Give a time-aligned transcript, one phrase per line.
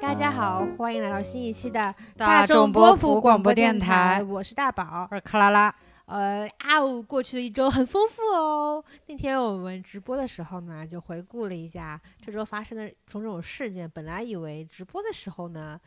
[0.00, 5.06] 大家好，欢迎来到新一期的大众波普广播电台我是大宝。
[5.10, 5.74] 我是克拉拉，
[6.06, 8.82] 呃，啊呜，过去的一周很丰富哦。
[9.06, 13.90] 那天我们直播的时候呢，就回顾了一下这周发生的种种事件。
[13.90, 15.78] 本来以为直播的时候呢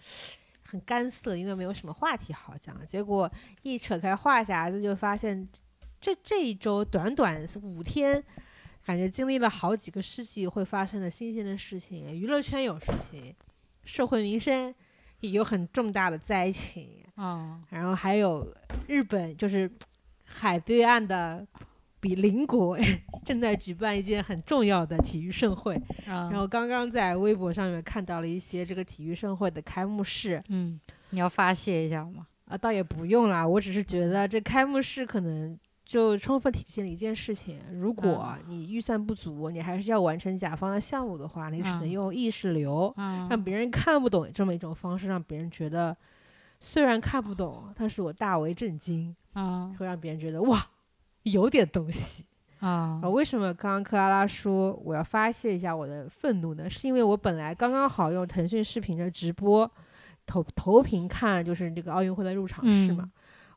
[0.64, 3.32] 很干涩，因为没有什么话题好讲，结果
[3.64, 5.48] 一扯开话匣子，就发现
[6.00, 8.23] 这这一周短短五天，
[8.90, 12.12] 感觉经历了好几个世纪会发生的新鲜的事情。
[12.12, 13.36] 娱乐圈有事情，
[13.84, 14.74] 社会民生
[15.20, 17.04] 也有很重大的灾情。
[17.16, 18.52] 嗯，然后还有
[18.88, 19.70] 日本，就是
[20.25, 21.46] 海对岸的
[22.00, 22.75] 比邻国
[23.24, 25.80] 正在举办一件很重要的体育盛会。
[26.08, 32.25] 然然后刚刚在微博上面看到了一些这个体育盛会的开幕式，嗯，你要发泄一下吗？
[32.45, 35.56] 啊，倒也不用啦，我只是觉得这开幕式可能
[35.89, 45.97] 就充分体现了一件事情：如果你预算不足，你还是要完成甲方的项目的话，你只能嗯用意识流，嗯让别人看不懂这么一种方式，让别人觉得
[46.59, 49.16] 虽然看不懂，但是我大为震惊。
[49.33, 50.63] 嗯会让别人觉得哇，
[51.23, 52.25] 有点东西。
[52.59, 56.69] 啊啊，为什么刚刚克拉拉说我要发泄一下我的愤怒呢？
[56.69, 59.72] 是因为我本来刚刚好用腾讯视频的直播
[60.28, 63.06] 投投屏看，就是这个奥运会的入场式嘛。
[63.06, 63.11] 嗯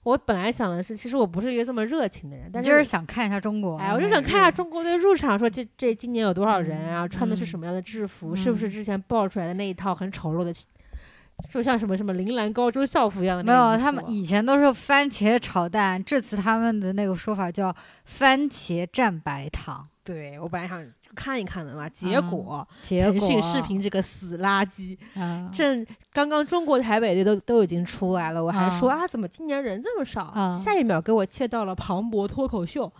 [0.04, 7.04] 我本来想的是，其实我不是一个这么热情的人，但是就是想看一下中国，哎，我就想看一下中国队入场，说这这今年有多少人啊？
[7.04, 8.34] 嗯穿的是什么样的制服？
[8.34, 10.52] 是不是嗯之前爆出来的那一套很丑陋的，
[11.48, 13.78] 就像什么什么铃兰高中校服一样的没有？
[13.78, 19.86] 他们以前都是番茄炒蛋，这次他们的那个说法叫番茄蘸白糖。
[20.04, 20.84] 对我本来想
[21.14, 22.68] 看一看的嘛，结嗯果。
[22.82, 30.32] 结果腾讯视频这个死垃圾，嗯正刚刚中国台北的都都已经出来了，我还说嗯啊，怎么今年人这么少？
[30.34, 32.92] 嗯下一秒给我切到了庞博脱口秀。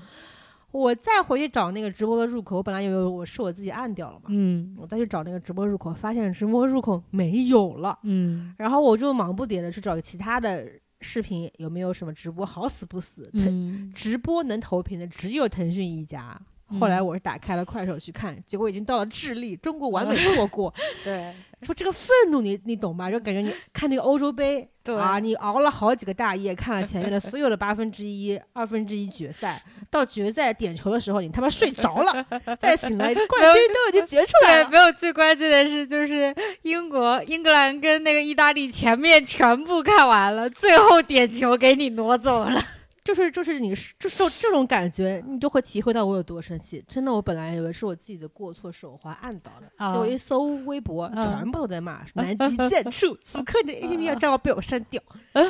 [0.71, 10.67] 我再回去找那个直播的入口，我本来以为我是我自己按掉了嘛，嗯我再去找那个直播入口，发现直播入口没有了，嗯然后我就忙不迭的去找其他的
[11.03, 12.47] 视频，有没有什么直播？
[12.47, 16.41] 好死不死，腾嗯直播能投屏的只有腾讯一家。
[16.79, 20.73] 后来我是打开了快手去看，结果已经到了智利，中国完美 错过。
[21.05, 23.09] 对说这个愤怒你你懂吧？
[23.09, 32.27] 就感觉你 看那个欧洲杯对啊，你熬了好几个大夜，看了前面的所有的八分之一、二分之一决赛，到决赛点球的时候，你他妈睡着了，
[32.59, 34.71] 再醒来，冠军都已经决出来对，了。
[34.71, 42.61] 没有最关键的是，就是英国、英格兰跟那个意大利前面全部看完了，最后点球给你挪走了。
[43.05, 46.85] 就是就是你是这种这种感觉，你就会体会到我有多生气。
[46.87, 55.03] 真的，我本来以为是我自己的过错，手滑按到的，啊结果一搜微博，嗯全部都在骂南极 剑处，此刻你的 A P P 要账号被我删掉。
[55.33, 55.43] 哎，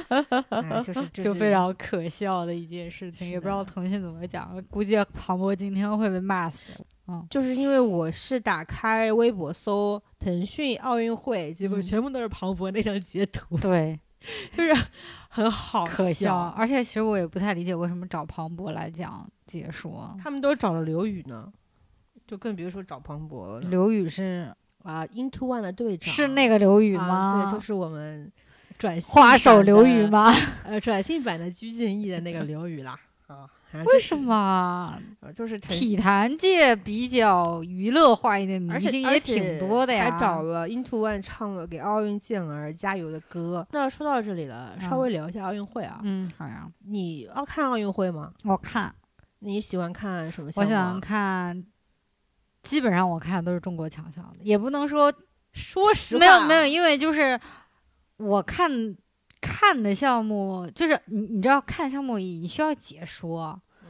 [0.82, 6.72] 就是 就就是非常可笑的一件事情，也不知道腾讯怎么讲，估计庞博今天会被骂死。
[7.08, 13.98] 嗯，就是因为我是打开微博搜腾讯奥运会，结果嗯全部都是庞博那张截图，对，
[14.56, 14.84] 就是
[15.28, 16.54] 很好可笑。
[16.56, 20.16] 而且其实我也不太理解为什么找庞博来讲解说。
[20.22, 21.52] 他们都找了刘宇呢，
[22.26, 23.68] 就更别说找庞博了。
[23.68, 24.52] 刘宇是
[24.82, 27.44] 啊，Into One 的队长是那个刘宇啊吗？
[27.44, 28.30] 对，就是我们
[28.78, 30.06] 转型花手刘宇？
[30.06, 30.32] 吗？
[30.64, 32.98] 呃，转性版的鞠婧祎的那个刘宇啦。
[33.72, 34.16] 啊，为为什？
[34.16, 34.98] 么？
[35.20, 40.10] 呃就是体坛界比较娱乐化一点明星也挺多的呀。
[40.10, 43.66] 还找了 Into One 唱了给奥运健儿加油的歌。
[43.70, 46.00] 那说到这里了，稍嗯微聊一下奥运会啊。
[46.02, 48.32] 嗯，好呀，你要看奥运会吗？
[48.44, 48.92] 我看，
[49.38, 50.74] 你喜欢看什么项目啊？
[50.74, 51.64] 我喜欢看，
[52.62, 55.12] 基本上我看都是中国强项的，也不能说
[55.52, 57.38] 说实话，没有没有，，因为就是
[58.16, 58.70] 我看
[59.42, 63.88] 看的项目，就是你你知道看项目你需要解说，嗯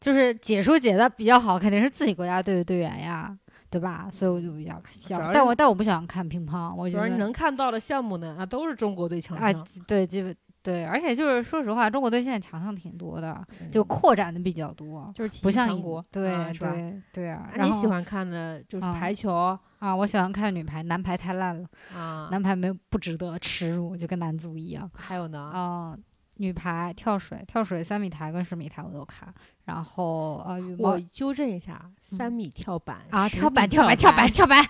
[0.00, 3.34] 就是解说解的比较好，肯定是自己国家队的队员呀，
[3.70, 4.08] 对吧？
[4.10, 16.52] 所以我就比较比较，主要是但我但我不喜欢看乒乓，我觉得你能看到的项目呢，那都是中国队强啊项。，对，基本对，而且就是说实话，中国队现在强项挺多的，嗯就扩展的比较多，就是不像以育强国，对、啊？
[16.58, 17.48] 对对啊。
[17.48, 19.32] 啊然后你喜欢看的就是啊排球
[19.78, 19.94] 啊？
[19.94, 24.90] 我喜欢看女排，男排太烂了，啊，男排没有不值得耻辱，就跟男足一样。
[24.94, 25.38] 还有呢？
[25.38, 25.96] 啊、
[26.34, 29.32] 女排跳水、跳水三米台跟十米台我都看，
[29.64, 34.64] 然后呃我纠正一下，三米跳板啊跳板跳板跳板板跳板，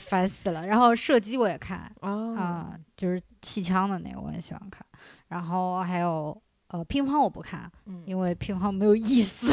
[0.00, 0.66] 烦死了。
[0.66, 2.66] 然后射击我也看啊、哦，
[2.96, 4.84] 就是气枪的那个我也喜欢看，
[5.28, 6.36] 然后还有
[6.68, 9.46] 呃乒乓我不看，嗯，因为乒乓没有意思。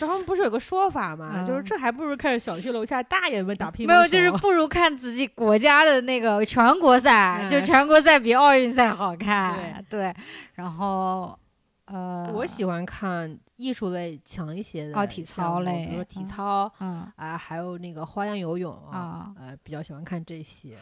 [0.00, 9.84] 他们不是有个说法嘛， 就是嗯这还不如看小区楼下大爷们打乒乓没有，就是不如看自己国家的那个全国赛，嗯就全国赛比奥运赛好 看。
[9.90, 10.14] 对，
[10.54, 11.38] 然后
[11.84, 20.78] 呃，我喜欢看艺术类强一些的哦体操类比如说体嗯操嗯啊，还有那个花样游泳啊，呃，比较喜欢看这些。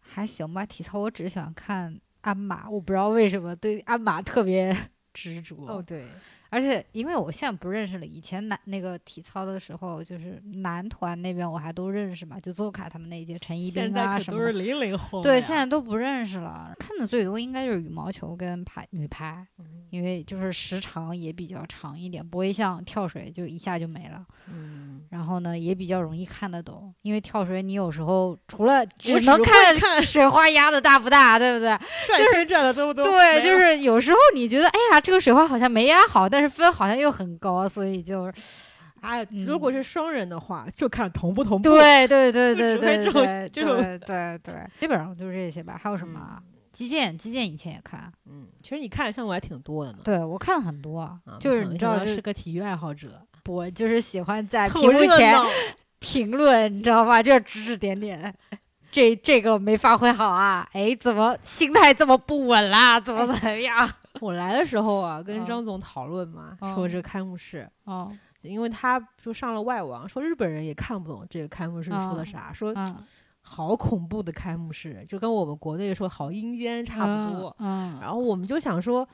[0.00, 0.66] 还行吧。
[0.66, 4.76] 体操我只是喜欢看鞍马，我不知道为什么对鞍马特别
[5.14, 5.56] 执着。
[5.66, 6.04] 哦，对，
[6.50, 14.52] 而且因为我现在不认识了，以前男那个体操的时候，就是男团那边我还都认识嘛，就邹凯他们那一届，陈一冰啊什么的。
[14.52, 16.72] 零零后对，现在都不认识了。
[16.78, 24.22] 看的最多应该就是羽毛球跟排女排，嗯因为就是时长也比较长一点，不会像跳水就一下就没了。
[24.50, 31.68] 嗯，然后呢，也比较容易看得懂，因为跳水你有时候除了只能看看水花压的大不大，对不对？
[32.06, 38.32] 转圈转的都都对，就是有时候你觉得，哎呀，这个水花好像没压好，但是分好像又很高，所以就
[39.00, 41.68] 哎，嗯如果是双人的话，就看同不同步。
[41.68, 45.78] 对对对对对对这种对对对，基本上就是这些吧。
[45.80, 46.42] 还有什么啊？
[46.72, 49.98] 击剑，击剑以前也看，嗯，其实你看的项目还挺多的呢。
[50.04, 55.36] 对我看了很多，啊就是你知道，就是是个体育爱好者，我就是喜欢在屏幕前
[55.98, 57.22] 评论，你知道吧？
[57.22, 58.32] 就是指指点点。
[58.90, 60.66] 这这个没发挥好啊！
[60.72, 62.98] 哎，怎么心态这么不稳啦？
[63.00, 63.88] 怎么怎么样？
[64.20, 68.10] 我来的时候啊，跟嗯张总讨论嘛，嗯说这个开幕式，哦，
[68.42, 72.96] 因为他就上了外网，说日本人也看不懂这个开幕式说的嗯啥，说嗯，
[73.42, 77.54] 好恐怖的开幕式，就跟我们国内说好阴间差不多。
[77.60, 79.06] 嗯，然后我们就想说，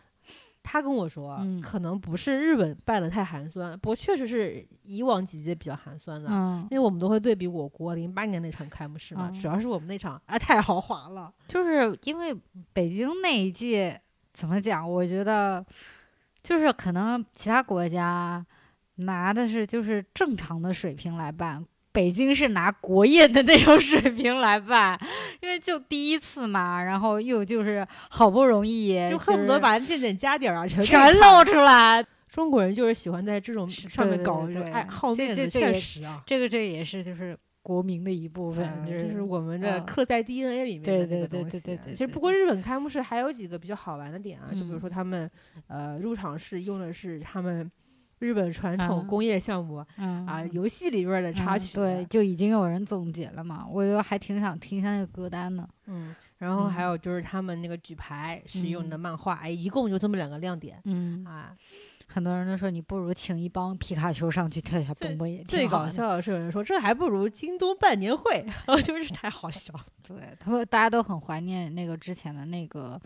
[0.67, 6.29] 他跟我说，嗯可能不是日本办的太寒酸，不过确实是以往几届比较寒酸的。
[6.33, 12.35] 嗯，因为我们都会对比我国零八年那场开幕式嘛，嗯主要是我们那场啊太豪华了，就是因为
[12.73, 14.01] 北京那一届
[14.33, 14.91] 怎么讲？
[14.91, 15.65] 我觉得
[16.43, 18.45] 就是可能其他国家
[18.97, 21.65] 拿的是就是正常的水平来办，
[21.95, 24.99] 北京是拿国宴的那种水平来办，
[25.41, 32.05] 因为就第一次嘛，然后又就是好不容易就恨不得是把这点家底儿啊全全露出来。
[32.29, 36.21] 中国人就是喜欢在这种上面搞这种爱好这面子，确实啊。
[36.27, 45.31] 这个这也是就是国民的一部分，嗯就是我们的嗯刻在 DNA 里面对的那对对对个东西对对对其实不过日本开幕式还有几个比较好玩的点啊，就比如嗯说他们
[45.69, 47.71] 呃入场式用的是他们
[48.19, 55.69] 日本传统嗯工业项目嗯啊游戏里边儿的插嗯曲，对，，就已经有人总结了嘛，我就还挺想听一下那个歌单呢。
[55.87, 61.55] 嗯，然后还嗯有就是他们那个举牌使用的嗯漫画，哎，一共就这么两个亮点嗯，啊。
[62.07, 65.67] 很多人都说你不如请一帮皮卡丘上去跳一下蹦蹦也挺最。
[65.67, 68.47] 搞笑的是有人说这还不如京东办年会，
[68.85, 73.01] 就是太好笑了 对他们大家都很怀念那个之前的那个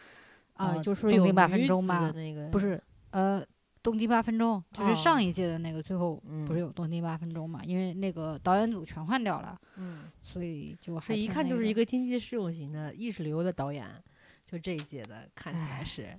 [0.54, 0.74] 啊！
[0.74, 2.82] 呃就是有东京八分女子钟嘛的那个不是
[3.12, 3.42] 呃
[3.82, 6.16] 东京八分钟，就是上哦一届的那个最后
[6.46, 7.60] 不是嗯有东京八分钟嘛？
[7.64, 13.86] 因为那个导演组全换掉了，嗯，所以就还一看就是一个经济适用型的意识流的导演，
[14.46, 16.18] 就这一届的看起来是。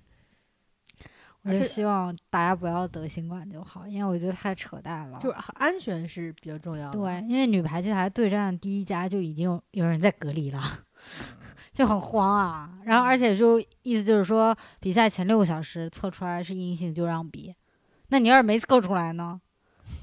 [1.44, 5.18] 我就希望大家不要得新冠就好，因为我觉得太扯淡了。
[5.20, 7.00] 就是安全是比较重要的。
[7.00, 10.62] 对，因为女排这台对战第一家就已经有有人在隔离了，
[11.80, 12.70] 就很慌啊。
[12.84, 17.56] 然后而且就意思就是说，比赛前六个小时测出来是阴性就让比，
[18.10, 19.40] 那你要是没测出来呢，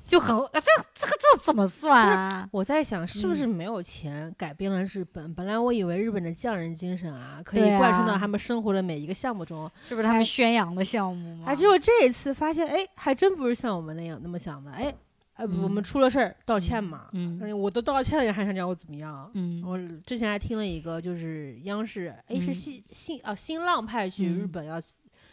[0.07, 0.63] 就很啊这
[0.95, 2.49] 这个这怎么算啊？
[2.51, 5.35] 我在想，是不是嗯没有钱改变了日本？
[5.35, 9.71] 本来我以为日本的匠人精神啊，可以贯穿到啊他们生活的每一个项目中。
[9.87, 11.45] 这不是他们宣扬的项目吗？
[11.49, 14.71] 哎，结果这一次发现，哎，还真不是像我们那样那么想的。
[14.71, 14.95] 哎，
[15.37, 15.85] 哎，我们嗯。
[15.85, 17.09] 出了事儿，道歉嘛。
[17.13, 17.39] 嗯。
[17.43, 19.31] 哎，我都道歉了，你还想叫我怎么样？
[19.35, 19.63] 嗯。
[19.65, 22.55] 我之前还听了一个，就是央视，哎，是嗯。
[22.55, 24.49] 新新啊新浪派去日嗯。
[24.51, 24.81] 本要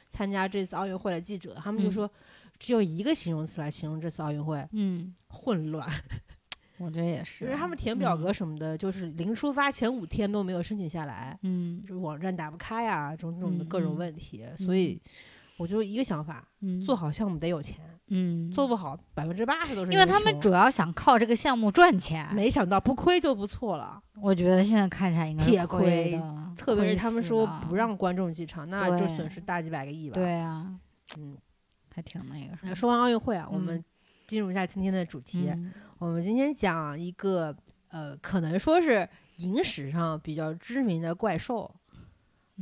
[0.10, 1.92] 参加这次奥运会的记者，他们就嗯。
[1.92, 2.12] 说，
[2.60, 5.88] 只有一个形容词来形容这次奥运会：嗯，混乱。
[6.80, 8.34] 我觉得也是，因为他们填表格嗯。
[8.34, 14.44] 什么的，就是临出发前五天都没有申请下来，嗯就是网站打不开呀，种种的嗯各种嗯问题。
[14.58, 15.00] 所以
[15.56, 16.82] 我就一个想法：嗯。
[16.82, 17.80] 做好项目得有钱，
[18.16, 22.28] 嗯做不好百分之八十都是因为他们主要想靠这个项目赚钱。
[22.34, 24.02] 没想到不亏就不错了。
[24.22, 26.22] 我觉得现在看起来应该是铁亏
[26.56, 30.74] 特别是他们说不让观众进场，那就损失大几百个亿吧。，对啊，
[31.18, 31.38] 嗯。
[31.96, 32.76] 还挺那个什那么。
[32.76, 33.86] 说完奥运会啊，我嗯们
[34.26, 35.48] 进入一下今天的主题。
[35.50, 37.56] 嗯我们今天讲一个
[37.90, 41.72] 呃，可能说是影史上比较知名的怪兽，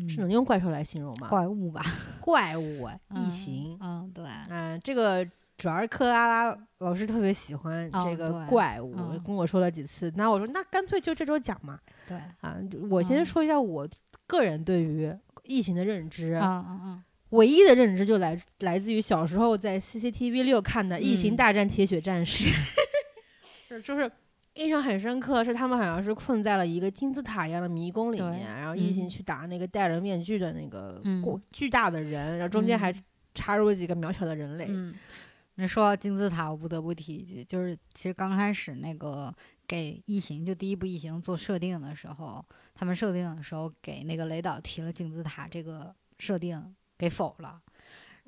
[0.07, 1.29] 是嗯能用怪兽来形容吗？
[1.29, 1.81] 怪物吧，
[2.19, 3.77] 怪物啊，异嗯形。
[3.81, 5.25] 嗯，对，嗯、这个
[5.61, 10.11] 主要是克拉拉老师特别喜欢哦这个怪物，嗯跟我说了几次。
[10.15, 11.79] 那我说，那干脆就这周讲嘛。
[12.07, 12.57] 对，啊，
[12.89, 13.87] 我先嗯说一下我
[14.25, 16.33] 个人对于异形的认知。
[16.33, 22.45] 嗯嗯嗯，唯一的认知就来来自于小时候在 CCTV 六看的《异形嗯大战铁血战士
[23.69, 24.11] 》是就是
[24.55, 30.99] 印象很深刻，是他们好像是困在了一个金字塔一样的迷宫里面，然后异形嗯去打那个戴着面具的那个
[31.51, 33.03] 巨大的人，然后中间还嗯
[33.35, 34.65] 插入几个渺小的人类。
[34.67, 34.93] 嗯，
[35.55, 39.33] 那说到金字塔，我不得不提一句，就是其实刚开始那个
[39.67, 42.43] 给异形就第一部异形做设定的时候，
[42.73, 47.59] 他们设定的时候给那个雷导提了金字塔这个设定给否了。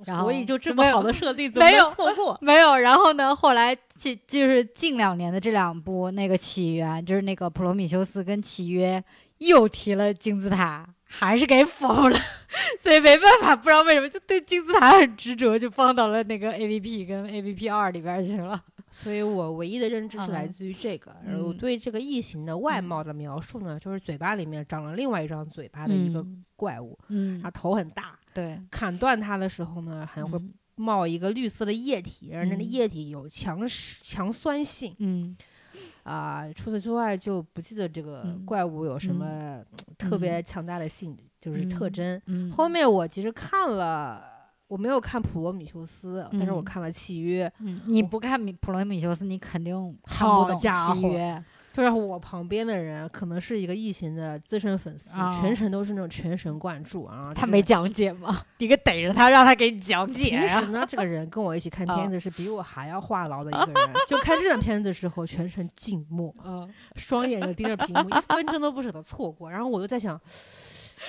[0.05, 2.37] 然后所以就这没有么好的设定 怎么没有能错过？
[2.41, 3.33] 没有，然后呢？
[3.33, 9.01] 后来就就是近两年的这两部那个起源，就是那个普罗米修斯跟契约
[9.37, 10.83] 又提了金字塔，
[11.15, 12.17] 还是给否了，
[12.81, 18.59] 所以没办法，不知道为什么就对金字塔很执着，就放到了那个 A V P 跟 A V P 二里边去了。
[18.91, 21.57] 所以我唯一的认知是来嗯自于这个，而我嗯。
[21.57, 26.43] 对这个异形的外嗯貌的描述呢，就是嘴巴里面长了另外一张嘴巴的一个嗯。
[26.55, 27.39] 怪物，嗯。
[27.41, 30.53] 它头很大，对，砍断它的时候呢，还会嗯。
[30.75, 32.71] 冒一个绿色的液体，而那个嗯。
[32.71, 33.61] 液体有强
[34.01, 34.95] 强酸性。
[34.99, 35.35] 嗯
[36.03, 39.65] 啊、除此之外就不记得这个嗯怪物有什嗯么
[39.97, 42.21] 特别强大的性，就是特嗯征。
[42.25, 44.21] 嗯，后面我其实看了，
[44.67, 51.43] 我没有看普罗米修斯，但是我嗯看了契约，嗯，你不看米普罗米修斯，你肯定看好不懂家伙契约。
[51.73, 57.33] 就是我旁边的人可能是一个异形的资深粉丝，哦全程都是那种全神贯注啊。
[57.35, 58.41] 他没讲解吗？
[58.59, 63.89] 你给逮着他，让他给你讲解平呀、时呢，这个人跟我一起看啊片子是比我还要话痨的一个人。
[64.07, 69.49] 就看这种片子的时候，全程静默， 嗯，双眼就盯着屏幕，一分钟都不舍得错过。
[69.49, 70.19] 然后我就在想，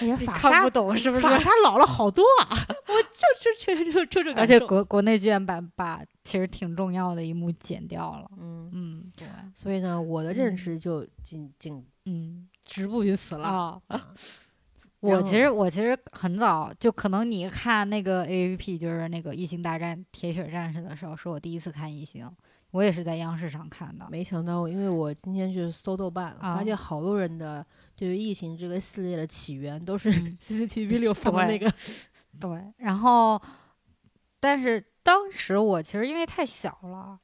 [0.00, 1.22] 哎呀，你法沙看不懂是不是？
[1.22, 2.48] 法沙老了好多啊！
[2.88, 3.08] 我就
[3.42, 4.58] 就确实就就这而且。
[4.60, 8.30] 国国内剧院版把其实挺重要的一幕剪掉了。
[8.40, 13.48] 嗯，嗯，对，所以呢，我的认识就仅仅嗯止步于此了。
[13.48, 13.80] 啊。
[13.88, 14.08] 啊
[15.00, 22.26] 我其实我其实很早就可能你看那个 A V P 就是那个《异形大战铁血战士》的时候，是我第一次看异形，
[22.70, 24.06] 我也是在央视上看的。
[24.10, 27.62] 没想到，因为我今天去搜豆瓣，啊发现好多人的
[27.96, 31.74] 对于《异形》这个系列的起源都是嗯 CCTV 六放的那对个。
[32.40, 33.40] 对，然后
[34.40, 37.18] 但是当时我其实因为太小了，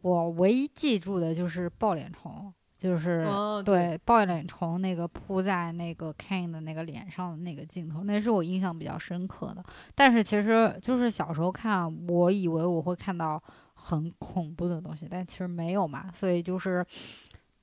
[0.00, 9.62] 我唯一记住的就是抱脸虫，就是、哦，对，抱脸虫那个扑在那个 Kane 的那个脸上的那个镜头，那是我印象比较深刻的。
[9.94, 13.42] 但是其实就是小时候看，我以为我会看到
[13.74, 16.84] 很恐怖的东西，但其实没有嘛，所以就是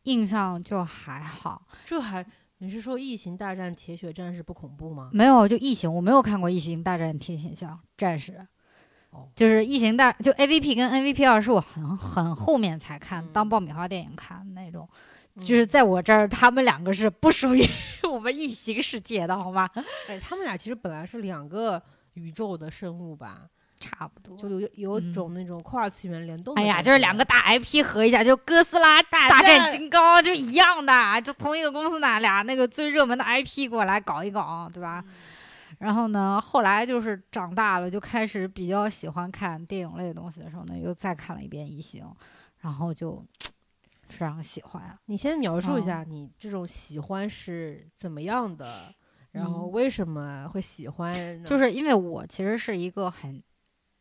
[0.04, 1.66] 印象就还好。
[1.86, 2.24] 这还
[2.64, 5.10] 你是说《异形大战铁血战士》不恐怖吗？
[5.12, 8.32] 没有，就异形，我没有看过《异形大战铁血像战士》。
[9.10, 14.88] 哦就是异形大，就 A V P 跟 N V P 二是我很很后面才看，当嗯爆米花电影看的那种。
[15.36, 17.68] 嗯就是在我这儿，他们两个是不属于
[18.10, 19.70] 我们异形世界的，好吗？
[20.08, 21.82] 哎，他们俩其实本来是两个
[22.14, 23.50] 宇宙的生物吧，
[23.84, 24.38] 差不多。
[24.38, 35.04] 就有有嗯种那种跨次元联动的哎呀，就是两个大 IP 合一下，就哥斯拉大战战金刚就一样的，就同一个公司拿俩那个最热门的 IP 过来搞一搞，对吧？
[35.80, 42.04] 然后呢，后来就是长大了，就开始比较喜欢看电影类的东西的时候呢，又再看了一遍《异形》，
[42.60, 43.22] 然后就
[44.08, 44.98] 非常喜欢。
[45.06, 48.94] 你先描述一哦下你这种喜欢是怎么样的，
[49.32, 51.12] 然后嗯为什么会喜欢
[51.42, 51.50] 呢？
[51.50, 53.42] 就是因为我其实是一个很，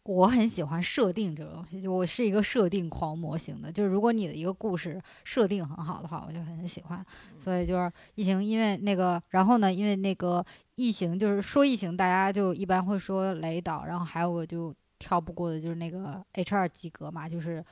[0.05, 3.71] 我很喜欢设定这个东西，就我是一个设定狂魔型的。
[3.71, 7.05] 就是如果你的一个故事设定很好的话，我就很喜欢。
[7.39, 10.45] 所以就是异形，因为那个，然后呢，因为那个
[10.75, 17.65] 异形，就是说异形，大家就一般会说雷导，然后还有个就跳不过的就是那个 H 二及格嘛，就是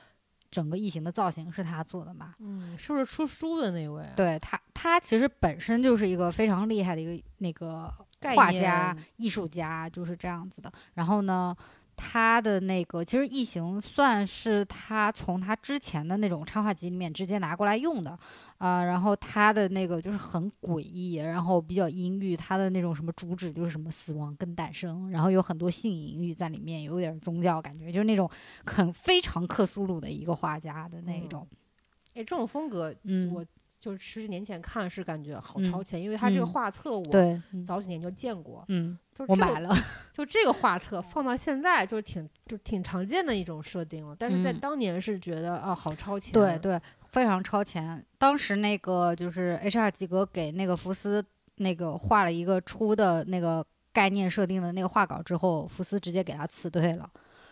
[0.49, 2.35] 整个异形的造型是他做的嘛。
[2.39, 7.93] 嗯，是不是出书的那位？，对他，他其实本身就是一个非常厉害的一个那个
[8.35, 10.71] 画家、艺术家，就是这样子的。
[10.93, 11.55] 然后呢，
[12.03, 18.17] 他的那个其实《异形》算是他从他之前的那种插画集里面直接拿过来用的，
[18.57, 28.27] 啊，然后他的那个就是很诡异，然后比较阴郁，他的那种什么主旨就是什么死亡跟诞生，然后有很多性隐喻在里面，有点宗教感觉，就是那种
[28.65, 31.47] 很非常克苏鲁的一个画家的那嗯种，
[32.15, 33.45] 哎，这种风格，嗯，我
[33.81, 37.03] 就是十几年前看是感觉好嗯超前，因为他这个嗯画册我
[37.65, 39.75] 早几年就见过，嗯，就是这个我买了，
[40.13, 48.05] 就这个画册放到现在就是挺就挺常见的一种设定了，但是在嗯当年是觉得啊好超前，对，对，非常超前。
[48.19, 57.09] 当时那个就是 HR 吉格给那个福斯那个画了一个出的那个概念设定的那个画稿之后，福斯直接给他辞退了，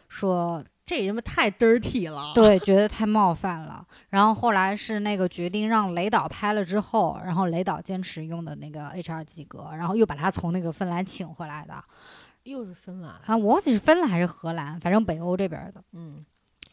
[0.08, 3.86] 说这也他妈太 dirty 了，对，觉得太冒犯了。
[4.10, 11.76] 然后后来是那个决定让雷导拍了之后，然后雷导坚持用的那个 HR 及格，然后又把他从那个芬兰请回来的。
[12.42, 15.84] 又是芬兰，啊，我忘记是芬兰还是荷兰，反正北欧这边的。
[15.94, 16.26] 嗯，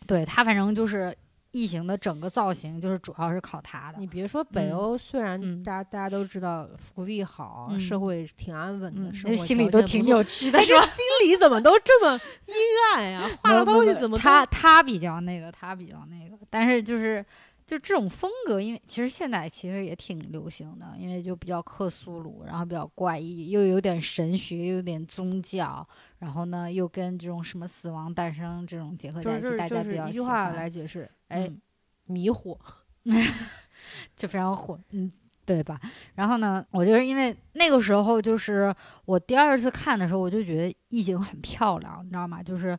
[0.07, 1.15] 对他，反正就是
[1.57, 4.07] 异形的整个造型就是主要是靠他的你。
[4.07, 10.75] 别说北嗯欧，虽然嗯大家大家都知道福利好，嗯社会挺安稳的，嗯，生活心里都挺件不错扭曲的，但是？
[10.91, 12.13] 心里怎么都这么
[12.47, 12.55] 阴
[12.95, 13.23] 暗呀？
[13.43, 17.25] 画的东西怎么都他他比较那个，他比较那个，但是就是
[17.67, 25.87] 就这种风格，因为其实现在其实也挺流行的，因为就比较克苏鲁，然后比较怪异，又有点神学，又有点宗教，
[26.19, 31.61] 然后呢又跟这种什么死亡诞生这种结合在一起，是大家比较喜是一句话欢来解释，哎，嗯
[32.07, 32.59] 迷糊。
[34.17, 35.13] 就非常混，嗯，
[35.45, 35.81] 对吧？
[36.17, 42.43] 然后呢，我就是因为那个时候，就是我第二次看的时候，我就觉得意境很漂亮，你知道吗？
[42.43, 42.77] 就是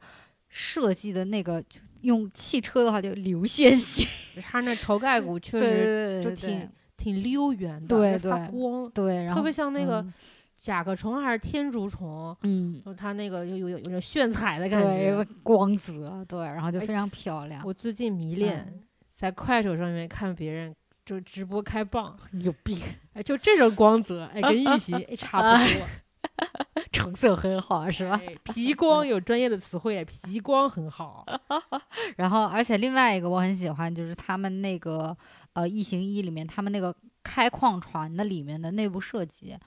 [0.49, 4.07] 设计的那个，就用汽车的话就流线型，
[4.41, 10.13] 它那头盖骨 确对实就挺挺溜圆的，对还发对光，对，然后特别像那个嗯。
[10.57, 15.15] 甲壳虫还是天竺虫，嗯，就它那个有有有有种炫彩的感觉。
[15.15, 15.23] 个。
[15.43, 18.81] 光泽，对，然后就哎非常漂亮，我最近迷恋嗯。
[19.15, 20.73] 在快手上面看别人
[21.05, 22.11] 就直播开蚌，
[22.41, 22.75] 有病，
[23.13, 25.43] 哎，就这种光泽，哎，跟异形哎差不
[25.77, 25.87] 多，
[26.91, 28.19] 成色很好，是吧？
[28.25, 31.25] 哎皮光有专业的词汇，皮光很好。
[32.17, 35.15] 然后，而且另外一个我很喜欢，就是他们那个
[35.53, 39.57] 呃《异形一》里面，他们那个开矿船的里面的内部设计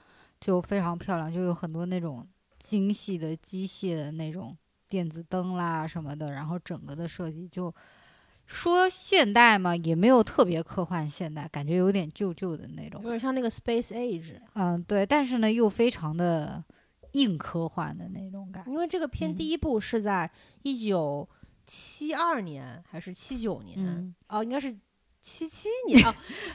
[0.40, 2.26] 就非常漂亮，就有很多那种
[2.62, 4.56] 精细的机械的那种
[4.88, 7.72] 电子灯啦什么的，然后整个的设计就
[8.52, 13.08] 说现代嘛，也没有特别科幻现代，感觉有点旧旧的那种有。
[13.10, 16.62] 点像那个 Space Age，嗯，对，但是呢又非常的
[17.12, 18.70] 硬科幻的那种感觉。
[18.72, 20.28] 因为这个片嗯第一部是在
[20.62, 21.28] 一九
[21.64, 23.78] 七二年还是七九年？
[23.78, 24.76] 嗯，哦，应该是
[25.22, 26.14] 七七年啊，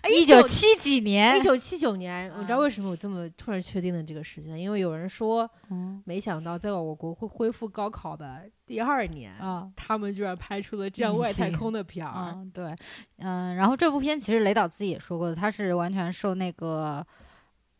[0.09, 2.31] 一九七几年一，九七九年。
[2.37, 9.69] 我知道嗯为什么我这么突然确定了这个时间，因为有人说，嗯没想到在我国会恢复高考的第二年，啊。
[9.75, 12.33] 他们居然拍出了这样外太空的片儿。
[12.35, 12.75] 嗯，对，
[13.17, 17.05] 嗯，然后这部片其实雷导自己也说过的，他是完全受那个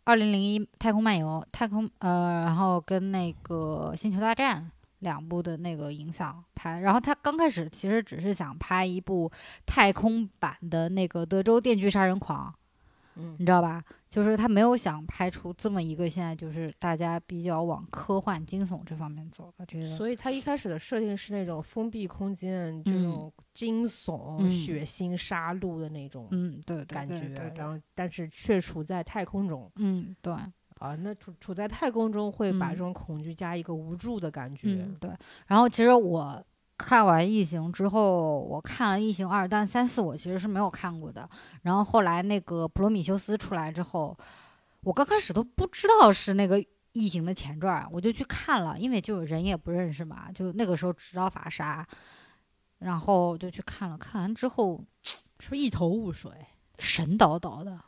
[0.04, 6.80] 二零零一太空漫游、太空呃，然后跟那个星球大战两部的那个影响拍。
[6.80, 9.32] 然后他刚开始其实只是想拍一部
[9.66, 12.54] 太空版的那个德州电锯杀人狂，
[13.16, 13.84] 嗯，你知道吧？
[14.10, 19.98] 就是他没有想拍出这么一个现在就是大家比较往科幻惊悚这方面走的这个。
[19.98, 30.34] 所以他一开始的设定是那种封闭空间，这嗯种惊悚、嗯血腥、杀戮的那种嗯，对对感觉，然后但是却处在太空中嗯，对。
[30.80, 34.70] 啊，那处处在太空中会把嗯这种恐惧加一个无助的感觉。
[34.70, 35.10] 嗯，对。
[35.48, 36.44] 然后其实我
[36.78, 41.28] 看完《异形》之后，我看了《异形二》，但三四我其实是没有看过的。
[41.62, 44.18] 然后后来那个《普罗米修斯》出来之后，
[44.82, 46.62] 我刚开始都不知道是那个
[46.92, 51.88] 异形的前传，我就去看了，因为就人也不认识嘛，就那个时候只知道法沙，
[52.80, 53.98] 然后就去看了。
[53.98, 54.84] 看完之后，
[55.40, 56.32] 是不是一头雾水？
[56.78, 57.80] 神叨叨的，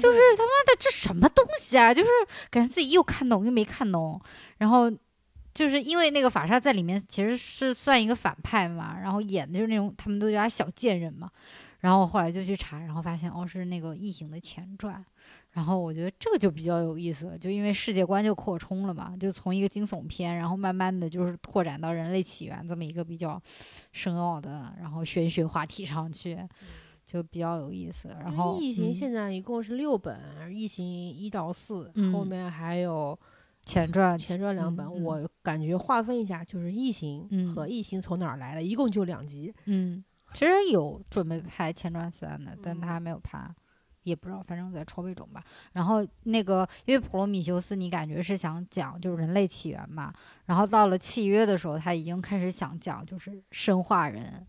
[0.00, 1.92] 就是他妈的这什么东西啊？
[1.92, 2.08] 就是
[2.50, 4.20] 感觉自己又看懂又没看懂，
[4.58, 4.90] 然后
[5.52, 11.30] 就是因为那个法沙在里面其实是算一个反派嘛，然后演的就是那种他们都叫他小贱人嘛，
[11.80, 15.04] 然后后来就去查，然后发现哦是那个异形的前传。
[15.50, 23.38] 然后我觉得这个就比较有意思了，就因为世界观就扩充了嘛，就从一个惊悚片，然后慢慢的就是拓展到人类起源这么一个比较
[23.92, 26.38] 深奥的，然后玄学话题上去，
[27.12, 28.08] 就比较有意思。
[28.08, 30.18] 然后异形嗯现在一共是六本，
[30.56, 33.18] 异形一到四、后嗯面还有
[33.64, 35.02] 前传前传两本。
[35.02, 39.52] 我感觉划分一下，就是异形嗯和异形从哪儿来的，一共就两集。
[39.66, 43.46] 嗯，其实有准备拍前传三的，但他没有拍，
[44.04, 45.44] 也不知道，反正在筹备中吧。
[45.72, 50.10] 然后那个，因为普罗米修斯，你感觉是想讲就是人类起源嘛，
[50.46, 54.46] 然后到了契约的时候，他已经开始想讲就是生化人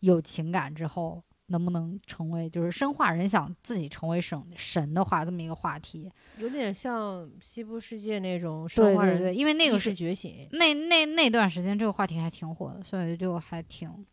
[0.00, 1.22] 有情感之后。
[1.46, 6.10] 能不能成为就是生化人想自己成为神神的话，这么一个话题？
[6.38, 10.48] 有点像西部世界那种对生化人对对，因为那个是觉醒。
[10.52, 14.04] 那那那段时间这个话题还挺火的，所以就还挺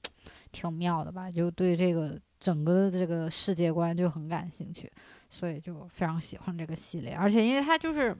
[0.51, 4.91] 挺妙的吧，就对这个整个的这个世界观就很感兴趣，
[5.29, 7.15] 所以就非常喜欢这个系列。
[7.15, 8.15] 而且因为它就是，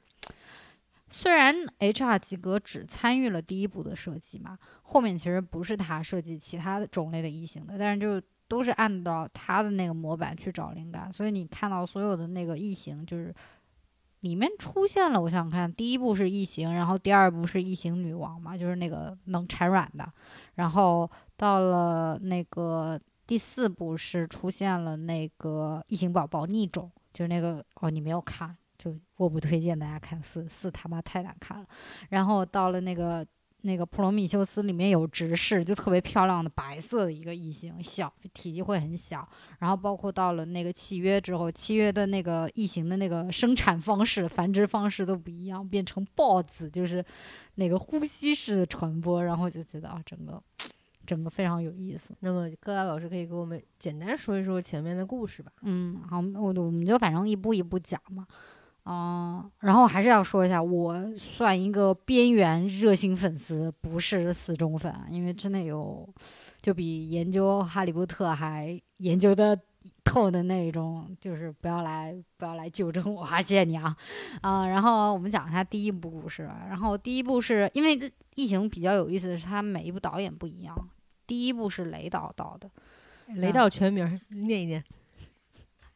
[1.10, 2.18] 虽然 H.R.
[2.18, 13.34] 吉格只参与了第一部的设计嘛，后面其实不是他设计其他的种类的异形的，但是就都是按照他的那个模板去找灵感，所以你看到所有的那个异形就是。
[14.22, 20.06] 里面出现了，我想看，第一部是异形，然后第二部是异形女王嘛，就是那个能产卵的，
[20.54, 31.66] 然后到了那个第四部是出现了那个异形宝宝逆种，就是那个哦，你没有看，就我不推荐大家看四四他妈太难看了。
[32.10, 33.26] 然后到了那个
[33.64, 39.28] 那个普罗米修斯里面有直视，就特别漂亮的白色的一个异形，小体积会很小。
[39.60, 47.06] 然后包括到了那个契约之后，契约的那个异形的那个生产方式、繁殖方式都不一样，变成孢子，就是
[47.56, 49.24] 那个呼吸式的传播。
[49.24, 50.42] 然后就觉得啊，整个
[51.06, 52.16] 整个非常有意思。
[52.22, 55.52] 那么各大老师可以给我们简单说一说前面的故事吧。
[55.62, 58.26] 嗯，好，我我们就反正一步一步讲嘛。
[58.84, 66.08] 嗯，然后还是要说一下，我算一个边缘热心粉丝，不是死忠粉，因为真的有，
[66.64, 69.56] 就比研究哈利波特还研究的
[70.04, 73.96] 透的那种，就是不要来不要来纠正我，谢谢你啊，
[74.42, 80.76] 啊，然后我们讲一下第一部故事，然后第一部是因为异形比较有意思的是，它每一部导演不一样，
[81.28, 82.68] 第一部是雷导导的，
[83.36, 84.84] 雷导全名念一念，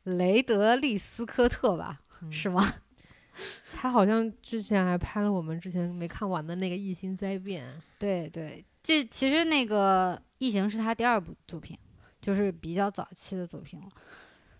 [0.04, 2.00] 雷德利·斯科特吧。
[2.30, 2.74] 是吗？
[3.76, 7.68] 他好像之前还拍了我们之前没看完的那个《异星灾变》。
[8.00, 11.78] 对对，这其实那个《异形》是他第二部作品，
[12.22, 13.88] 就是比较早期的作品了。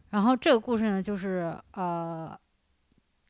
[0.10, 2.38] 然后这个故事呢，就是呃，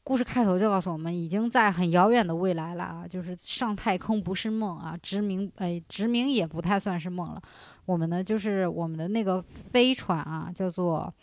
[0.04, 7.42] 故事开头就告诉我们，已经在很遥远的未来了啊，就是上太空不是梦啊，殖民哎，殖民也不太算是梦了。
[7.86, 11.14] 我们呢，就是我们的那个飞船啊，叫做。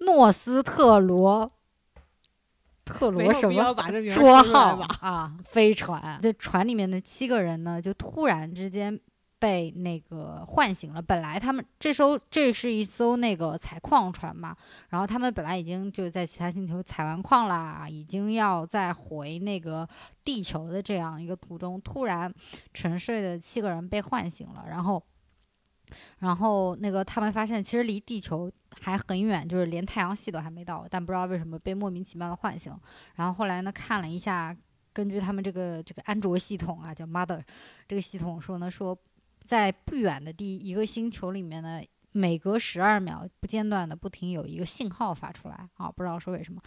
[0.00, 1.50] 诺斯特罗，
[2.84, 3.74] 特罗什么
[4.08, 5.36] 说号啊？
[5.44, 9.00] 飞船，这船里面的七个人呢，就突然之间
[9.38, 11.00] 被那个唤醒了。
[11.00, 14.54] 本来他们这艘这是一艘那个采矿船嘛，
[14.90, 19.88] 然后他们本来已经就在其他星球采完矿啦，已经要再回那个
[20.22, 22.32] 地球的这样一个途中，突然
[22.74, 25.02] 沉睡的七个人被唤醒了，然后。
[26.18, 32.76] 然后那个他们发现，其实离地球还很远，就是连太阳系都还没到，但不知道为什么被莫名其妙的唤醒。
[33.14, 34.56] 然后后来呢，看了一下，
[34.92, 37.42] 根据他们这个这个安卓系统啊，叫 Mother
[37.86, 38.96] 这个系统说呢，说
[39.44, 41.80] 在不远的地一个星球里面呢，
[42.12, 46.60] 每隔十二秒不间断的不停有一个信号发出来啊，不知道说为什么。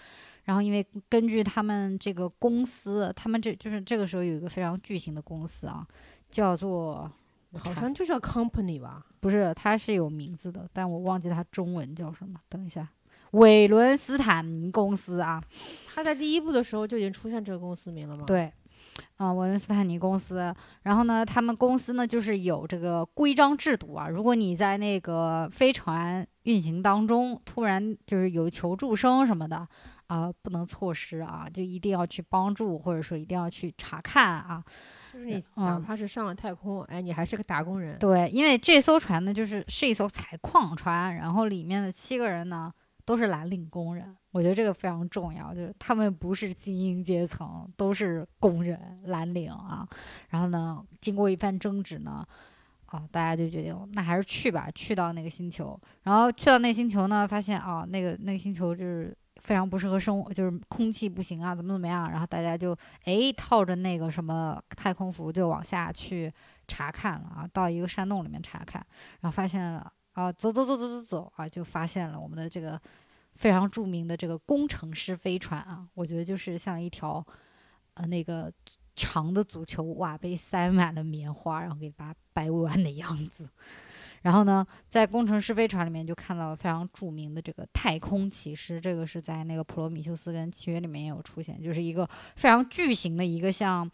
[0.45, 5.87] 然后因为根据他们这个公司，他们这就是这个时候有一个非常巨型的公司啊，
[6.31, 7.11] 叫做。
[7.57, 9.05] 好像就叫 company 吧？
[9.19, 12.39] 不是，它是有名字的，但我忘记它中文叫什么。
[12.47, 12.87] 等一下，
[13.31, 15.43] 韦伦斯坦尼公司啊，
[15.93, 18.23] 它在第一部的时候就已经出现这个公司名了吗？
[18.27, 18.53] 对，
[19.17, 20.53] 啊，韦伦斯坦尼公司。
[20.83, 29.67] 然后呢，他们公司呢就是有这个规章制度啊，如果你在那个飞船运行当中突然就是有求助声什么的
[30.07, 34.63] 啊，不能错失啊，就一定要去帮助，或者说一定要去查看啊。
[35.11, 37.97] 就是你哪怕是上了太空，哎，你还是个打工人。
[37.99, 42.71] 对，因为这艘船呢，就是是一艘采矿船，然后里面的七个人呢
[43.05, 44.15] 都是蓝领工人。
[44.31, 49.87] 我觉得这个非常重要，就是他们不是精英阶层，都是工人蓝领啊。
[50.29, 52.23] 然后呢，经过一番争执呢，
[52.85, 55.79] 啊，大家就决定那还是去吧，去到那个星球。
[56.03, 59.17] 然后去到那星球呢，发现啊，那个那个星球就是。
[59.49, 62.07] 非常不适合生活，就是空气不行啊，怎么怎么样？
[62.11, 62.71] 然后大家就
[63.03, 66.31] 哎套着那个什么太空服就往下去
[66.67, 68.85] 查看了啊，到一个山洞里面查看，
[69.21, 72.79] 然后发现了啊，走走走走走走啊，就发现了我们的这个
[73.33, 77.25] 非常著名的这个工程师飞船啊，我觉得就是像一条
[77.95, 78.53] 呃那个
[78.95, 83.49] 长的足球哇，被塞满了棉花，然后给它掰弯的样子。
[84.21, 93.89] 然后呢，在工程师飞船里面就看到了非常著名的这个太空骑士，这个是在那个普罗米修斯跟契约里面也有出现，就是一个非常巨型的一个像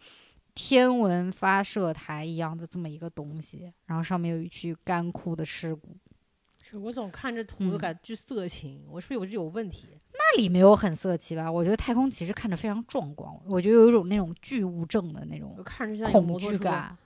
[0.54, 5.96] 天文发射台一样的这么一个东西，然后上面有一具干枯的尸骨。
[6.68, 9.86] 是我总看着图都感觉巨色情，我是不是有这有问题？
[10.12, 11.52] 那里没有很色情吧？
[11.52, 15.56] 我觉得太空骑士看着非常壮观，我觉得有一种那种巨物症的那种
[16.10, 16.98] 恐惧感。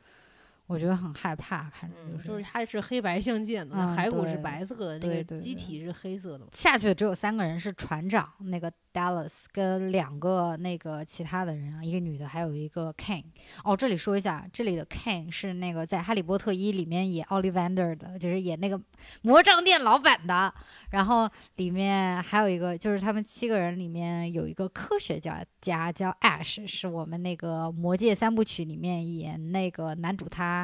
[0.70, 6.46] 我觉得很害怕，看着就是，就是它是黑白相间的，骸骨是白色的，那个机体是黑色的。
[6.52, 13.24] 下去只有三个人，是船长那个 Dallas 跟两个那个其他的人啊，一个女的，还有一个 Kane。
[13.64, 18.80] 哦，这里说一下，这里的 Kane 是那个在《哈利波特一》里面演 Ollivander 的，就是演那个
[19.22, 20.54] 魔杖店老板的。
[20.90, 30.59] 然后里面还有一个，就是他们七个人里面有一个科学家家叫 Ash，是我们那个《魔戒三部曲》里面演那个男主他。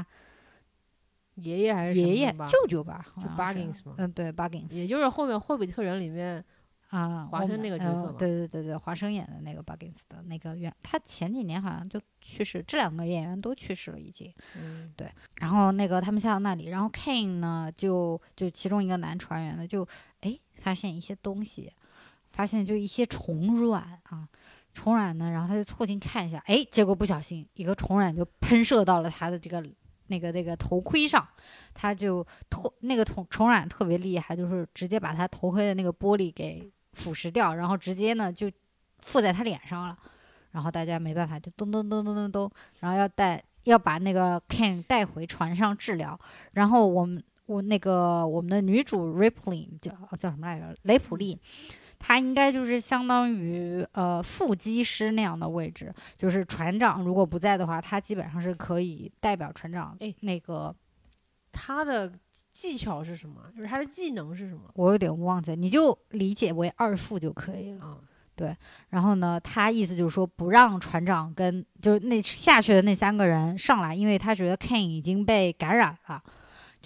[1.37, 3.05] 爷爷还是爷爷舅舅吧？
[3.17, 3.95] 就 Buggins 吗？
[3.99, 6.43] 嗯，对，Buggins，也就是后面霍比特人里面
[6.89, 14.33] 啊，华生那个角色对对对对，华生演的那个 Buggins 的那个原，他前几年好像就去世，这两个演员都去世了已经。
[14.57, 15.11] 嗯，对。
[15.37, 19.87] 然后那个他们下到那里，然后 Kane 呢，就就其中一个男船员呢，就
[20.21, 21.71] 哎发现一些东西，
[22.31, 24.27] 发现就一些虫卵啊。
[24.73, 29.63] 虫卵呢，然后他就凑近看一下，哎，结果不小心一个虫卵就喷射到了他的这个
[30.09, 31.27] 那个那个头盔上，
[31.75, 38.51] 他就头那个虫虫卵特别厉害，就是直接把他头盔的那个玻璃给腐蚀掉，然后直接呢就
[39.01, 39.97] 附在他脸上了，
[40.53, 46.19] 然后大家没办法就咚咚咚咚咚咚，然后要带要把那个 Ken 带回船上治疗，
[46.53, 50.77] 然后我们我那个我们的女主 Ripley 叫叫什么来着？
[50.83, 51.39] 雷普利。
[51.99, 59.97] 他应该就是相当于呃副机师那样的位置，就是船长如果不在的话，他基本上是可以代表船长。
[60.01, 60.75] 哎那个
[61.53, 62.13] 他的
[62.53, 63.41] 技巧是什么？
[63.57, 64.63] 就是他的技能是什么？
[64.75, 67.99] 我有点忘记了，你就理解为二副就可以了。
[68.35, 68.55] 对，
[68.91, 76.23] 然后呢，他意思就是说不让船长跟就是那下去的那三个人上来，因为他觉得 Kane 已经被感染了。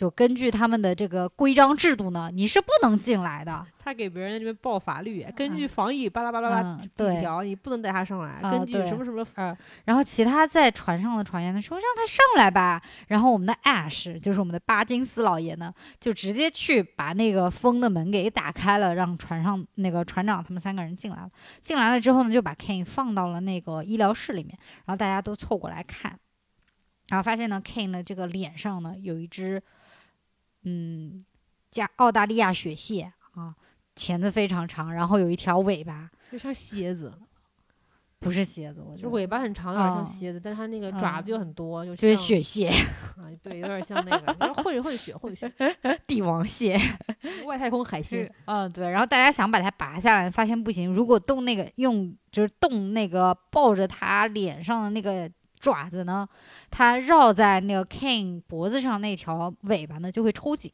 [0.01, 3.67] 就根据他们的这个规章制度呢，你是不能进来的。
[3.85, 8.31] 他给别人这边报法律，根据防疫巴拉巴拉巴拉嗯对几条，你不能带他上来。
[8.41, 21.31] 啊根据什么什么，然后其他在船上的船员呢说让他上来吧，然后我们的 Ash 就是我们的巴金斯老爷呢，就直接去把那个封的门给打开了，让船上那个船长他们三个人进来了。
[21.61, 26.19] 进来了之后呢，就把 Kane 放到了那个医疗室里面，然后大家都凑过来看，
[27.09, 29.63] 然后发现呢，Kane 的这个脸上呢有一只，
[30.63, 31.25] 嗯，
[31.71, 33.55] 加澳大利亚雪蟹啊，
[33.95, 37.13] 钳子非常长，然后有一条尾巴，就像蝎子，
[38.19, 42.69] 不是蝎子，我觉得就尾巴很长，有点像哦蝎子，但它那个爪子又很多，就就是雪蟹，
[43.17, 45.51] 啊，对，有点像那个，混混血混血，
[46.07, 46.79] 帝王蟹。
[47.45, 48.89] 外太空海星是，，嗯，对。
[48.91, 50.91] 然后大家想把它拔下来，发现不行。
[50.93, 56.29] 如果动那个用就是动那个抱着它脸上的那个爪子呢，
[56.71, 60.73] 它绕在那个 King 脖子上那条尾巴呢就会抽紧。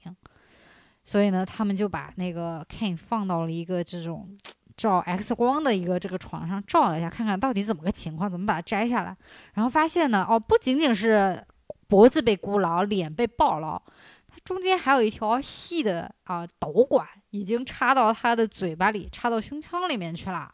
[1.05, 4.29] 所以呢，他们就把那个 king 放到了一个这种
[4.77, 9.16] 照 X 光的一个这个床上照了一下，看看到底怎么个情况，怎么把它摘下来。
[9.55, 11.46] 然后发现呢，哦，不仅仅是
[11.87, 13.81] 脖子被箍牢，脸被抱牢，
[14.29, 20.53] 它中间还有一条细的啊、导管，已经插到他的嘴巴里，插到胸腔里面去了，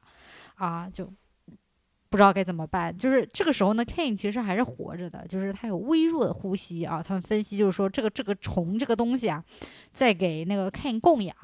[0.56, 1.10] 啊，就
[2.12, 2.94] 不知道该怎么办。
[2.94, 7.03] 就是这个时候呢，Kane 其实还是活着的，就是他有微弱的呼吸啊。
[7.03, 9.42] 他们分析就是说，这个这个虫这个东西啊，
[9.94, 11.35] 在给那个 Kane 供养，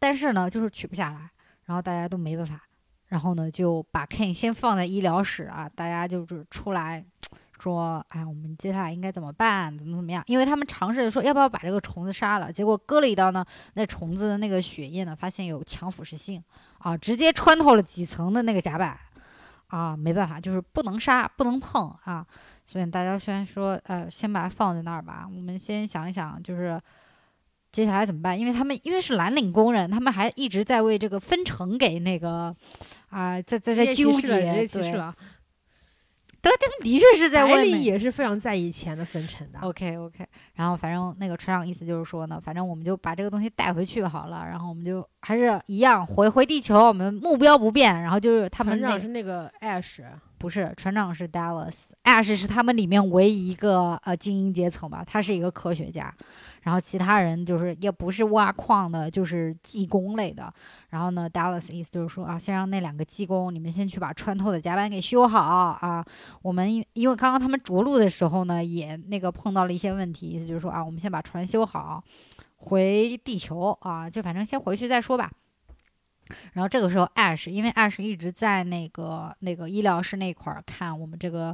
[0.00, 1.30] 但是呢，就是取不下来，
[1.66, 2.60] 然后大家都没办法。
[3.06, 7.04] 然后呢，就把 Kane 先放在医疗室啊，大家就是出来
[7.60, 9.76] 说，哎，我们接下来应该怎么办？
[9.78, 10.22] 怎么怎么样？
[10.26, 13.44] 因为他们尝试着说要不要把这个虫子杀了，结果割了一刀呢，
[13.74, 16.42] 那虫子的那个血液呢，发现有强腐蚀性
[16.78, 18.98] 啊，直接穿透了几层的那个甲板
[19.66, 22.26] 啊，没办法，就是不能杀，不能碰啊。
[22.64, 26.80] 所以大家虽然说，呃，先把它放在那儿吧，我们先想一想，就是。
[27.72, 28.36] 接下来怎么办？
[28.36, 32.52] 因为他们因为是蓝领工人，他们还一直在为这个分成给那个
[33.10, 34.92] 啊、在在在纠结，对，
[36.42, 36.56] 歧视了。
[36.60, 39.58] 他们的确是在白问也是非常在意钱的分成的。
[39.60, 50.02] OK OK，然后反正那个船长意思就是说呢，反正我们就把这个东西带回去好了，然后我们就还是一样回回地球，我们目标不变，然后就是他们船那长是那个 Ash，
[50.38, 56.14] 不是船长是 Dallas，Ash 是他们里面唯一一个呃精英阶层吧，他是一个科学家，
[56.62, 60.52] 然后其他人就是也不是挖矿的，就是技工类的。
[60.90, 66.04] 然后呢，Dallas 意思就是说啊，先让那两个技工你们先去把穿透的甲板给修好啊。
[66.42, 72.02] 我们因为刚刚他们着陆的时候呢，也那个碰到了一些问题，意思就是说啊，我们先把船修好，
[72.56, 75.30] 回地球啊，就反正先回去再说吧。
[76.52, 81.52] 然后这个时候，Ash 因为 Ash 一直在那个那个医疗室那块儿看我们这个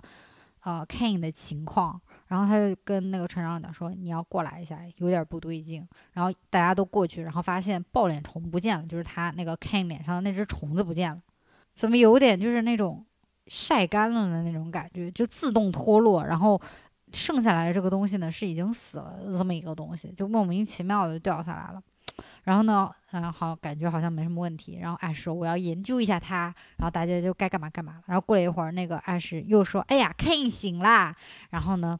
[0.64, 11.20] 呃 Kane 的情况，然后他就跟那个船长讲说：“你要过来一下，有点不对劲。”然后大家都过去，然后发现抱脸虫不见了，就是他那个 Ken 脸上的那只虫子不见了，
[11.74, 13.04] 怎么有点就是那种
[13.46, 16.60] 晒干了的那种感觉，就自动脱落，然后。
[17.12, 21.80] 剩下来这个东西呢，是已经死了的这么一个东西，就莫名其妙的掉下来了。
[22.46, 24.78] 然后呢，嗯，好，感觉好像没什么问题。
[24.80, 28.02] 然后艾说我要研究一下他，然后大家就该干嘛干嘛了。
[28.06, 31.12] 然后过了一会儿，那个艾什又说，哎呀，Ken 醒啦。
[31.50, 31.98] 然后呢，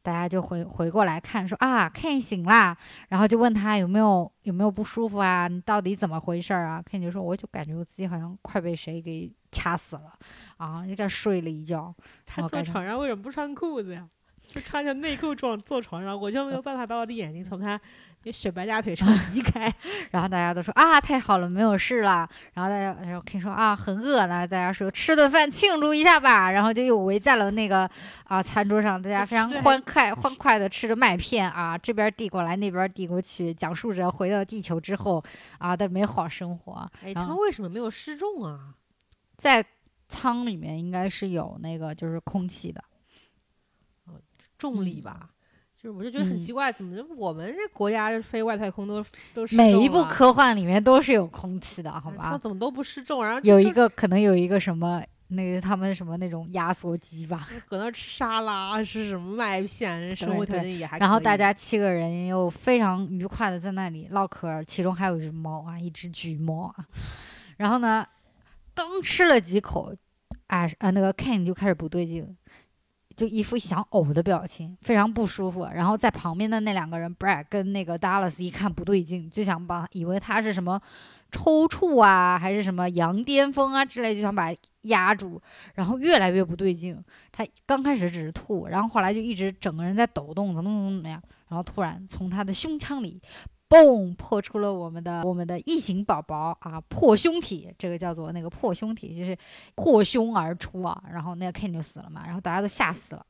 [0.00, 2.76] 大家就回回过来看，说啊，Ken 醒啦。
[3.08, 5.48] 然后就问他有没有有没有不舒服啊？
[5.48, 10.12] 你到底怎么回事啊？Ken 就说，我就感觉我自己好像快被谁给掐死了
[10.58, 11.92] 啊，就该睡了一觉。
[12.24, 14.08] 他坐床上为什么不穿裤子呀？
[14.50, 17.78] 就穿着内裤装坐床上，我就没有办法把我的眼睛从他
[18.28, 19.72] 那雪白大腿 上移开。
[20.12, 22.28] 然后大家都说啊，太好了，没有事了。
[22.52, 24.46] 然后大家，然后 Ken 说啊，很饿呢。
[24.46, 26.50] 大家说吃顿饭庆祝一下吧。
[26.50, 27.88] 然后就又围在了那个
[28.24, 35.24] 啊餐桌上，大家非常欢快欢快的吃着麦片啊，这边递过来，那边递过去，讲述着回到地球之后
[35.56, 36.90] 啊的美好生活。
[37.02, 38.74] 哎，他们为什么没有失重啊？
[39.38, 39.64] 在
[40.08, 42.84] 舱里面应该是有那个就是空气的，
[44.58, 45.30] 重力嗯吧。
[45.80, 52.38] 就是我就觉得很嗯奇怪，怎么就我们这国家就飞外太空都都失每一部科幻里面都是有空气的，好它吧？
[52.38, 53.24] 怎么都不失重？
[53.24, 66.84] 然后有一个可能有一个什么那个他们什么那种压缩机吧，搁那儿吃沙拉，吃什么麦片，生活条件也还然后大家七个人又非常愉快的在那里唠嗑，其中还有一只猫啊，一只橘猫啊。
[67.56, 68.04] 然后呢，
[68.74, 69.94] 刚吃了几口，
[70.48, 72.36] 啊啊那个 Ken 就开始不对劲，
[73.18, 75.68] 就一副想呕的表情，非常不舒服。
[75.74, 80.80] 然后在旁边的那两个人 Brad 跟那个 Dallas 一看不对劲，就想把以为他是什么
[81.32, 85.42] 抽搐啊，还是什么羊癫疯啊之类，就想把他压住。
[85.74, 86.96] 然后越来越不对劲，
[87.32, 91.20] 他刚开始只是吐，然后后来就一直整个人在抖动，怎么怎么怎么样。
[91.48, 93.20] 然后突然从他的胸腔里，
[93.68, 99.36] 嘣，破出了我们的我们的异形宝宝啊，破胸体，这个叫做那个破胸体，就是
[99.74, 101.02] 破胸而出啊。
[101.12, 103.26] 然后那个 Ken 就死了嘛，然后大家都吓死了，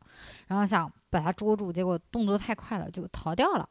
[0.47, 3.69] 然后想把他捉住，结果动作太快了，就逃掉了。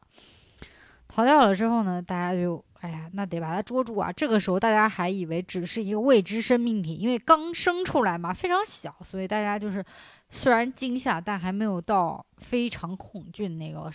[1.06, 4.12] 逃掉了之后呢，大家就哎呀，那得把它捉住啊！
[4.12, 9.82] 这个时候大家还以为只是一个未知生命体，因为刚生出来嘛，非常小，所以大家就是
[10.28, 13.90] 虽然惊吓，但还没有到非常恐惧那个。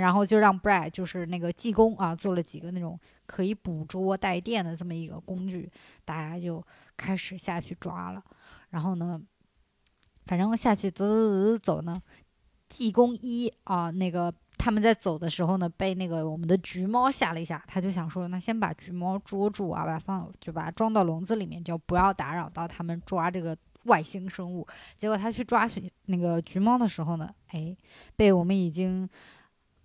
[0.00, 5.70] 然后就让 Brad 就是那个技工啊，做了几个那种可以捕捉带电的这么一个工具，
[6.04, 6.64] 大家就
[6.96, 8.22] 开始下去抓了。
[8.70, 9.20] 然后呢，
[10.26, 12.02] 反正下去走走走走走呢，
[12.68, 24.66] 技工一啊，那个他们在走的时候呢，被那个我们的橘猫吓了一下，他就想说，那先把橘猫捉住啊，把放就把它装到笼子里面，就不要打扰到他们抓这个外星生物。
[24.96, 27.76] 结果他去抓取那个橘猫的时候呢，哎，
[28.16, 29.08] 被我们已经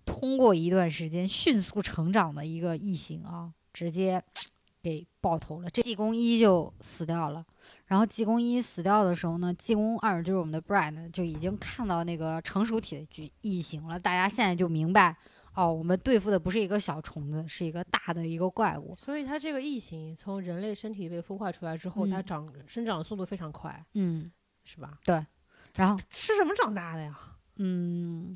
[0.04, 4.22] 通过一段时间迅速成长的一个异形啊，直接
[4.82, 5.70] 给爆头了。
[5.70, 7.44] 这济公一就死掉了。
[7.86, 14.00] 然后济公一死掉的时候呢，济公二就是我们的呢就已经看到那个成熟体的巨异形了。
[14.00, 15.14] 大家现在就明白，
[15.54, 18.94] 哦，我们对付的不是一个小虫子，是一个大的一个怪物。
[18.94, 24.32] 所以它这个异形从人类身体被孵化出来之后，它嗯长生长速度非常快，嗯，
[24.64, 24.98] 是吧？
[25.04, 25.24] 对
[25.74, 27.18] 然后吃什么长大的呀？
[27.56, 28.34] 嗯，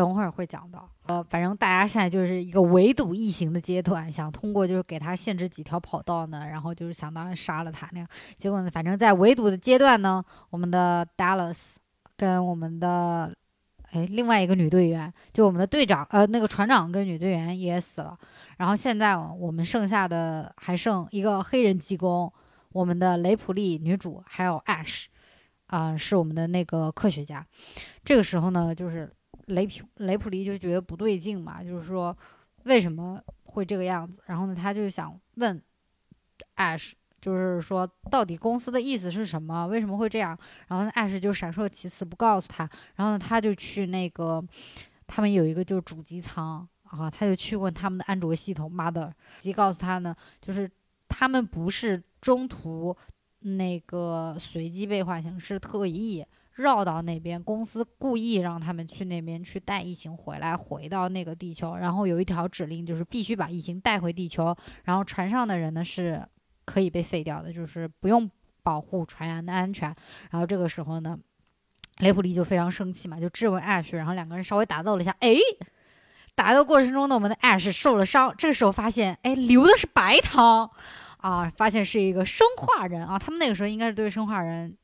[0.00, 0.88] 等会儿会讲到。
[1.08, 8.08] 呃，反正大家现在就是一个围堵异形的阶段，想通过就是给他限制几条跑道呢，然后就是想当然杀了他那样。
[8.34, 11.74] 结果呢，反正在围堵的阶段呢，我们的 Dallas
[12.16, 13.30] 跟我们的
[13.90, 18.16] 哎另外一个女队员，就我们的队长呃那个船长跟女队员也死了。
[18.56, 22.32] 然后现在我们剩下的还剩一个黑人技工，
[22.72, 25.04] 我们的雷普利女主还有 Ash。
[25.66, 27.46] 啊、是我们的那个科学家。
[28.04, 29.08] 这个时候呢，就是
[29.50, 32.16] 雷普雷普利就觉得不对劲嘛，就是说
[32.64, 34.20] 为什么会这个样子？
[34.26, 35.62] 然后呢，他就想问
[36.56, 39.66] Ash，就是说到底公司的意思是什么？
[39.66, 40.38] 为什么会这样？
[40.68, 42.68] 然后，Ash 就闪烁其词不告诉他。
[42.96, 44.42] 然后呢，他就去那个
[45.06, 50.70] 他们有一个就是主机舱啊，他就去问他们的安卓系统 Mother，机告诉他呢，就是
[51.08, 52.96] 他们不是中途
[53.40, 56.24] 那个随机被唤醒，是特意
[56.60, 61.76] 绕到那边，公司故意让他们去那边去带异形回来，回到那个地球。
[61.76, 66.26] 然后有一条指令就是必须把异形带回地球，然后船上的人呢是
[66.64, 68.30] 可以被废掉的，就是不用
[68.62, 69.94] 保护船员的安全。
[70.30, 71.18] 然后这个时候呢，
[71.98, 75.36] 雷普利就非常生气嘛，就质问 Ash，然后两个人稍微打斗了一下，哎。
[76.36, 80.70] 打斗过程中呢，我们的 Ash 受了伤，这个时候发现，哎，流的是白汤，
[81.18, 84.74] 啊，发现是一个生化人啊，他们那个时候应该是对生化人，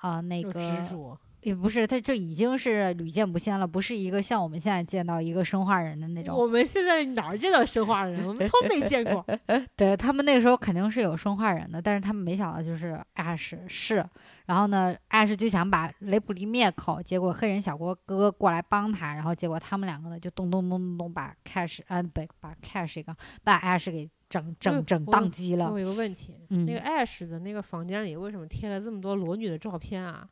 [0.00, 0.60] 啊，那个执
[0.90, 6.36] 着，也不是，他就已经是屡见不鲜了，不是一个像我们现在见到一个生化人的那种。
[6.36, 8.26] 我们现在哪儿见到生化人？
[8.26, 9.24] 我们都没见过。
[9.76, 14.04] 对他们那个时候肯定是有生化人的，但是他们没想到就是 Ash 是，
[14.46, 23.06] 然后呢，Ash 就想把雷普利灭口，结果黑人小哥哥过来帮他，然后结果他们两个呢就咚咚咚咚咚把 Cash 啊不把 Cash 给
[23.44, 25.78] 把 Ash 给整整整我宕机了我。
[25.78, 30.26] 有一个问题，嗯，那个 Ash 的那个房间里为什么贴了这么多裸女的照片啊？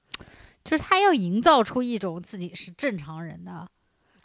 [0.64, 3.66] 就是他要营造出一种自己是正常人的，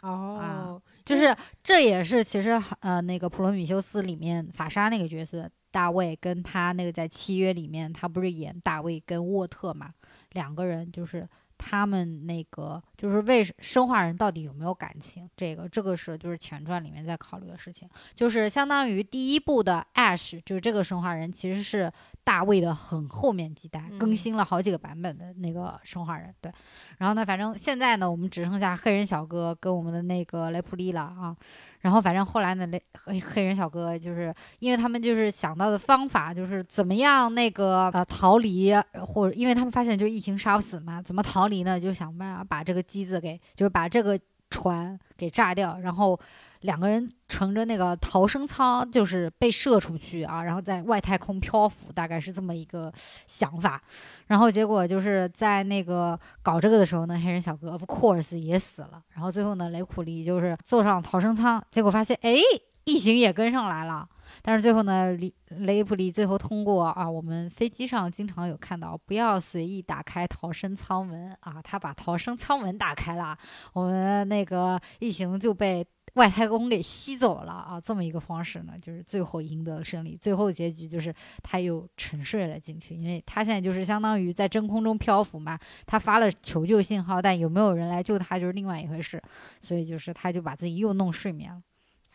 [0.02, 9.92] 哦，就是这也是其实呃那个普罗米修斯里面法沙那个角色大卫跟他那个在契约里面，他不是演大卫跟沃特嘛，
[10.32, 26.52] 两个人就是他们那个就是为生化人到底有没有感情，这个这个是就是前传里面在考虑的事情，就是相当于第一部的 Ash 就是这个生化人其实是大卫的很后面几代更嗯新了好几个版本的那个生化人，对。
[26.98, 31.36] 然后呢，反正现在呢，我们只剩下黑人小哥跟我们的那个雷普利了啊。
[31.84, 38.72] 然后反正后来呢，那黑黑人小哥就是因为他们就是想到的方法就是怎么样那个呃逃离，
[39.04, 41.78] 或者因为他们发现就是疫情杀不死嘛，怎么逃离呢？
[41.78, 44.18] 就想办法把这个机子给就是把这个
[44.54, 46.18] 船给炸掉，然后
[46.60, 52.92] 两个人乘着那个逃生舱就是被射出去啊，然后在外太空漂浮，大概是这么一个
[53.26, 53.82] 想法。
[54.28, 59.02] 然后结果就是在那个搞这个的时候呢，黑人小哥 of course 也死了。
[59.10, 62.36] 然后最后呢，雷普利就是坐上逃生舱，结果发现哎，
[62.84, 64.08] 异形也跟上来了。
[64.42, 71.60] 但是最后呢，雷雷普利最后通过啊，我们飞机上经常有看到，不要随意打开逃生舱门啊。
[71.62, 73.36] 他把逃生舱门打开了，
[73.72, 77.80] 我们那个异形就被外太空给吸走了啊。
[77.80, 80.16] 这么一个方式呢，就是最后赢得了胜利。
[80.16, 85.58] 最后结局就是他又沉睡了进去，因为他现在就是相当于在真空中漂浮嘛。
[85.86, 89.22] 他发了求救信号，但有没有人来救他就是另外一回事。
[89.60, 91.62] 所以就是他就把自己又弄睡眠了，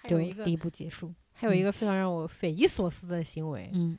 [0.07, 1.13] 就第一部结束。
[1.39, 3.97] 还有一个非常让我匪夷所思的行为，嗯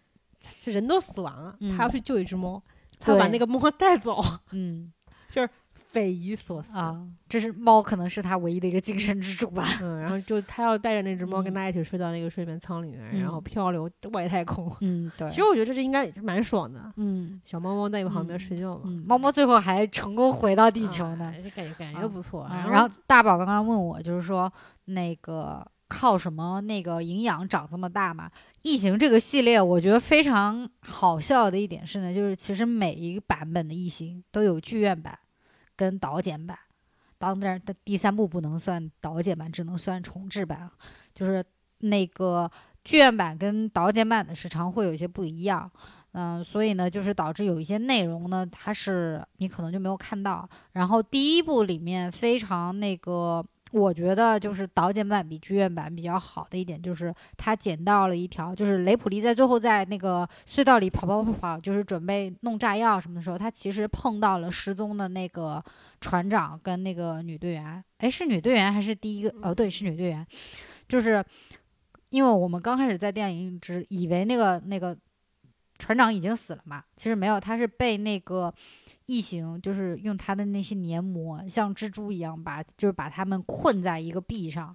[0.63, 2.63] 这人都死完了，嗯他要去救一只猫，
[2.99, 4.23] 他要把那个猫带走，
[4.53, 4.93] 嗯
[5.33, 6.77] 就是匪夷所思。
[6.77, 9.67] 啊，这是猫可能是他唯一的一个精神支柱吧。
[9.83, 14.71] 嗯，然后就他要带着那只猫跟嗯他一起睡到那个睡眠舱里面，嗯然后漂流外太空。
[14.81, 15.29] 嗯，对。
[15.29, 18.83] 其实我觉得这是应该蛮爽的，嗯小猫猫在你旁边嗯睡觉嘛。
[18.87, 21.27] 嗯，猫猫最后还成功回到地球呢。
[21.27, 22.47] 啊这感觉感啊觉不错。
[22.49, 24.53] 然后大宝刚刚问我，就是说
[24.87, 28.31] 那个靠什么那个营养长这么大嘛？
[28.63, 35.19] 异形这个系列，我觉得非常好笑的一点是呢，就是其实每一个版本的异形都有剧院版
[35.75, 36.57] 跟导剪版，
[37.19, 40.71] 当然第三部不能算导剪版，只能算重制版，
[41.13, 41.45] 就是
[41.79, 42.49] 那个
[42.85, 45.71] 剧院版跟导剪版的时长会有一些不一样。
[46.13, 50.49] 嗯，所以呢，就是导致有一些内容呢，它是你可能就没有看到。
[50.73, 65.63] 然后第一部里面非常那个，我觉得就是导剪版比剧院版比较好的一点，就是他捡到了一条，就是雷普利在最后在那个隧道里跑跑跑跑，就是准备弄炸药什么的时候，他其实碰到了失踪的那个
[66.01, 67.85] 船长跟那个女队员。
[67.99, 69.35] 哎，是女队员还是第一个？
[69.43, 70.27] 哦，对，是女队员，
[70.89, 71.25] 就是。
[72.11, 74.99] 因为我们刚开始在电影只以为那个那个
[75.79, 78.53] 船长已经死了嘛，其实没有，他是被那个
[79.11, 84.75] 异形就是用它的那些黏膜像蜘蛛一样把就是把它们困在一个壁上，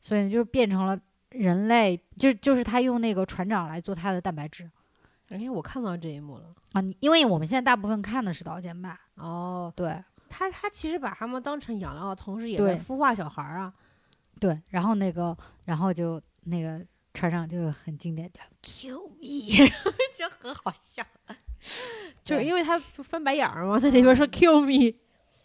[0.00, 0.98] 所以就变成了
[1.30, 4.68] 人类，就就是他用那个船长来做他的蛋白质
[5.28, 6.54] 哎，我看到这一幕了。
[6.72, 13.72] 啊，因为我们现在大部分看的是刀剑版，哦，对他他其实把他们当成养料的同时，也对在孵化小孩儿啊。
[14.40, 16.84] 对，然后那个然后就那个
[17.14, 18.28] 船长就很经典，
[18.60, 18.90] 叫
[19.20, 19.70] me，
[20.18, 21.04] 就很好笑，
[22.22, 24.96] 就是因为他就翻白眼儿嘛，在那边说 kill me。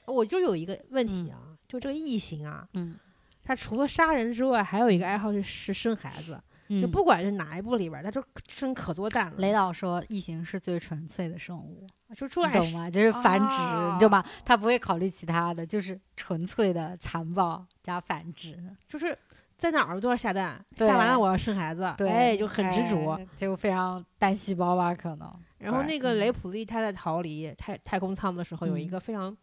[0.05, 1.37] 我就有一个问题啊，
[1.67, 2.95] 就这个异形啊，嗯
[3.43, 6.37] 他除了杀人之外，还有一个爱好是是生孩子，
[6.67, 9.37] 嗯，就不管是哪一部里边儿，他就生可多蛋了。
[9.37, 12.89] 雷导说，异形是最纯粹的生物，就出来你懂吗？
[12.89, 14.23] 就是繁殖，啊你知道吗？
[14.43, 18.57] 他不会考虑其他的，就是纯粹的残暴加繁殖。
[18.87, 19.17] 就是
[19.57, 23.13] 在哪儿都要下蛋，下完了我要生孩子，对，哎，就很执着。
[23.13, 25.31] 哎就非常单细胞吧，可能。
[25.59, 29.35] 对然后那个嗯雷普利他在逃离太太空舱的时候，有一嗯个非常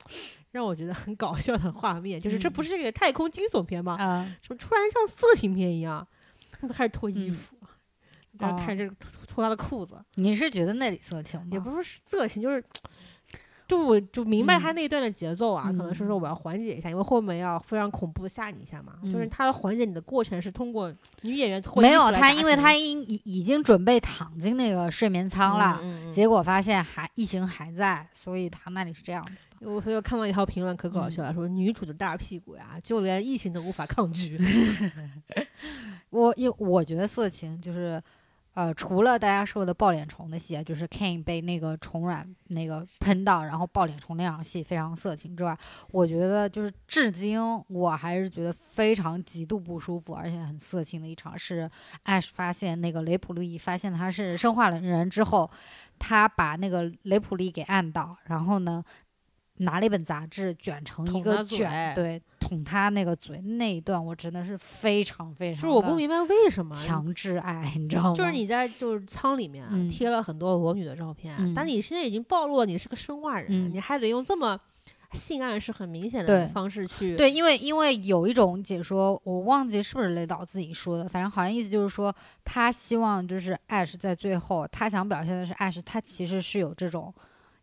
[0.53, 3.97] 让我觉得很搞笑的画面，就是这嗯不是这个太空惊悚片吗？
[3.99, 6.07] 嗯，什么突然像色情片一样，
[6.53, 7.57] 他开始脱衣嗯服，
[8.39, 11.49] 然后哦开始脱脱他的裤子，你是觉得那里色情吗？
[11.51, 12.63] 也不是色情，就是。
[13.67, 18.95] 就我就明白他嗯那一段的节奏啊，可能是说嗯我要缓解一下，因为后面要非常恐怖的吓你一下嘛。
[19.05, 20.93] 就是嗯他的缓解你的过程是通过
[21.23, 29.71] 女演员脱没有他，因为他已已已经准备躺进那个睡眠舱了，结果发现还疫情还在，所以他那里是这样子的。
[29.71, 34.39] 我又看到一条评论可搞嗯笑了，说女主的大屁股呀，就连异形都无法抗拒。
[36.11, 38.01] 我因我觉得色情就是，
[38.55, 45.59] 呃，除了大家说的抱脸虫的戏，就是 Kane 被那个虫卵那个喷到，然后抱脸虫那场戏非常色情之外，
[45.91, 51.69] 我觉得就是至今我还是觉得非常极度不舒服，而且很色情的一场是
[52.05, 55.51] Ash 发现那个雷普利发现他是生化人之后，
[55.99, 58.85] 他把那个雷普利给按倒，然后呢。
[59.59, 68.15] 拿了一本杂志卷成一个卷，对，捅他那个嘴那一段，我真的是非常非常就是我不明白为什么，强制爱，你知道吗？
[68.15, 74.59] 就是你在就是舱里面啊嗯贴了很多裸女的照片，嗯但你现在已经暴露了你是个生化人，嗯你还得用这么
[75.13, 82.13] 性暗示很明显对的方式去对，因为因为有一种解说，我忘记是不是雷导自己说的，反正好像意思就是说，
[82.45, 87.15] 他希望就是 Ash 在最后，他想表现的是 Ash，他其实是有这种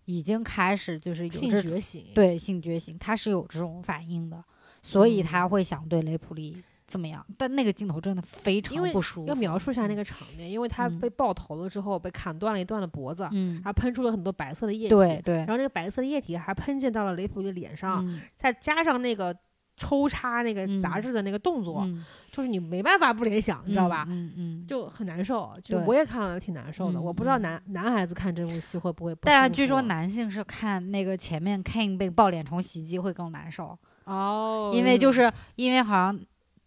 [0.06, 2.08] 已经开始就是有性这种觉醒。
[2.14, 4.44] 对性觉醒，他是有这种反应的，
[4.82, 9.28] 所以嗯他会想对雷普利怎么样，但那个镜头真的非常不舒服。
[9.28, 19.34] 要描述一下那个场面，因为他嗯被爆头了之后，被砍断了一段的脖子，嗯然，后喷出了很多白色的液体，对对然，后那个白色的液体还喷溅到了雷普利的脸上，嗯再加上那个
[19.82, 24.06] 抽插那个嗯杂志的那个动作，嗯，就是你没办法不联想，你知道吧？
[24.08, 24.66] 嗯嗯。
[24.68, 27.00] 就很难受，就我也看了挺难受的。
[27.00, 36.20] 嗯我不知道嗯男男孩子看这部戏会不会不但据说男性是看那个前面 King 被爆脸虫袭击会更难受，哦，因为就是因为好像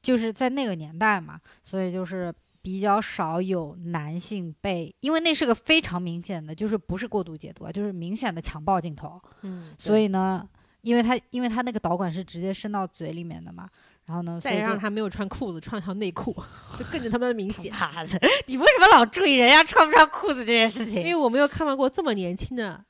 [0.03, 10.47] 就是在那个年代嘛，所以就是比较少有男性被，因为那是个非常明显的，就是不是过度解读啊，就是明显的强暴镜头，嗯，所以呢，
[10.85, 13.69] 因为他因为他那个导管是直接伸到嘴里面的嘛，
[14.05, 16.33] 然后呢，所以就再让他没有穿裤子，穿条内裤，
[16.79, 17.73] 就更加他妈的明显。
[17.81, 21.07] 妈的，你为什么老注意人家穿不穿裤子这件事情因？
[21.09, 22.85] 为我没有看到过这么年轻的，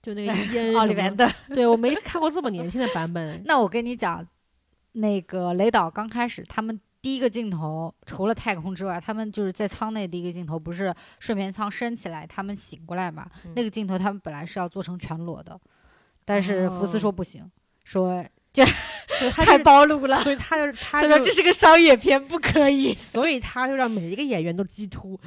[0.00, 1.30] 就那个烟什么奥利维的。
[1.48, 3.40] 对我没看过这么年轻的版本。
[3.44, 4.26] 那我跟你讲，
[4.92, 13.28] 那个雷导刚开始他们第一个镜头，除了太空之外，他们就是在舱内第一个镜头，不是睡眠舱升起来，他们醒过来嘛？
[13.44, 15.60] 嗯那个镜头他们本来是要做成全裸的，
[16.24, 17.50] 但是福斯哦说不行，
[17.84, 18.64] 说这
[19.30, 20.18] 太暴露了。
[20.20, 22.94] 所以他说这是个商业片，不可以。
[22.96, 25.18] 所以他就让每一个演员都激突。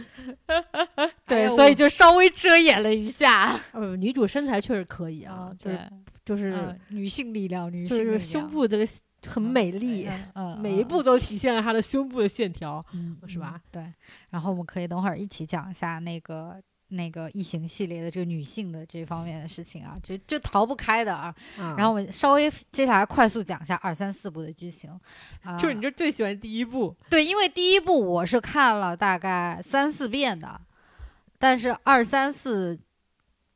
[0.95, 3.59] 哎对，呀所以就稍微遮掩了一下。
[3.73, 5.79] 呃，女主身材确实可以啊，就是
[6.25, 8.87] 就是嗯女性力量，女性就是胸，部这个
[9.27, 12.83] 很美丽，嗯嗯，每一步都体现了她的胸部的线条。
[12.93, 13.61] 嗯，是吧嗯？
[13.71, 13.93] 对，
[14.29, 16.55] 然后我们可以等会儿一起讲一下那个
[16.89, 21.33] 那个异形系列的这个女性的这方面的事情啊，就就逃不开的啊。
[21.57, 24.89] 啊然后我们稍微接下来快速讲一下二三四部的剧情
[25.43, 30.59] 啊，就是你这最喜欢第一部，对，因为第一部我是看了大概三四遍的，
[31.37, 32.79] 但是二三四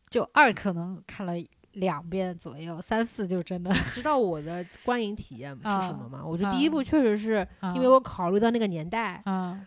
[0.09, 1.33] 就二可能看了。
[1.75, 6.21] 两遍左右，三四就真的，知道我的观影体验 是啊什么吗？
[6.21, 9.65] 我觉得第一部确实是因为我我考虑到那个年代，嗯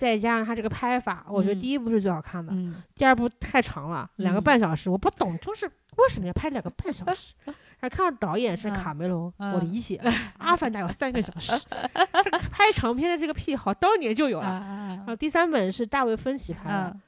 [0.00, 2.50] 再加上他这个拍法，我觉得嗯第一部是最好看的。
[2.54, 7.34] 嗯第二部太长了，两个嗯半小时，我不懂，就是为什么要拍两个半小时？
[7.78, 9.98] 还看到导演是嗯卡梅隆，嗯我理解，
[10.38, 11.52] 《阿凡达》有三个小时，
[12.24, 14.48] 这个拍长片的这个癖好当年就有了。
[14.48, 17.00] 啊然后第三本是大卫芬奇拍的，嗯，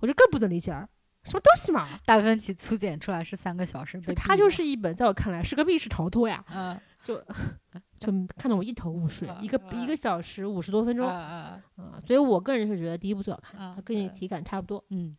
[0.00, 0.86] 我就更不能理解了，
[1.24, 1.86] 什么东西嘛？
[2.04, 7.16] 大芬奇粗剪出来是三个小时，就它就是一本，在我看来是个密室逃脱呀，嗯就
[7.98, 11.62] 就看得我一头雾水，一个嗯一个小时五十多分钟，嗯啊，
[12.06, 14.84] 所以我个人是觉得第一部最好看，嗯它跟你体感差不多。
[14.90, 15.16] 嗯。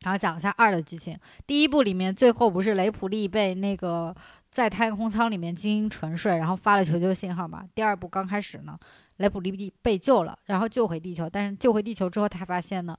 [0.00, 1.18] 然后讲一下二的剧情。
[1.46, 4.14] 第一部里面最后不是雷普利被那个
[4.50, 7.66] 在太空舱里面精英沉睡，然后发了求救信号嘛。
[7.74, 8.78] 第二部刚开始呢，
[9.16, 12.94] 雷普利被救了，然后救回地球，但是救回地球之后，他发现呢，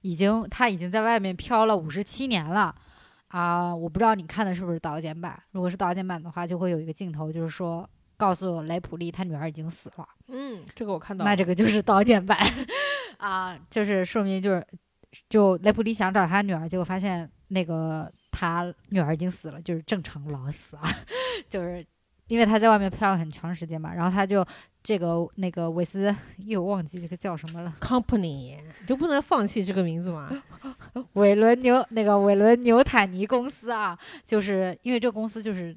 [0.00, 2.74] 已经他已经在外面漂了五十七年了。
[3.32, 5.42] 啊，我不知道你看的是不是导剪版。
[5.50, 10.06] 如果是导剪版的话，就会有一个镜头，就是说告诉雷普利他女儿已经死了。
[10.28, 12.38] 嗯，这个我看到那这个就是导剪版
[13.16, 14.66] 啊，就是说明就是
[15.28, 20.82] 就雷普利想找他女儿，结果发现那个他女儿已经死了，就是正常老死啊，
[21.48, 21.84] 就是
[22.32, 24.42] 因为他在外面漂了很长时间嘛，然后他就
[24.82, 30.30] 这个那个韦斯又忘记这个叫什么了，Company，你就不能放弃这个名字吗？
[31.12, 35.76] 韦伦牛那个韦伦牛坦尼公司啊，就是因为这个公司就是。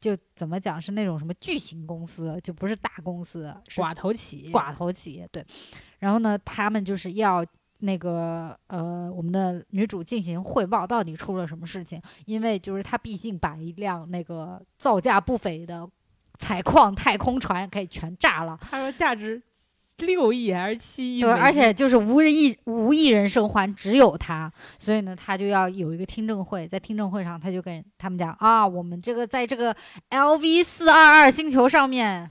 [0.00, 5.44] 就怎么讲是那种什么巨型公司，就不是大公司，是寡头企业，寡头企业，对。
[5.98, 7.44] 然后呢，他们就是要
[7.80, 12.00] 那个呃，我们的女主进行汇报，到底出了什么事情？
[12.26, 15.88] 因为就是她毕竟把一辆那个造价不菲的
[16.38, 19.42] 采矿太空船给全炸了，他说价值
[19.98, 29.76] 六亿还是七亿对，而且就是无人一无一人生还，只有他，所以呢，他就要有一个听证会，在听证会上，他就跟他们讲啊，我们这个在这个
[30.08, 32.30] LV 四二二星球上面。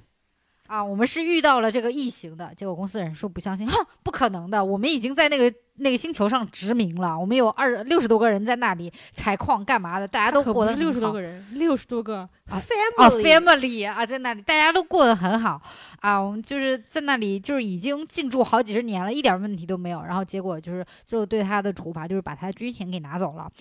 [0.69, 15.59] 啊，我们是遇到了这个异形的，结果公司人说不相信，哼，不可能的，我们已经在那个那个星球上殖民了，我们有二六十多个人在那里采矿干嘛的，大家都过得六十多个人，六十多个啊 family 哦，family 啊，在那里大家都过得很好
[16.01, 20.03] 啊，我们就是在那里就是已经进驻好几十年了，一点问题都没有。
[20.03, 23.51] 然后结果就是最后对他的处罚就是把他军衔给拿走了，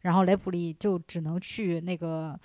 [0.00, 2.36] 然后雷普利就只能去那个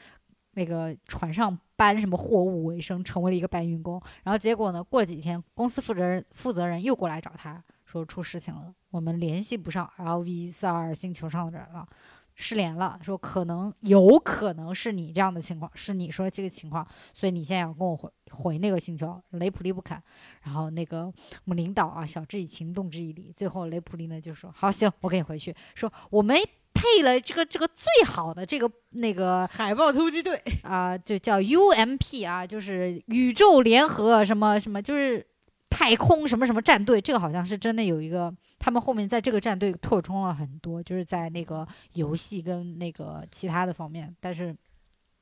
[0.53, 3.99] 那个船上搬什么货物为生，成为了一个搬运工。
[4.21, 11.88] 然后结果呢，过了几天，公司负责人负责人又过来找他说出事情了，我们联系不上 LV 四二星球上的人了。
[12.36, 19.19] 失联了，说可能有可能是你这样的情况，是你说这个情况，所以你现在要跟我回回那个星球。
[19.32, 19.99] 雷普利不肯，
[20.43, 21.13] 然后那个我
[21.45, 23.34] 们领导啊，晓之以情，动之以理。
[23.36, 25.53] 最后雷普利呢就说：“好，行，我跟你回去。
[25.73, 26.39] 说我们
[26.74, 35.26] 配了这个这个最好的这个那个海豹突击队，啊、就叫 UMP 啊，就是宇宙联合什么什么，就是
[35.69, 44.55] 太空什么什么战队，这个好像是真的有一个，他们后面在这个战队扩充了很多，就是在那个游戏跟那个其他的方面，但是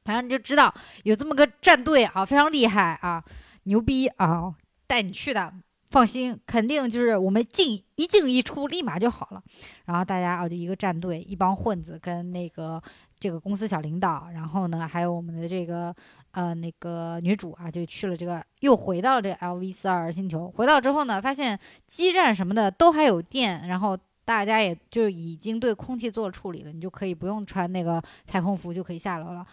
[0.05, 0.73] 反正你就知道
[1.03, 3.23] 有这么个战队啊，非常厉害啊，
[3.63, 4.53] 牛逼啊，
[4.87, 5.53] 带你去的。
[5.89, 9.41] 放心，肯定就是我们进一进一出，立马就好了。
[9.85, 12.79] 然后大家啊，就一个战队，一帮混子跟那个
[13.19, 15.93] 这个公司小领导，然后呢，还有我们的这个
[16.31, 20.47] 呃那个女主啊，就去了这个，又回到了这个 LV 四二星球。
[20.51, 29.43] 回到之后呢，发现基站什么的都还有电，然后大家也就已经对空气做了处理了，你就可以不用穿那个太空服就可以下楼了。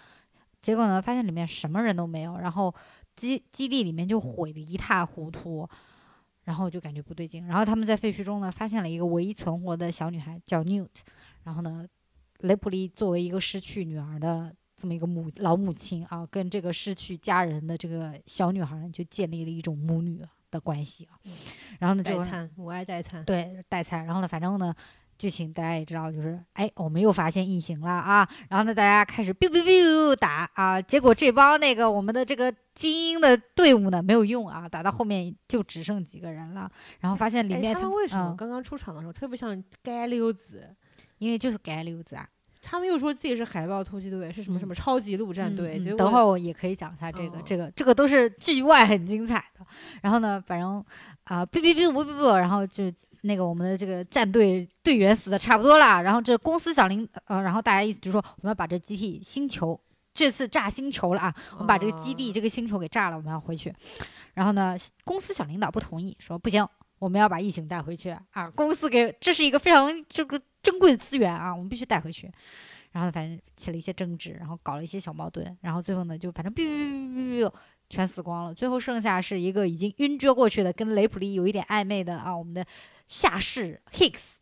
[0.61, 2.75] 结果呢，发现里面什么人都没有，然后
[3.15, 5.67] 基基地里面就毁得一塌糊涂。
[6.47, 10.89] 然后就感觉不对劲，然后他们在废墟中呢，发现了一个唯一存活的小女孩，叫 Newt。
[11.43, 11.85] 然后呢，
[12.39, 21.19] 雷普利作为一个失去女儿的这么一个母老母亲啊，跟这个失去家人的这个小女孩就建立了一种母女的关系啊。
[21.81, 23.25] 然后呢，就代餐，母爱代餐。
[23.25, 24.07] 对代餐。
[24.07, 24.73] 然后呢，反正呢，
[25.19, 28.29] 剧情大家也知道，就是哎，我们又发现异形了啊。
[28.49, 36.71] 然后呢，大家开始 biu biu biu 打啊，结果这帮那个我们的这个精英的队伍呢没有用啊，打到后面就只剩几个人了。
[37.01, 40.75] 然后发现里面哎他们为什么嗯刚刚出场的时候特别像街溜子？
[41.19, 42.29] 因为就是街溜子啊。
[42.69, 49.65] 他们又说自己是海豹突击队，是什么什么超级陆战队，结果等会儿我也可以讲一下这个，哦这个这个都是剧外很精彩的。
[50.03, 50.85] 然后呢，反正
[51.23, 52.93] 啊，哔哔哔不哔哔，然后就
[53.27, 59.79] 那个我们的这个战队队员死的差不多了，然后这公司小领呃，然后大家意思就是说我们要把这基地星球。
[60.15, 61.35] 这次炸星球了啊！
[61.53, 63.71] 我们把这个基地、这个星球给炸了，我们要回去。
[64.33, 64.75] 然后呢，
[65.05, 66.67] 公司小领导不同意，说不行，
[66.99, 68.51] 我们要把异形带回去啊！
[68.53, 72.33] 公司给这是一个非常这个珍贵的资源啊，我们必须带回去。
[72.93, 77.53] 然后反正起了一些争执，然后搞了一些小矛盾，然后最后呢，就反正哔哔哔哔哔
[77.89, 78.55] 全死光了。
[78.55, 82.65] 最后剩下是一个已经晕厥过去的，跟雷普利有一点暧昧的啊，我们的
[83.07, 84.37] 下士 Hicks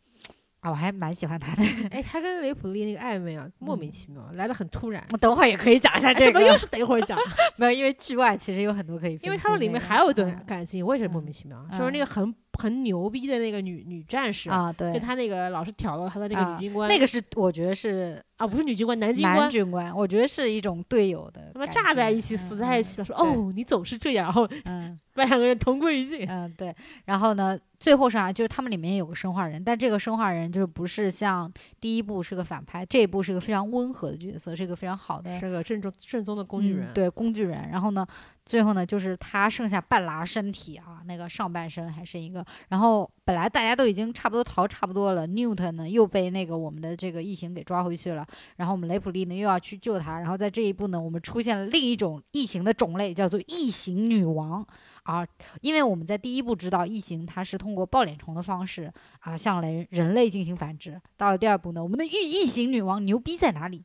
[0.61, 1.63] 啊，我还蛮喜欢他的。
[1.91, 5.05] 哎，他跟雷普利那个暧昧啊，莫名其妙，来的很突然。
[5.11, 7.19] 我等会儿也可以讲一下哎这个，怎么又是等一会儿讲？
[7.57, 24.97] 没有，因为剧外其实有很多可以因为他们里面还有一段嗯感情，我也是莫名其妙，就是那个很很牛逼的那个女女战士，啊，对跟，他那个老是挑逗他的那个啊女军官，那个是我觉得是啊不是女军官，男军男官，军官，我觉得是一种队友的他们，炸在一起，嗯死在一起了，说对哦你总是这样，然后嗯。
[25.15, 26.27] 把两个人同归于尽。
[26.27, 26.75] 嗯，对。
[27.05, 31.49] 然后呢，最后啥就是他们里面有个生化人，但这个生化人就是不是像
[31.79, 37.69] 第一部是个反派，这一部是个非常温和的角色，是一个非常好的是个正宗正宗的工具人，嗯，对工具人。
[37.71, 38.05] 然后呢，
[38.45, 42.45] 最后呢，就是他剩下半拉身体啊，那个上半身还剩一个。
[42.69, 48.23] 然后本来大家都已经差不多逃差不多了，Newt 呢又被那个我们的这个异形给抓回去了。
[48.57, 50.19] 然后我们雷普利呢又要去救他。
[50.19, 54.63] 然后在这一步呢，我们出现了另一种异形的种类，叫做异形女王
[55.03, 55.25] 啊。
[55.61, 61.01] 因为我们在第一步知道异形它是通过抱脸虫的方式啊向人人类进行繁殖。
[61.17, 63.83] 到了第二步呢，我们的异异形女王牛逼在哪里？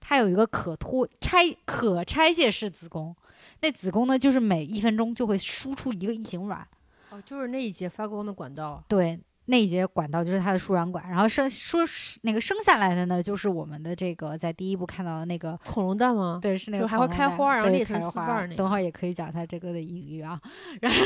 [0.00, 3.14] 它有一个可脱拆可拆卸式子宫，
[3.62, 6.66] 那子宫呢就是每一分钟就会输出一个异形卵。
[7.10, 15.58] 哦，就是那一节发光的管道，对，那一节管道就是它的输卵管，然后生说是那个生下来的呢，就是我们的这个在第一部看到的那个。
[15.66, 16.38] 恐龙蛋吗？
[16.40, 20.38] 对，是那个就还会开花然后裂成丝开花瓣儿那个等会儿也可以讲一下这个的隐喻啊。
[20.80, 20.98] 然后，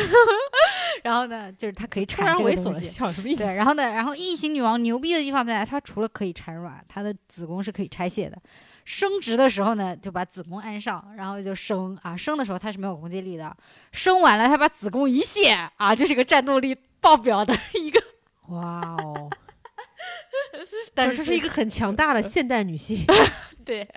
[1.04, 2.72] 然后呢，就是它可以产这个东西。
[2.72, 3.42] 的笑，什么意思？
[3.42, 5.64] 对，然后呢，然后异形女王牛逼的地方在哪？
[5.64, 8.38] 它除了可以产卵，它的子宫是可以拆卸的。
[8.84, 12.16] 生殖的时候呢，就把子宫安上，然后就生啊。
[12.16, 13.56] 生的时候它是没有攻击力的，
[13.92, 18.02] 生完了它把子宫一卸啊，这是个战斗力爆表的一个。
[18.48, 19.30] 哇哦！
[20.94, 23.04] 但是这是一个很强大的现代女性，
[23.64, 23.88] 对，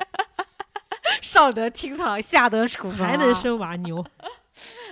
[1.22, 4.04] 上得厅堂，下得厨房，还能生娃，牛！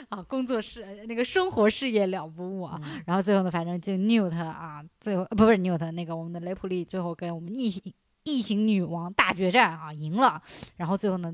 [0.09, 2.79] 啊，工作室呃那个生活事业两不误啊。
[2.83, 7.81] 嗯然后最后呢，反正就 Newt 啊，最后呃不是 Newt 那个我们的雷普利最后跟我们异形
[8.25, 10.41] 异形女王大决战啊赢了。
[10.75, 11.33] 然后最后呢，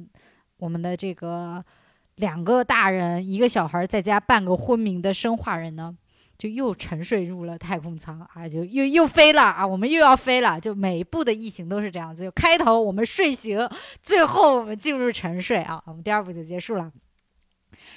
[0.58, 1.66] 我们的这个
[2.18, 5.98] 两个大人一个小孩再加半个昏迷的生化人呢。
[6.38, 10.60] 就又沉睡入了太空舱啊，就又又飞了啊，我们又要飞了。
[10.60, 13.60] 就每一部的异形都是这样子，就开头我们睡醒，
[14.02, 16.92] 最后我们进入沉睡啊，我们第二部就结束了。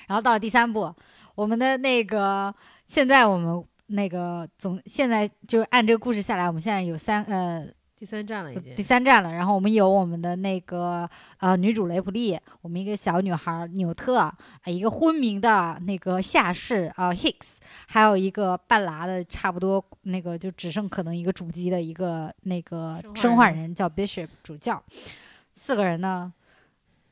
[0.09, 0.95] 然后到了第三部，
[1.35, 2.55] 我们的那个
[2.87, 7.67] 现在我们那个总现在就按这个故事下来，我们现在有三呃
[8.05, 8.83] 第三站了已经第。
[8.83, 9.33] 三站了。
[9.33, 14.37] 然后我们有我们的那个呃女主雷普利，我们一个小女孩纽特，啊
[14.67, 17.57] 一个昏迷的那个下士啊、Hicks，
[17.89, 24.83] 还有一个半拉的，差不多那个就只剩可能一个主机的一个那个生化人叫 Bishop 主教，
[25.55, 26.31] 四个人呢，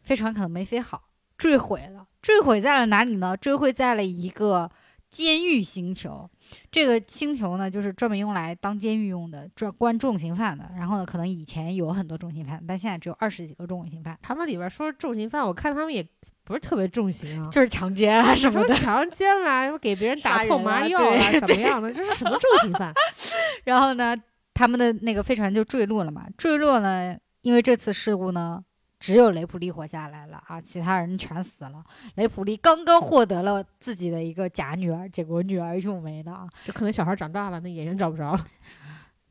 [0.03, 1.05] 飞船可能没飞好，
[1.39, 2.07] 坠毁了。
[2.21, 3.35] 坠毁在了哪里呢？
[3.35, 4.71] 坠毁在了一个
[5.09, 6.29] 监狱星球。
[6.71, 10.71] 这个星球呢，就是专门用来当监狱用的，专关重刑犯的。
[10.77, 16.07] 然后呢，可能以前有很多重刑犯，但现在只有二十几个重刑犯，他们里边说重刑犯，我看他们也
[16.45, 18.75] 不是特别重刑啊，就是强奸啊什么的。
[18.75, 21.93] 强奸啦，什么给别人打错麻药啦，对 怎么样的？
[21.93, 22.93] 这是什么重刑犯？
[23.65, 24.17] 然后呢，
[24.53, 26.27] 他们的那个飞船就坠落了嘛。
[26.37, 28.63] 坠落呢，因为这次事故呢，
[29.03, 31.85] 只有雷普利活下来了啊，其他人全死了。
[32.15, 36.49] 雷普利刚刚获得了自己的一个假女儿，结果女儿又没了啊。
[36.65, 38.47] 就可能小孩长大了，那演员找不着了，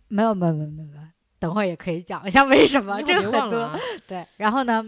[0.10, 1.02] 没有没有没有没有，
[1.40, 3.72] 等会儿也可以讲一下为什么这个很多。
[4.06, 4.84] 对，然后呢，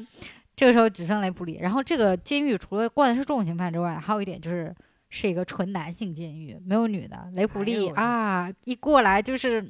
[0.53, 1.57] 这个时候只剩雷普利。
[1.61, 4.75] 然后这个监狱除了关的是重刑犯之外，还有一点就是
[5.09, 7.29] 是一个纯男性监狱，没有女的。
[7.35, 9.65] 雷普利哎啊，一过来就是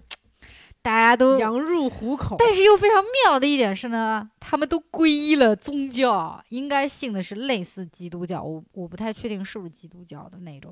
[0.83, 1.39] 大家都。
[1.39, 2.35] 羊入虎口。
[2.37, 10.71] 但是又非常妙的一点是呢，他们都皈依了宗教，应该信的是类似基督教，我我不太确定是不是基督教的那种，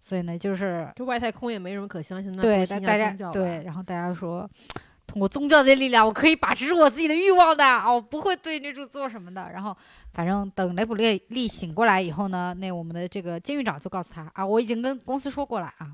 [0.00, 4.48] 所以呢，就是这外太空也没什么可相信的，对，大家对，然后大家说，
[5.06, 9.50] 通过宗教的力量，我可以把持住我自己的欲望的，哦，不会对女主做什么的。
[9.52, 9.76] 然后，
[10.12, 15.92] 反正等雷普利利醒过来以后呢，那我们的这个监狱长就告诉他啊，我已经跟公司说过了啊，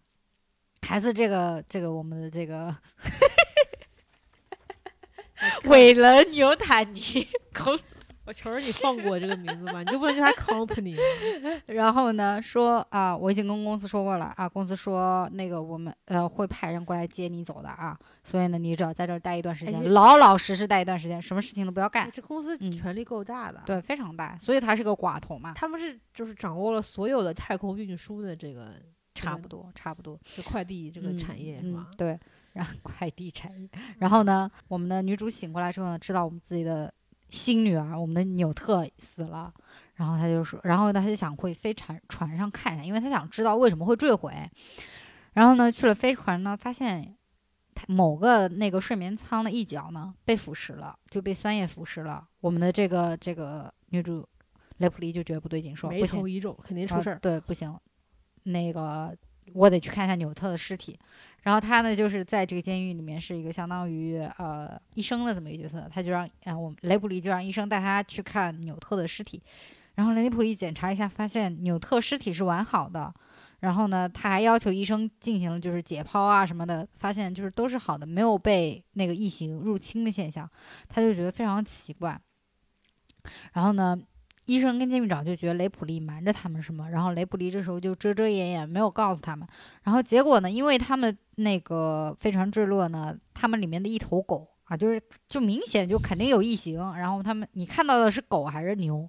[0.83, 2.75] 孩子，这个这个我们的这个
[5.65, 7.85] 韦伦纽坦尼公司。
[8.25, 10.95] 我求求你放过我这个名字吧，你就不能叫他 company？
[11.65, 22.11] 然后呢，说啊，我已经跟公司说过了啊，公司说那个我们呃会派人过来接你走的啊，所以呢，你只要在这儿待一段时间，哎老老实实待一段时间，什么事情都不要干哎。
[22.13, 28.75] 这公司嗯权力够大的，对，非常大，所以他是个寡头嘛，他们是就是掌握了所有的太空运输的这个
[29.15, 31.87] 差不多，差不多是快递这个产业是嗯吧？
[31.89, 32.21] 嗯对，
[32.59, 36.93] 然后 快递产业，然后呢，我们的女主醒过来之后呢，知道我们自己的
[37.31, 39.55] 新女儿，我们的纽特死了。
[39.95, 44.33] 然后她就说，然后呢，他就想会飞船船上看一下，因为她想知道为什么会坠毁。
[45.35, 47.17] 然后呢，去了飞船呢，发现
[47.77, 52.27] 他某个那个睡眠舱的一角呢被腐蚀了，就被酸液腐蚀了。
[52.41, 54.29] 我们的这个这个女主
[54.79, 57.19] 雷普利就觉得不对劲，说不行头，一皱，肯定出啊事儿。
[57.21, 57.79] 对，不行，
[58.43, 59.17] 那个
[59.53, 60.99] 我得去看一下纽特的尸体。
[61.49, 69.43] 然后他呢，就是在这个监狱里面是一个相当于呃医生的这么一个角色，他就让啊、我们雷普利就让医生带他去看纽特的尸体。
[69.95, 73.11] 然后雷普利检查一下，发现纽特尸体是完好的。
[73.61, 80.47] 然后呢，他还要求医生进行了就是解剖啊什么的，发现就是都是好的，没有被那个异形入侵的现象。
[80.87, 82.21] 他就觉得非常奇怪。
[83.55, 83.99] 然后呢，
[84.49, 89.47] 医生跟监狱长就觉得雷普利瞒着他们什么，然后雷普利这时候就遮遮掩掩，没有告诉他们。
[89.83, 96.79] 然后结果呢，因为他们那个飞船坠落呢，他们里面的一头狗啊，就是就明显就肯定有异形。
[96.97, 99.07] 然后他们你看到的是狗还是牛？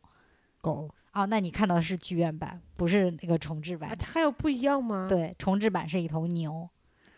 [0.60, 3.96] 狗哦，那你看到的是剧院版，不是那个重置版啊，。
[3.96, 6.68] 它还有不一样吗？，对，重置版是一头牛，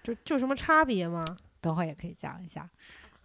[0.03, 1.23] 就就什么差别吗？
[1.59, 2.69] 等会儿也可以讲一下。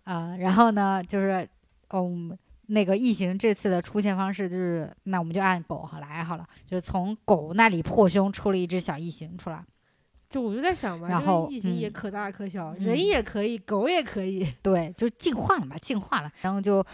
[0.05, 1.47] 啊、然后呢，就是
[1.91, 2.37] 嗯，
[2.67, 9.65] 那个异形这次的出现方式就是，那我们就按狗来好了，就是从狗那里破胸出了一只小异形出来。
[10.29, 14.47] 就我就在想吧，这个然后异形也嗯可大可小，嗯人也可以，狗也可以。
[14.61, 16.85] 对，就进化了嘛，进化了，然后就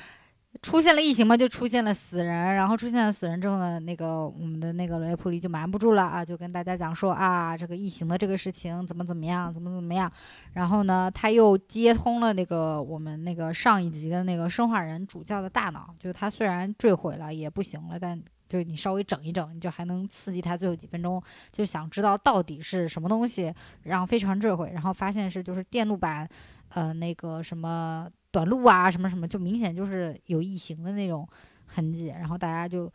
[0.60, 10.12] 出现了异形嘛，就出现了死人，然后出现了死人之后呢，那个我们的那个雷普利就瞒不住了啊，就跟大家讲说啊，这个异形的这个事情怎么怎么样，怎么怎么样，
[10.52, 18.22] 然后呢，他又接通了那个我们那个上一集的那个生化人主教的大脑，就他虽然坠毁了也不行了，但。
[18.48, 23.50] 就你稍微整一整，你就还能刺激他最后几分钟，就想知道到底是什么东西
[23.84, 26.28] 让飞船坠毁，然后发现是就是电路板
[26.68, 31.28] 呃那个什么短路啊，什么什么，就明显就是有异形的那种
[31.66, 32.06] 痕迹。
[32.06, 32.90] 然后大家就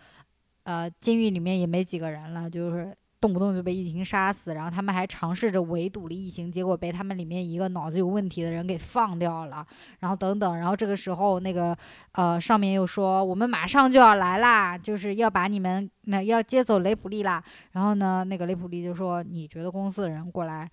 [0.64, 4.56] 呃监狱里面也没几个人了，就是动不动就被异形杀死。
[4.56, 9.66] 然后他们还尝试着围堵了异形，结果被他们里面一个脑子有问题的人给放掉了。
[10.00, 11.78] 然后等等，然后这个时候那个
[12.14, 17.44] 呃上面又说我们马上就要来啦，就是要把你们那要接走雷普利啦。
[17.74, 20.68] 然后呢，那个雷普利就说你觉得公司的人过来？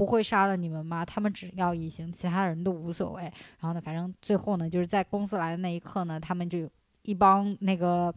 [0.00, 1.04] 不会杀了你们吗？
[1.04, 3.24] 他们只要异形，其他人都无所谓。
[3.24, 6.66] 然后呢，反正最后呢，就是在公司来的那一刻呢，他们就
[7.02, 8.10] 一帮那个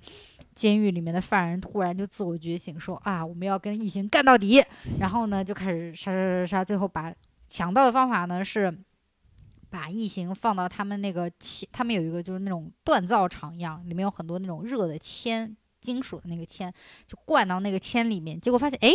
[0.55, 4.63] 监狱里面的犯人突然就自我觉醒，说啊，我们要跟异形干到底。
[4.97, 7.13] 然后呢，就开始杀杀杀杀，最后把
[7.49, 8.73] 想到的方法呢是
[9.69, 16.73] 把异形放到他们那个铅，他们有一个就是那种锻造厂一样，里面有很多那种热的铅，金属的那个铅，
[17.05, 18.89] 就灌到那个铅里面，结果发现哎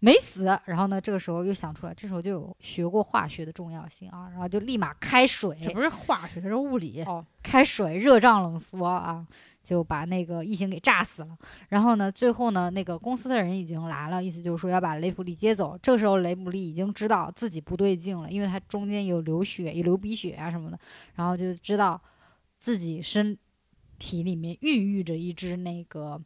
[0.00, 7.02] 没死，然后呢这个时候又想出来，这时候就有学过化学的重要性啊，然后就立马开水，这不是化学，这是物理。
[7.02, 9.26] 哦，开水热胀冷缩啊，
[9.62, 11.36] 就把那个异形给炸死了。
[11.68, 15.78] 然后呢，最后呢，那个公司的人已经来了，意思就是说要把雷普利接走。
[15.82, 20.78] 这时候雷普利已经知道自己不对劲了，因为他中间有流血、有流鼻血啊什么的，
[21.14, 22.00] 然后就知道
[22.56, 23.36] 自己身
[23.98, 26.18] 体里面孕育着一只那个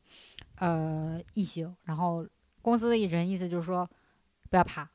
[0.59, 1.75] 呃异形。
[1.83, 2.25] 然后
[2.65, 3.87] 公司的人意思就是说，
[4.49, 4.89] 不要怕。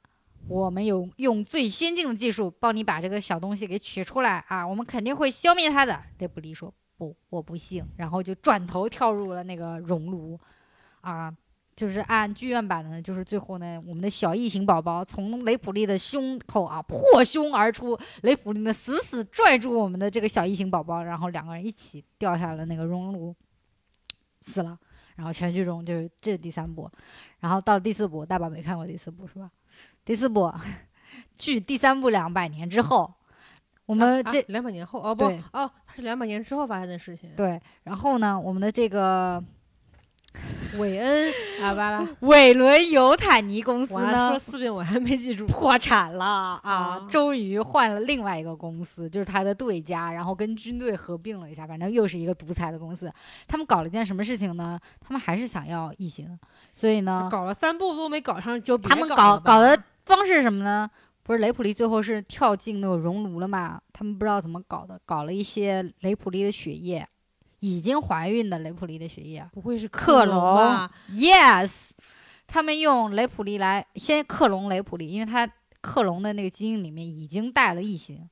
[0.47, 4.65] 我们有用最先进的技术帮你把这个小东西给取出来啊！
[4.65, 6.01] 我们肯定会消灭它的。
[6.17, 10.39] 雷普利说：“不，我不信。”然后就转头跳入了那个熔炉，
[11.01, 11.31] 啊，
[11.75, 23.35] 就是按剧院版的，就是最后呢，我们的小异形宝宝从雷普利的胸口啊破胸而出，雷普利呢死死拽住我们的这个小异形宝宝，然后两个人一起掉下了那个熔炉，
[24.41, 24.79] 死了。
[25.15, 26.89] 然后全剧终就是这第三部，
[27.39, 29.49] 然后到了第四部，大宝没看过第四部是吧？
[30.03, 30.51] 第四部，
[31.35, 33.13] 距第三部两百年之后，
[33.85, 37.35] 我们这两百年后哦不对哦，它是两百年之后发生的事情。
[37.35, 39.43] 对，然后呢，我们的这个
[40.77, 45.45] 韦恩阿巴拉，伟伦尤坦尼公司我说呢了四遍，我还没记住。
[45.47, 53.11] 破产了啊啊，终于换了另外一个公司，就是他的对家，然后跟军队合并了一下，反正又是一个独裁的公司。
[53.47, 54.79] 他们搞了一件什么事情呢？
[55.01, 56.37] 他们还是想要异形，
[56.71, 60.89] 所以呢，搞了三部都没搞上，就他们搞搞的方式是什么呢？
[61.23, 63.79] 不是雷普利最后是跳进那个熔炉了嘛？
[63.91, 67.07] 他们不知道怎么搞的，搞了一些雷普利的血液，
[67.59, 69.47] 已经怀孕的雷普利的血液。
[69.51, 71.91] 不会是克隆隆吧？Yes，
[72.47, 75.49] 他们用雷普利来先克隆雷普利，因为他
[75.81, 78.29] 克隆的那个基因里面已经带了异形，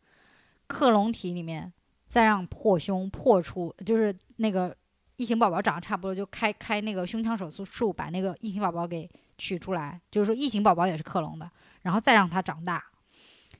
[0.67, 1.71] 克隆体里面
[2.07, 4.75] 再让破胸破出，就是那个
[5.15, 11.49] 异形宝宝长得差不多，就开开那个胸腔手术术，把那个异形宝宝给取出来，就是说异形宝宝也是克隆的，
[11.82, 12.84] 然后再让它长大。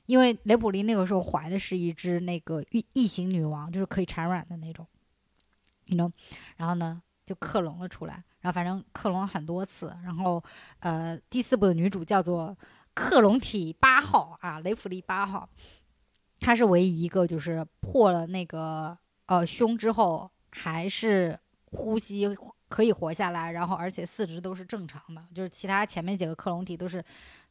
[0.06, 4.86] 因为雷普利那个时候怀的是一只那个异异形女王，就是可以产卵的那种
[5.88, 6.10] ，you know，
[6.56, 10.42] 然后呢就克隆了出来，然后反正克隆了很多次，然后
[10.78, 12.56] 呃第四部的女主叫做
[12.94, 15.48] 克隆体八号啊，雷弗利八号，
[16.40, 22.26] 她是唯一一个就是破了那个呃胸之后还是呼吸
[22.68, 27.02] 可以活下来，然后而且四肢都是正常的，就是其他前面几个克隆体都是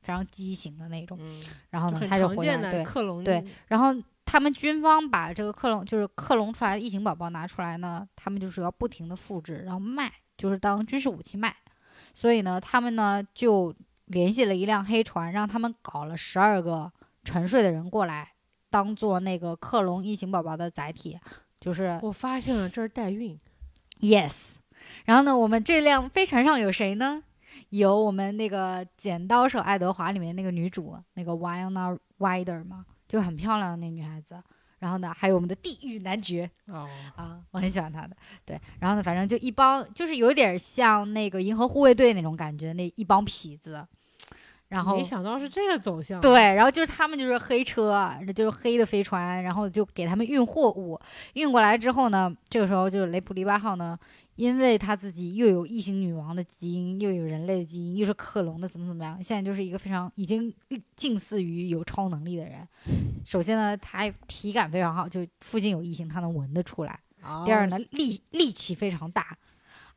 [0.01, 3.93] 非常畸形的那种，嗯，然后呢她就活下来，对，克隆对然后
[4.27, 11.55] 他们军方把这个克隆，就是克隆出来的异形宝宝拿出来呢，他们就是要不停的复制，然后卖，就是当军事武器卖。
[12.13, 13.73] 所以呢，他们呢就
[14.05, 16.91] 联系了一辆黑船，让他们搞了十二个
[17.23, 18.33] 沉睡的人过来，
[18.69, 21.17] 当做那个克隆异形宝宝的载体，
[21.59, 23.39] 就是我发现了这是代孕
[24.01, 24.55] ，Yes，
[25.05, 27.23] 然后呢，我们这辆飞船上有谁呢？
[27.69, 34.41] 有我们那个《剪刀手爱德华》里面那个女主，那个 Winona Ryder 嘛，就很漂亮的那女孩子。
[34.79, 38.15] 然后呢，还有我们的地狱男爵哦，啊，我很喜欢他的。
[38.45, 43.83] 对，然后呢，反正就一帮，就是有点像那个银河护卫队那种感觉，那一帮痞子。
[44.69, 50.99] 然后没想到是这个走向，，对，然后就是他们就是黑车，啊就是黑的飞船，然后就给他们运货物，
[51.33, 53.97] 运过来之后呢，这个时候就是雷普利八号呢，
[54.35, 60.53] 因为他自己又有异形女王的基因，又有人类的基因，又是克隆的，怎么怎么样，现在就是一个非常已经
[60.97, 62.67] 近似于有超能力的人。
[63.23, 66.99] 首先呢，他体感非常好，就附近有异形，他能闻得出来。
[67.45, 69.37] 第二呢，力力气非常大，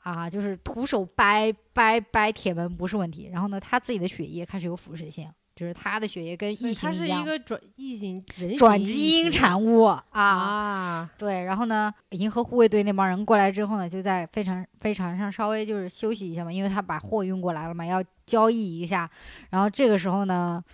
[0.03, 3.29] 啊，就是徒手掰掰掰铁门不是问题。
[3.33, 10.05] 然后呢，他自己的血液开始有腐蚀性，就是他的血液跟异形一样，一个转异形人转基因产物啊。
[10.11, 19.11] 啊，对，然后呢，银河护卫队那帮人过来之后呢，就在飞船飞船上稍微就是休息一下嘛，因为他把货运过来了嘛，要交易一下。
[19.51, 20.65] 然后这个时候呢，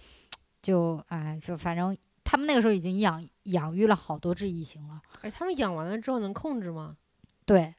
[0.62, 5.00] 就哎，就反正他们那个时候已经养养育了好多只异形了。
[5.22, 6.96] 哎，他们养完了之后能控制吗？
[7.44, 7.74] 对，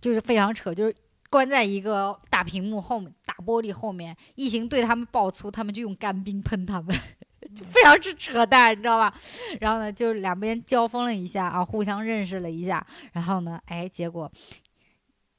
[0.00, 0.94] 就是非常扯，就是
[1.30, 6.96] 关在一个大屏幕后面、大玻璃后面，异形对他们爆粗，他们就用干冰喷他们，
[7.70, 9.14] 非常之扯淡，你知道吧？
[9.60, 14.30] 然后呢，就两边交锋了一下啊，互相认识了一下，然后呢，哎，结果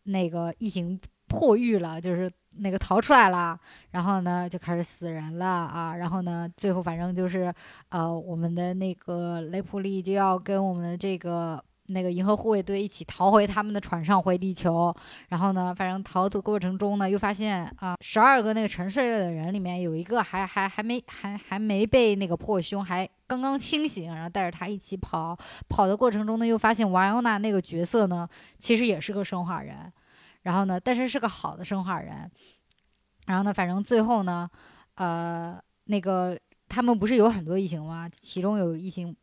[0.04, 2.32] 那个异形破狱了，就是。
[2.62, 3.58] 那个逃出来了，
[3.92, 7.54] 然后呢就开始死人了啊，然后呢最后反正就是，
[7.90, 14.94] 呃，我们的那个雷普利就要跟我们的这个那个银河护卫队一起逃回他们的船上回地球。
[15.30, 25.38] 然后呢，反正逃的过程中呢，又发现啊，十二个那个沉睡了的人里面有一个还还还没还还没被那个破胸，还刚刚清醒，然后带着他一起跑。
[25.68, 28.28] 跑的过程中呢，又发现瓦尤娜那个角色呢，
[28.58, 29.92] 其实也是个生化人。
[30.44, 32.30] 然后呢，但是是个好的生化人。
[33.28, 34.50] 然后呢，反正最后呢，
[34.96, 38.10] 呃，那个他们不是有很多异形吗？
[38.10, 39.16] 其中有异形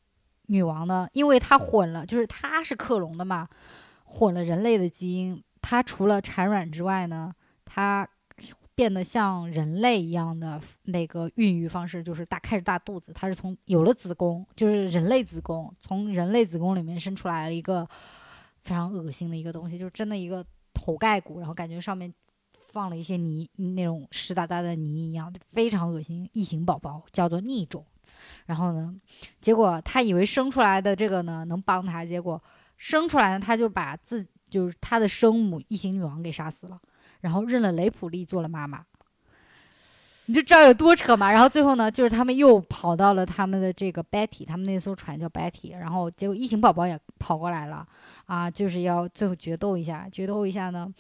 [0.47, 3.49] 女王呢，因为她混了，就是她是克隆的嘛，
[4.05, 5.43] 混了人类的基因。
[5.61, 7.35] 她除了产卵之外呢，
[7.65, 8.09] 她
[8.75, 13.13] 变得像人类一样的那个孕育方式，就是大开着大肚子。
[13.13, 17.89] 她是从有了子宫，就是人类子宫，从人类子宫里面生出来了一个
[18.63, 22.13] 非常恶心的一个东西，就是真的一个头盖骨，然后感觉上面。
[22.73, 26.29] 放了一些泥，那种湿哒哒的泥一样，非常恶心。
[26.35, 27.83] 异形宝宝叫做逆种，
[28.47, 28.95] 然后呢，
[29.41, 32.43] 结果他以为生出来的这个呢能帮他，结果
[32.77, 36.81] 生出来呢他就把自就是他的生母异形女王给杀死了，
[37.21, 38.85] 然后认了雷普利做了妈妈。
[40.27, 41.31] 你就知道有多扯嘛。
[41.31, 47.87] 然后最后呢，就是他们又跑到了他们的这个 Betty，他们那艘船叫 Betty，然后结果异形宝宝也跑过来了
[48.27, 50.93] 啊，就是要最后决斗一下，决斗一下呢。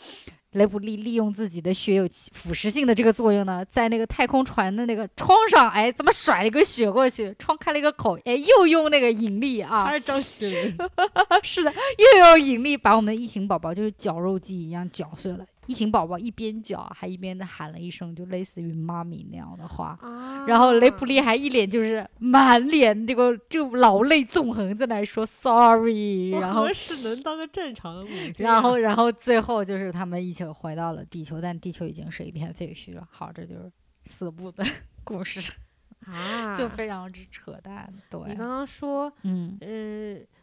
[0.52, 7.34] 雷普利利用自己的血有腐蚀性的这个作用呢，在那个太空船的那个窗上，哎，怎么甩了一个血过去？
[7.38, 10.74] 窗开了一个口，哎， 又用那个引力啊，还是张起灵，
[11.42, 15.44] 是的，又用引力把我们的异形宝宝就是绞肉机一样绞碎了。
[15.66, 19.98] 异形宝宝一边叫，还一边的喊了一声，就类似于“妈咪”那样的话。
[20.46, 26.30] 然后雷普利还一脸就是满脸这个就老泪纵横，在那说 “sorry”。
[26.30, 28.34] 然后是能当个正常的母亲。
[28.46, 33.06] 然后，然后最后就是他们一起回到了地球，但地球已经是一片废墟了。
[33.10, 33.70] 好，这就是
[34.04, 34.64] 四部的
[35.02, 35.52] 故事
[36.06, 37.92] 啊，就非常之扯淡。
[38.08, 40.35] 对，你刚刚说，嗯呃。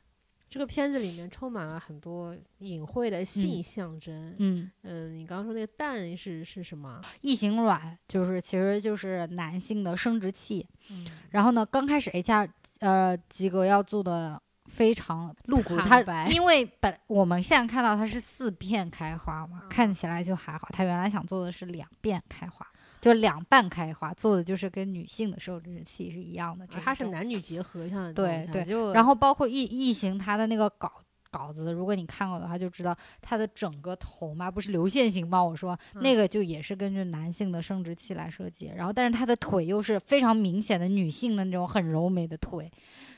[0.54, 4.36] 这个片子里面充满了很多隐晦的性象征。
[4.38, 7.01] 嗯嗯，你刚刚说那个蛋是是什么？
[7.22, 10.68] 异形卵，就是其实就是男性的生殖器。
[10.91, 11.08] 嗯。
[11.32, 12.47] 然后呢，刚开始 HR
[12.82, 20.68] 呃吉格要做的非常露骨，他因为本我们现在看到它是四片开花嘛，看起来就还好。
[20.72, 22.64] 他原来想做的是两遍开花。
[23.04, 30.89] 就两半开花，做的就是跟女性的生殖器是一样的，它是男女结合像对对，然后包括异异形它的那个稿
[31.30, 35.43] 稿子，如果你看过的话，就知道它的整个头嘛，不是流线型吗？
[35.43, 42.72] 我说那个就也是根据男性的生殖器来设计，然后但是它的腿又是非常明显的女性的那种很柔美的腿，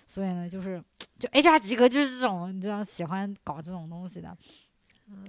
[0.08, 0.84] 所以呢，就是
[1.20, 4.36] 就 HR 及格就是这种，你知道喜欢搞这种东西的，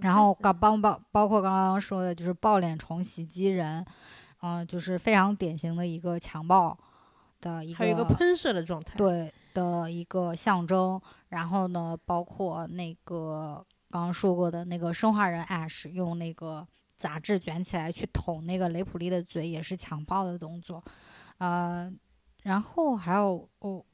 [0.01, 3.85] 然后搞包包包括刚刚说的就是抱脸虫袭击人。
[4.41, 6.77] 嗯，就是非常典型的一个强暴
[7.41, 11.01] 的一个，还有一个喷射的状态，对的一个象征。
[11.29, 16.67] 然后呢，包括那个刚刚说过的那个生化人 Ash 用那个
[16.97, 20.83] 杂志卷起来去捅那个雷普利的嘴，也是强暴的动作。
[21.39, 21.93] 呃，
[22.43, 23.85] 然后还有哦，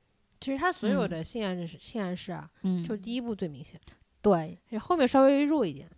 [0.40, 3.80] 其实他所有的性暗示、性暗示啊，嗯，就第一部最明显，
[4.20, 5.88] 对，后面稍微弱一点。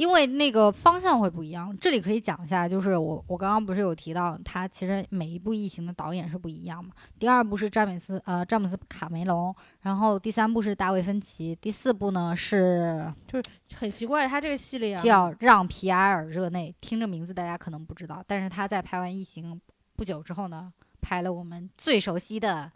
[0.00, 6.90] 因为那个方向会不一样，这里可以讲一下，就是我我刚刚不是有提到，他其实每一部异形的导演是不一样嘛。
[7.18, 19.60] 第二部是詹姆斯呃詹姆斯卡梅隆，然后第三部是大卫芬奇，第四部呢是就是很奇怪，他这个系列叫让皮埃尔热内，听着名字大家可能不知道，但是他在拍完异形
[19.96, 20.72] 不久之后呢，
[21.02, 22.72] 拍了我们最熟悉的。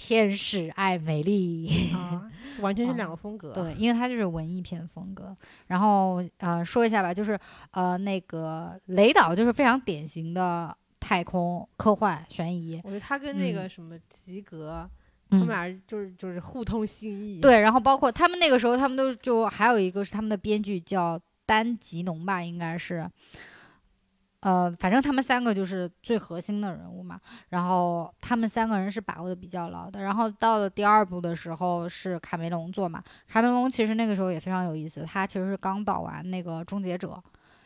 [0.00, 2.30] 天使爱美丽 啊，
[2.60, 3.52] 完全是两个风格。
[3.52, 5.36] 对，因为它就是文艺片风格。
[5.66, 7.36] 然后呃，说一下吧，就是
[7.72, 12.80] 呃，那个雷导就是非常典型的太空科幻悬疑。
[12.84, 14.88] 我觉得他跟那个什么吉格，
[15.30, 17.40] 他们俩就是就是互通心意。
[17.40, 23.10] 对，然后包括他们那个时候，他们都就还有一个是他们的编剧叫丹吉农吧，应该是。
[24.40, 30.00] 呃，反正他们三个就是最核心的人物嘛，然后他们三个人是把握的比较牢的。
[30.00, 37.08] 然后到了第二部的时候是卡梅隆做嘛，卡梅隆其实那个时候也非常有意思，他其实是刚导完那个《终结者》，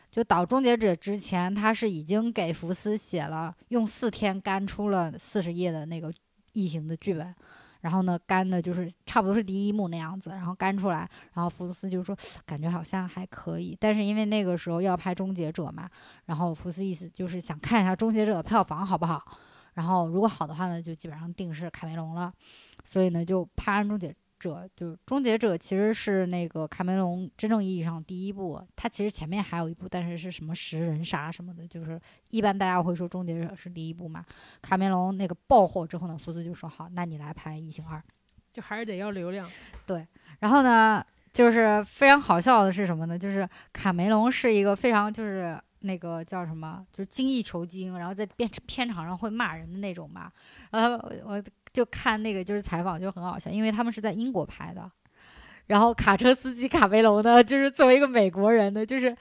[0.09, 6.11] 就导《终结者》之前，他是已经给福斯写了，用四天干出了四十页的那个
[6.53, 7.35] 异形的剧本。
[7.83, 15.89] 然后呢，干的就是差不多是第一幕那样子，然后干出来，然后福斯就说感觉好像还可以，但是因为那个时候要拍《终结者》嘛，
[16.27, 19.21] 然后福斯意思就是想看一下《终结者》的票房好不好，
[19.73, 22.31] 然后如果好的话呢，就基本上定是卡梅隆了，
[22.85, 24.09] 所以呢就拍完《终结》。
[24.43, 28.61] 者就是终结者，其实是那个卡梅隆真正意义上第一部。
[28.75, 34.23] 他其实前面还有一部，但是是什么食人鲨什么的，就是一般大家会说终结者是第一部嘛。
[34.61, 38.03] 卡梅隆那个爆火之后呢，福斯就说好，那你来拍异形二。
[38.53, 39.49] 就还是得要流量。
[39.85, 40.05] 对
[40.39, 43.17] 然后呢，就是非常好笑的是什么呢？
[43.17, 50.31] 就是卡梅隆是一个非常就是那个叫什么，就是精益求精，然后在片片场上会骂人的那种嘛。
[50.69, 54.89] 然后我我就看那个就是采访就很好笑，因为他们是在英国拍的。
[55.65, 59.15] 然后卡车司机卡梅隆呢，就是作为一个美国人的，就是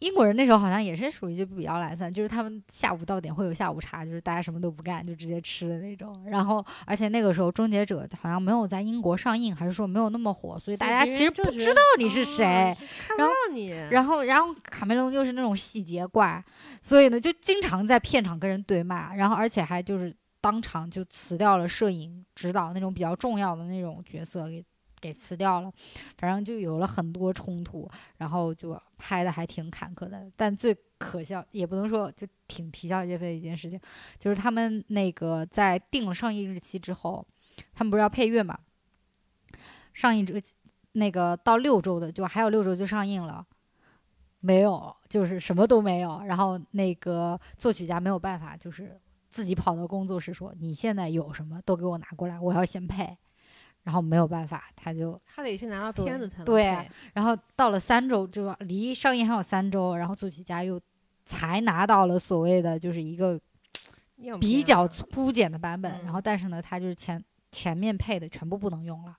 [0.00, 6.22] 英国人那时候好像也是属于就比较懒散，就是他们下午到点会有下午茶，就是大家什么都不干就直接吃的那种。
[6.26, 12.44] 然后而且那个时候《终结者》好像没有在英国上映，还是说没有那么火，所以大家其实不知道你是谁。
[12.44, 13.70] 哦看不然后到你。
[13.90, 16.44] 然后，然后卡梅隆又是那种细节怪，
[16.82, 20.14] 所以呢，就经常在片场跟人对骂，然后而且还就是
[20.46, 24.64] 当场就辞掉了摄影指导那种比较重要的那种角色给
[25.00, 25.72] 给辞掉了，
[26.16, 30.30] 反正就有了很多冲突，然后就拍的还挺坎坷的。
[30.36, 33.80] 但最可笑也不能说就挺啼笑皆非的一件事情，
[34.20, 37.26] 就是他们那个在定了上映日期之后，
[37.74, 38.56] 他们不是要配乐嘛？
[39.94, 40.40] 上映这个
[40.92, 43.44] 那个到六周的，就还有六周就上映了。
[44.38, 46.22] 没有，就是什么都没有。
[46.22, 48.96] 然后那个作曲家没有办法，就是
[49.36, 53.14] 自己跑到工作室说：“你现在有什么都给我拿过来，我要先配。”
[53.84, 60.80] 然后没有办法，他就他得先拿到对片子才能对配然后到了三周，就离上映还有三周，然后作曲家又
[61.26, 63.38] 才拿到了所谓的就是一个
[64.40, 65.92] 比较粗简的版本。
[66.02, 67.22] 然嗯后但是呢，他就是前
[67.52, 69.14] 前面配的全部不能用了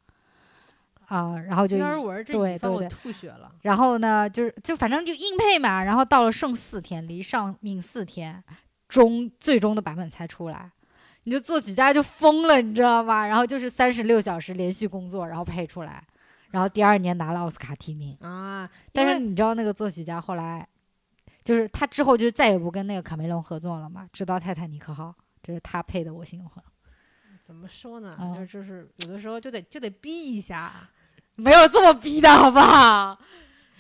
[1.06, 3.50] 啊、然后就对对对吐血了。
[3.62, 8.44] 然后呢，就是就反正就硬配嘛，然后到了剩四天，离上映四天，
[8.88, 10.72] 终最终的版本才出来，
[11.24, 13.26] 你就作曲家就疯了，你知道吗？
[13.28, 16.04] 然后就是三十六小时连续工作，然后配出来，
[16.52, 18.18] 然后第二年拿了奥斯卡提名。
[18.22, 20.68] 啊，但是你知道那个作曲家后来，
[21.44, 25.10] 就是他之后就再也不跟那个卡梅隆合作了嘛，直到《泰坦尼克号》，
[25.44, 26.64] 这是他配的《我心永恒》，
[27.42, 30.90] 怎么说呢，嗯就就是有的时候就得就得逼一下，
[31.36, 33.20] 没有这么逼的好不好？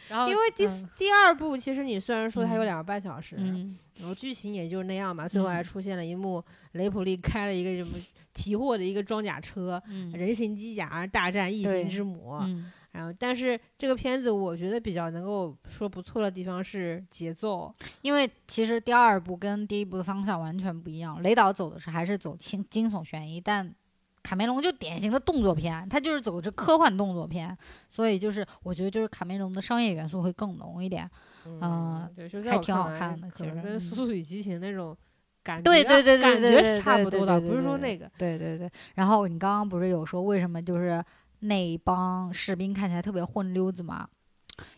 [0.09, 0.65] 然后因为第
[0.97, 6.43] 第二部其实你虽然说它有嗯两个半小时，嗯然后剧情也就是那样嘛，最后还嗯出现了一幕
[6.73, 7.97] 雷普利开了一个什么
[8.33, 17.71] 提货的一个装甲车，嗯人形机甲大战异形之母，嗯然后但是这个片子我觉得比较能够说不错的地方是节奏，
[18.01, 23.71] 因为其实第二部跟第一部的方向完全不一样，雷导走的是还是走惊惊悚悬疑，但
[24.23, 27.55] 卡梅隆就典型的动作片，他就是走着科幻动作片，
[27.87, 31.09] 所以就是我觉得就是卡梅隆的商业元素会更浓一点。
[31.61, 34.95] 嗯对，就还挺好看的其实可能跟《嗯速度与激情》那种
[35.43, 41.03] 感觉对对对对感觉对差不多的，不是说对那个对对对，然后你刚刚不是有说为什么就是
[41.39, 44.07] 那帮士兵看起来特别混溜子嘛？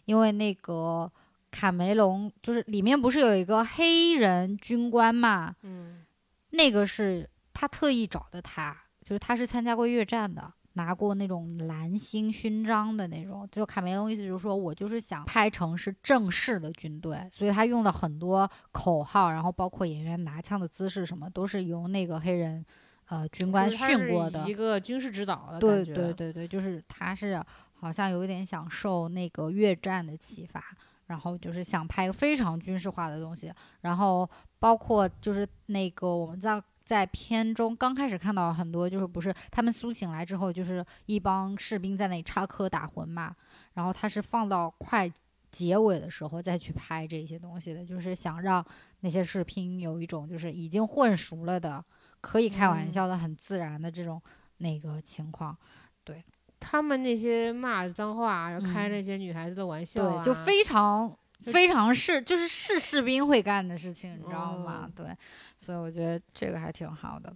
[0.06, 1.12] 因为那个
[1.52, 5.56] 卡梅隆就是里面不是有一个黑人军官嘛？
[5.64, 6.04] 嗯
[6.52, 13.46] 那个是他特意找的他，就是他是参加过越战的，拿过那种蓝星勋章的那种。
[13.52, 22.66] 就卡梅隆意思就是说我就是想拍成是正式的军队，所以他用的很多口号，然后包括演员拿枪的姿势什么，都是由那个黑人
[23.10, 24.54] 呃军官训过的一。
[24.54, 30.64] 个军事指导的对，对对对，就是他是好像有一点想受那个越战的启发，
[31.08, 33.52] 然后就是想拍一个非常军事化的东西，
[33.82, 43.36] 然后包括就是那个我们在在片中刚开始看到很多就是不是他们苏醒来之后，就是一帮士兵在那里插科打诨嘛，
[43.74, 45.08] 然后他是放到快
[45.52, 48.66] 结尾的时候再去拍这些东西的，就是想让
[49.02, 51.86] 那些士兵有一种就是已经混熟了的，
[52.22, 54.20] 可以开玩嗯笑的、很自然的这种
[54.58, 55.56] 那个情况。
[56.04, 56.24] 对
[56.60, 64.88] 他们那些骂脏话，然后开嗯那些女孩子的玩笑、啊对，就非常就非常是就是是士兵会干的事情，你知道吗？
[64.88, 65.16] 哦对，
[65.58, 67.34] 所以我觉得这个还挺好的。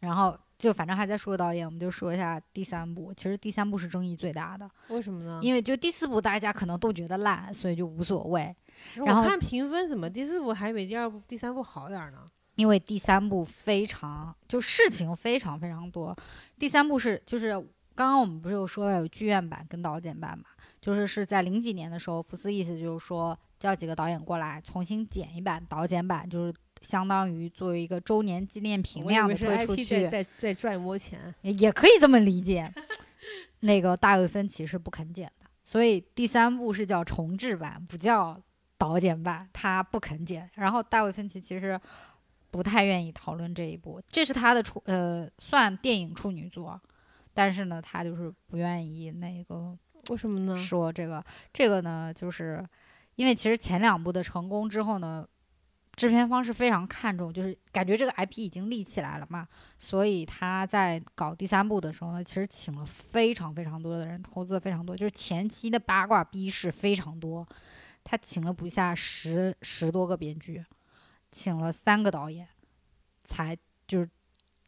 [0.00, 3.12] 然后就反正还在说导演，我们就说一下第三部。
[3.14, 5.40] 其实第三部是争议最大的，为什么呢？
[5.42, 8.54] 因为就第四部大家可能都觉得烂，所以就无所谓。
[8.94, 12.18] 然后我看评分怎么第四部还比第二部、第三部好点儿呢？
[12.56, 16.16] 因为第三部非常就事情非常非常多。
[16.58, 17.52] 第三部是就是
[17.94, 20.44] 刚刚我们不是有说了有剧院版跟导剪版嘛，
[20.84, 31.34] 就是是在零几年的时候，福斯意思就是说叫几个导演过来重新剪一版导剪版，就是相当于作为一个周年纪念品那样的推出去在，在在赚一波钱。
[31.40, 32.70] 也也可以这么理解。
[33.60, 38.38] 那个大卫芬奇是不肯剪的，所以第三部是叫重制版，不叫
[38.76, 40.50] 导剪版，他不肯剪。
[40.52, 41.80] 然后大卫芬奇其实
[42.50, 46.78] 不太愿意讨论这一部，这是他的处呃算电影处女作，
[47.32, 49.74] 但是呢，他就是不愿意那个
[50.08, 50.56] 为什么呢？
[50.56, 52.66] 说这个这个呢，就是
[53.16, 55.26] 因为其实前两部的成功之后呢，
[55.96, 59.46] 制片方是非常看重，就是感觉这个 IP 已经立起来了嘛，
[59.78, 67.46] 所以他在搞第三部的时候呢，其实请了非常非常多的人，投资了非常多，就是前期的八卦逼事非常多，
[68.02, 70.64] 他请了不下十十多个编剧，
[71.30, 72.48] 请了三个导演，
[73.22, 73.56] 才
[73.86, 74.10] 就是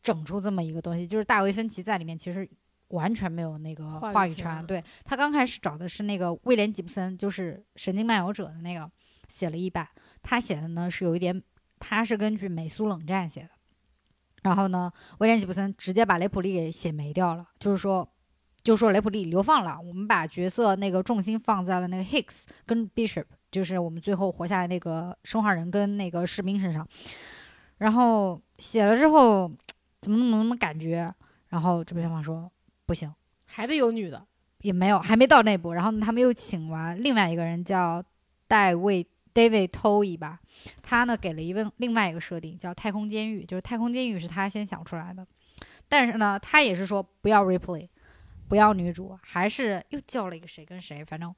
[0.02, 1.04] 整出这么一个东西。
[1.06, 2.48] 就是大卫芬奇在里面其实
[2.88, 8.90] 完全没有那个话语权权，对他刚开始找的是那个威廉吉布森，就是《神经漫游者》的那个
[9.28, 9.88] 写了一版。
[10.22, 11.42] 他写的呢是有一点，
[11.78, 13.50] 他是根据美苏冷战写的，
[14.42, 18.08] 然后呢，威廉吉布森直接把雷普利给写没掉了，就是说，
[18.62, 26.86] 就是说雷普利流放了，我们把角色那个重心放在了那个 Hicks 跟 Bishop，就是我们最后活下来那个生化人跟那个士兵身上，
[27.78, 29.48] 然后写了之后
[30.00, 31.12] 怎么怎么怎么感觉，
[31.48, 32.50] 然后制片方说
[32.86, 33.12] 不行。
[33.48, 34.26] 还得有女的，
[34.60, 35.72] 也没有，还没到那步。
[35.72, 38.04] 然后呢，他们又请完另外一个人叫
[38.46, 40.40] 戴维 David Toey 吧，
[40.82, 45.26] 他呢给了一问另外一个设定叫太空监狱，就是太空监狱是他先想出来的，
[45.88, 47.88] 但是呢，他也是说不要 replay，
[48.48, 51.34] 不要女主，还是又叫了一个谁跟谁，反正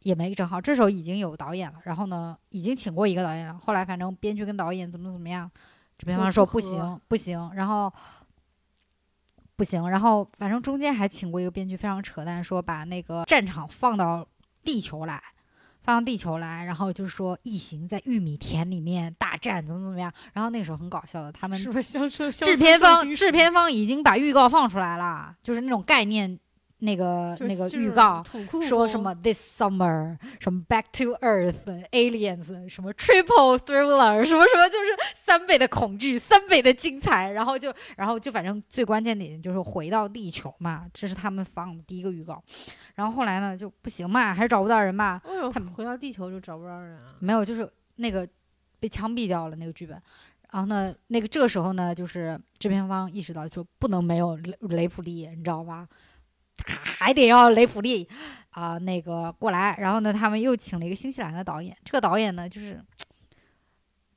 [0.00, 0.60] 也没整好。
[0.60, 5.48] 这时候已经有导演了，然后呢，已经请过一个导演了，后来反正编剧跟导演怎么怎么样，
[5.98, 7.92] 制片方说不行不行，然后。
[9.62, 14.26] 不行，然后反正中间还请过一个编剧，非常扯淡，说把那个战场放到
[14.64, 15.22] 地球来，
[15.82, 20.12] 放到地球来，然后就是说异形在玉米田里面大战，怎么怎么样。
[20.32, 26.36] 然后那时候很搞笑的，他们是不是制片方制片方已经把预告放出来了，就是那种概念，
[26.82, 28.22] 那个那个预告。
[28.68, 42.42] 说什么 this summer 什么 back to earth aliens 什么 triple thriller 什么什么，就是三倍的恐惧，三倍的精彩，然后就然后就反正最关键点就是回到地球嘛，这是他们放的第一个预告，
[42.94, 45.20] 然后后来呢就不行嘛，还是找不到人嘛，
[45.52, 47.14] 他们回到地球就找不着人啊？
[47.20, 48.28] 没有，就是那个
[48.80, 50.00] 被枪毙掉了那个剧本。
[50.52, 55.88] 然后呢，那个这个时候呢，就是制片方意识到说不能没有雷雷普利，你知道吧？
[56.66, 58.08] 还得要雷普利
[58.50, 59.76] 啊、那个过来。
[59.78, 61.76] 然后呢，他们又请了一个新西兰的导演。
[61.84, 62.80] 这个导演呢，就是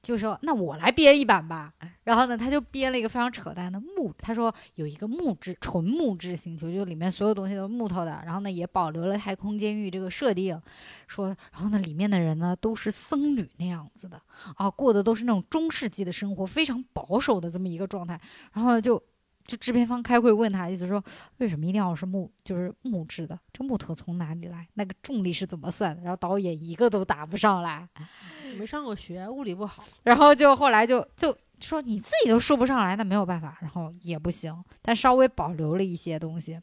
[0.02, 1.74] 就说那我来编一版吧。
[2.03, 8.22] 然后呢，他就编了一个非常扯淡的木，他说有一个木质纯木质星球，就里面所有东西都是木头的。
[8.24, 10.62] 然后呢，也保留了太空监狱这个设定，
[11.07, 14.22] 说然后呢，里面的人呢都是僧侣那样子的
[14.57, 18.20] 啊，过的都是那种中世纪的生活，非常保守的这么一个状态。
[18.53, 19.02] 然后，就
[19.45, 21.03] 就制片方开会问他，意思说
[21.38, 23.39] 为什么一定要是木，就是木质的？
[23.53, 24.67] 这木头从哪里来？
[24.73, 26.01] 那个重力是怎么算的？
[26.01, 27.88] 然后导演一个都答不上来，
[28.57, 29.84] 没上过学，物理不好。
[30.03, 36.59] 然后就后来就就说你自己都说不上来，那没有办法，然后也不行，但稍微保留了一些东西。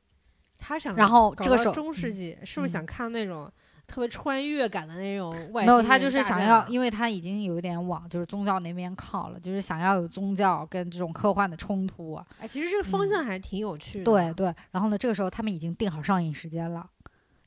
[0.59, 3.51] 他想，然后这个时候中世纪是不是嗯想看那种
[3.93, 5.67] 特别穿越感的那种外星人大战啊？
[5.67, 12.25] 没有，他就是想要，因为他已经有点往就是宗教那边靠了，就是想要有宗教跟这种科幻的冲突啊。
[12.41, 14.05] 哎，其实这个方嗯向还挺有趣的。
[14.05, 16.87] 对，对，然后呢，这个时候他们已经定好上映时间了。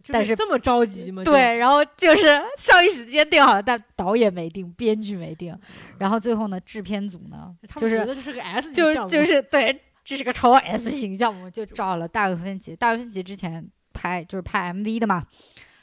[0.10, 1.24] 但是这么着急吗？
[1.24, 5.58] 对，然后就是 上映时间定好了，但导演没定，编剧没定，
[5.98, 12.76] 然后最后呢，制片组呢，他就是们觉得这是个 S 就就是 对，这是个超 S 型项目，就找了大卫芬奇。
[12.76, 15.26] 大卫芬奇之前拍就是拍 MV 的嘛，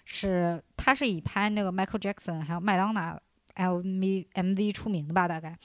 [0.04, 3.20] 是他是以拍那个 Michael Jackson 还有麦当娜
[3.56, 5.58] MV MV 出名的吧，大概。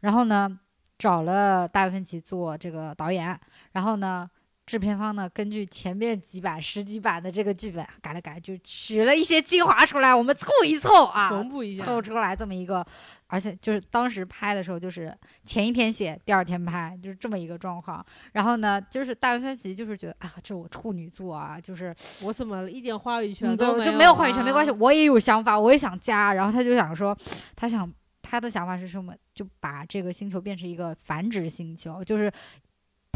[0.00, 0.58] 然后呢，
[0.98, 3.38] 找了大卫芬奇做这个导演，
[3.72, 4.30] 然后呢。
[4.66, 12.84] 制片方呢，根据前面几版、十几版的这个剧本改了改，就取了一些精华出来，我们凑一凑啊，缝补一下，凑出来这么一个，
[13.28, 18.04] 而且就是当时拍的时候，就是前一天写，第二天拍，就是这么一个状况。
[18.32, 21.94] 然后呢，就是大卫芬奇就是觉得啊，这我处女座啊，就是
[22.24, 26.34] 我怎么一点话语权嗯，都没对，就没有话语权没关系，啊我也有想法，我也想加。
[26.34, 27.16] 然后他就想说，
[27.54, 27.88] 他想
[28.20, 29.14] 他的想法是什么？
[29.32, 32.32] 就把这个星球变成一个繁殖星球，就是。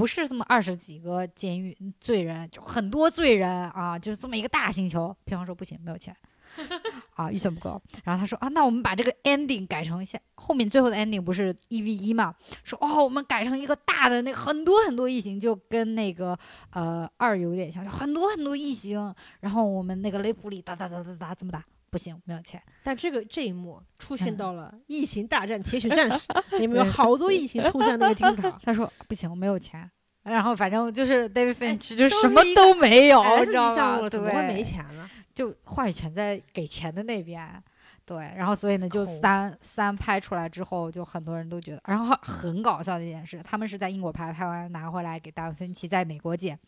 [0.00, 5.14] 不是这么二十几个监狱罪人，就很多罪人啊，就是这么一个大星球。
[5.26, 6.16] 平方说不行，没有钱，
[7.16, 7.78] 啊，预算不够。
[8.02, 12.34] 然后他说啊，那我们把这个 ending 改成下后面最后的 ending 不是一 v 一嘛？
[12.64, 16.34] 说哦，我们改成一个大的那很多很多异形，就跟那个
[16.70, 19.14] 呃二有点像，就很多很多异形。
[19.40, 21.62] 然后我们那个雷普利打打打打打怎么打？
[21.90, 22.62] 不行，没有钱。
[22.84, 26.26] 但这个这一幕出现嗯到了《异形大战铁血战士
[26.58, 28.58] 》，里面有好多异形冲向那个金字 塔。
[28.62, 29.90] 他说不行，我没有钱。
[30.22, 34.08] 然后反正就是 David 哎 Finch 就什么都没有，你知道吗？
[34.08, 35.08] 怎么会没，钱呢？
[35.34, 37.62] 就话语权在给钱的那边。
[38.04, 46.58] 对，然后所以呢，就三三拍出来之后，就很多人都觉得，然后很搞笑的一件事，他们是在英国拍，拍完拿回来给大卫芬奇在美国剪，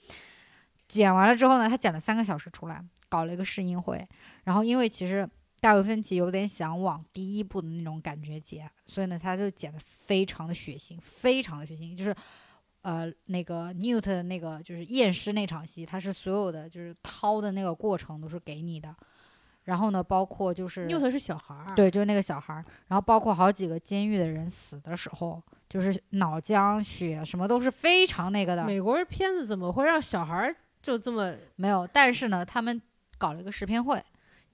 [0.92, 4.06] 剪完了之后呢，他剪了三个小时出来，搞了一个试音会，
[4.44, 5.28] 然后因为其实
[5.60, 12.14] 大卫芬奇有点想往第一部的那种感觉剪，所以呢，他就剪的非常的血腥，非常的血腥，就是。
[12.82, 18.92] 呃，那个 Newt 的那个就是验尸那场戏，他是所有的就是掏的那个过程都是给你的，
[19.62, 28.64] 然后呢，包括就是，Newt 是小孩儿，对，就是那个小孩儿，然后包括好几个监狱的人死的时候，就是脑浆血什么都是非常那个的。
[28.66, 31.86] 美国人片子怎么会让小孩儿就这么没有？
[31.86, 32.82] 但是呢，他们
[33.16, 34.02] 搞了一个试片会。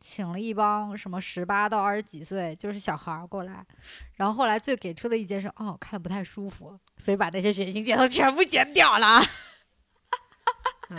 [0.01, 3.67] 请了一帮什么十八到二十几岁，就是小孩儿过来，
[4.15, 9.21] 然后后来最给出的意见是，哦，看了不太舒服，所以把那些血腥镜头全部剪掉了，
[10.89, 10.95] 就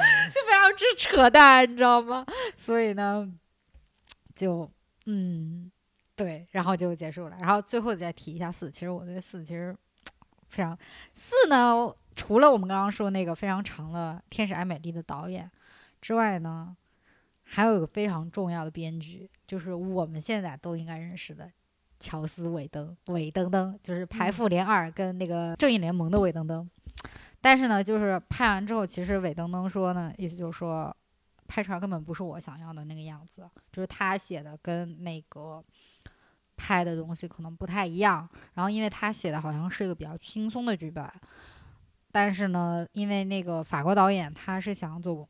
[0.46, 2.26] 非常之扯淡，你知道吗？
[2.58, 3.26] 所以呢，
[4.36, 4.70] 就
[5.06, 5.72] 嗯，
[6.18, 7.38] 对，然后就结束了。
[7.40, 9.74] 然后最后再提一下四，其实我对四其实
[10.50, 10.78] 非常
[11.14, 11.90] 四呢，
[12.20, 15.50] 除了我们刚刚说那个非常长的《天使爱美丽》的导演
[16.02, 16.76] 之外呢。
[17.52, 21.52] 还有一个非常重要的编剧，就是我们现在都应该认识的
[22.00, 26.70] 乔斯·韦登，韦登登就是拍《复联二》跟那个《正义联盟》的韦登登。
[27.42, 30.96] 但是呢，就是拍完之后，其实韦登登说呢，意思就是说，
[31.48, 35.64] 拍出来根本不是我想要的那个样子，就是他写的跟那个
[36.56, 38.30] 拍的东西可能不太一样。
[38.54, 41.04] 然后，因为他写的好像是一个比较轻松的剧本，
[42.12, 45.28] 但是呢，因为那个法国导演他是想走。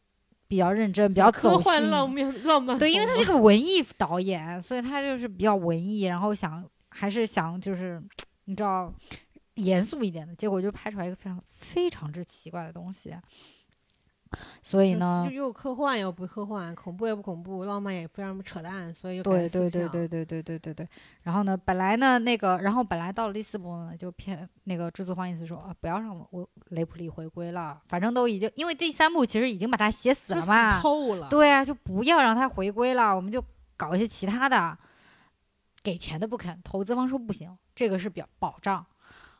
[0.49, 2.75] 比较认真，比较走心，浪漫浪漫。
[2.79, 8.01] 对，因为他是个文艺导演，所以他就是比较文艺，然后想还是想就是
[8.45, 8.91] 你知道
[9.53, 13.15] 严肃一点的，结果就拍出来一个非常非常之奇怪的东西。
[14.61, 20.87] 所以呢，又科幻又不科幻，恐怖也不恐怖，浪漫也非常扯淡，所以对对对对对对对对对。
[21.23, 31.27] 然后呢，本来呢那个，然后本来到了第四部呢，就骗那个制作方意思说啊，不要让我雷普利回归了，反正都已经因为第三部其实已经把他写死了嘛，透了。
[31.29, 33.43] 对啊，就不要让他回归了，我们就
[33.75, 34.77] 搞一些其他的。
[35.81, 38.85] 给钱的不肯，投资方说不行，这个是表保障。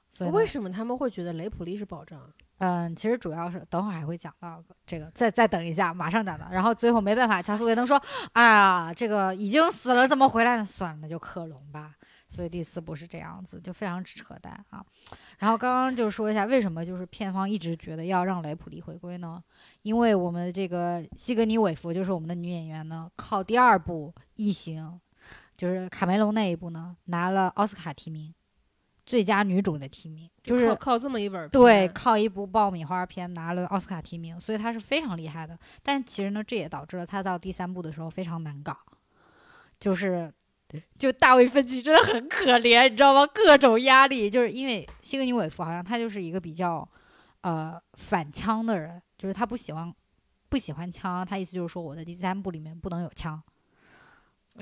[0.10, 2.18] 所以为什么他们会觉得雷普利是保障？
[2.60, 6.46] 嗯，其实主要是等会儿还会讲到这个，再再等一下，马上讲到。
[6.52, 8.02] 然后最后没办法，乔斯韦登说
[8.34, 10.66] ：“哎呀，这个已经死了，怎么回来呢？
[10.66, 11.96] 算了，那就克隆吧。”
[12.28, 14.86] 所以第四部是这样子，就非常扯淡啊。
[15.40, 19.42] 然后刚刚就说一下，为什么就是片方一直觉得要让雷普利回归呢？
[19.82, 24.86] 因为我们这个西格尼韦弗就是我们的女演员呢，靠第二部《异形》，
[25.58, 28.32] 就是卡梅隆那一部呢，拿了奥斯卡提名。
[29.10, 35.58] 最佳女主的提名就是靠这么一本对，靠一部爆米花片拿了奥斯卡提名，所以她是非常厉害的。
[35.82, 38.78] 但其实呢，这也导致了她到第三部的时候非常难搞，
[39.80, 40.32] 就是
[41.00, 43.26] 就大卫芬奇真的很可怜，你知道吗？
[43.26, 46.88] 各种压力，就是因为西格尼韦夫好像他就是一个比较
[47.42, 49.92] 呃反枪的人，就是他不喜欢
[50.50, 53.42] 不喜欢枪，他意思就是说我的第三部里面不能有枪。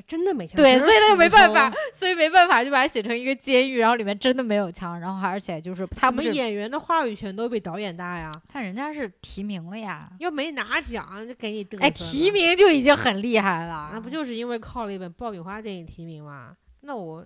[0.05, 8.31] 真的没枪，对，所以他就没办法，所以没办法就把它写成一个监狱，然后里面真的没有枪，然后而且就是他们演员的话语权都比导演大呀。
[8.51, 13.89] 看人家是提名了呀，要没拿奖就给你哎，提名就已经很厉害了。
[13.91, 16.55] 那不就是因为靠了一本爆米花电影提名吗？
[16.81, 17.25] 那我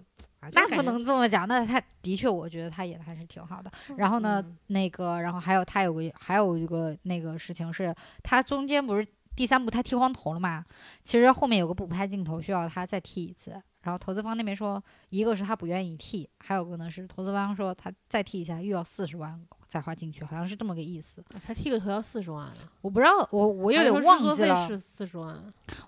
[0.54, 3.72] 那不能这么讲，那他的确，我觉得他演的还是挺好的。
[3.98, 7.94] 然后呢，那个，然后还有他有个还有一个那个事情是，
[8.24, 9.06] 他中间不是。
[9.36, 10.64] 第三部他剃光头了嘛？
[11.04, 13.52] 其实后面有个补拍镜头需要他再剃一次，
[13.82, 21.24] 然后投资方那边说，一个是他不愿意剃，还有个呢是投资方说他再剃一下又要四十万再花进去，好像是这么个意思。
[21.46, 22.52] 他剃个头要四十万？
[22.82, 24.68] 我不知道，我我有点忘记了。
[24.68, 25.42] 是四十万？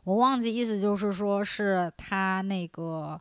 [0.06, 3.20] 我忘记意思就是说是他那个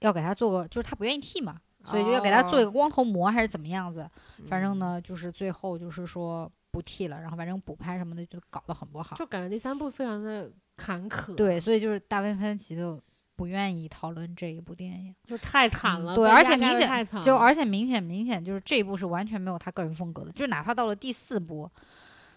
[0.00, 4.08] 要给他做个，就是他不愿意剃嘛，所以就要给他做一个光头模还是怎么样子？
[4.48, 6.50] 反正呢，就是最后就是说。
[6.78, 11.34] 不替了，然后反正补拍什么的就搞得很不好，就感觉第三部非常的坎坷。
[11.34, 13.02] 对，所以就是大卫芬奇就
[13.34, 16.14] 不愿意讨论这一部电影，就太惨了。
[16.14, 21.68] 对，而且明显就而且明显明显就是这一部是完全没有他个人风格的，就是哪怕到了第四部，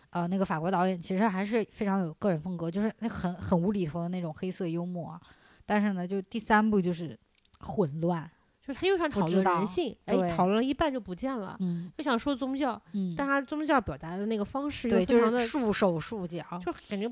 [0.10, 5.22] 呃，那个法国导演其实还是非常有个人风格，就是那很很无厘头的那种黑色幽默，
[5.68, 7.16] 但是呢，就第三部就是
[7.60, 8.28] 混乱。
[8.66, 11.58] 就是他又想讨论人性，哎，讨论了一半就不见了。
[11.60, 17.12] 嗯，又想说宗教，嗯，但他宗教表达的那个方式又非常的束手束脚，就感觉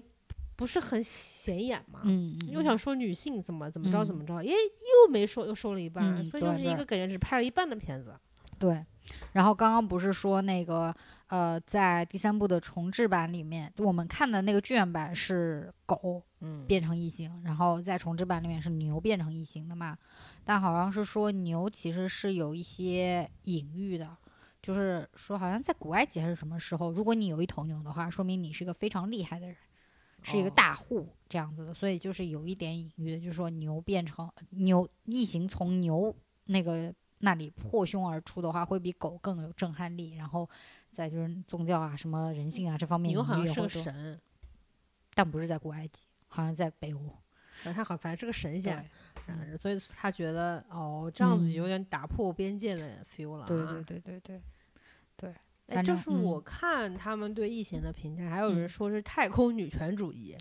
[0.56, 2.02] 不是很显眼嘛。
[2.04, 8.16] 嗯又想说女性怎么怎么着怎么着，哎，又没说，又说了一半，所以就是一个感觉只拍了一半的片子。
[8.58, 8.86] 对。
[9.34, 10.94] 然后刚刚不是说那个
[11.28, 16.24] 呃，在第三部的重制版里面，我们看的那个剧院版是狗
[16.68, 19.98] 变成异形，然后在重制版里面是牛变成异形的嘛？
[20.44, 24.18] 但好像是说牛其实是有一些隐喻的，
[24.62, 29.56] 就是说好像在古埃及还是什么时候，如果你有一头牛的话，说明你是个非常厉害的人，
[30.24, 30.54] 是一个哦。
[30.56, 36.16] 大户这样子的，所以就是有一点隐喻的，就是说牛变成牛异形从牛
[36.46, 40.16] 那个那里破胸而出的话，会比狗更有震撼力。
[40.16, 40.50] 然后
[40.90, 44.20] 再就是宗教啊、什么人性啊这方面牛隐好像是个神，
[45.14, 47.00] 但不是在古埃及，好像在北欧。
[47.62, 48.90] 反正他好反正是个神仙，
[49.28, 53.48] 嗯所以他觉得哦这样子嗯有点打破边界的 feel 了、啊。
[53.48, 54.42] 对对对对
[55.18, 55.36] 对，
[55.68, 60.38] 哎，就是我嗯看他们对异形的评价，还有人嗯说是太空女权主义，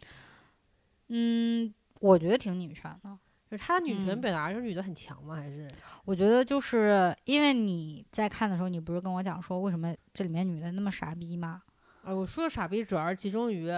[1.09, 3.19] 嗯，我觉得挺女权的。
[3.51, 5.37] 就是他女权嗯表达是女的很强吗？
[5.37, 5.67] 还是
[6.05, 11.63] 我觉得就是因为你在看的时候，你不是跟我讲说为什么这里面女的那么傻逼吗？
[12.03, 13.71] 啊，我说的傻逼主要是集中于，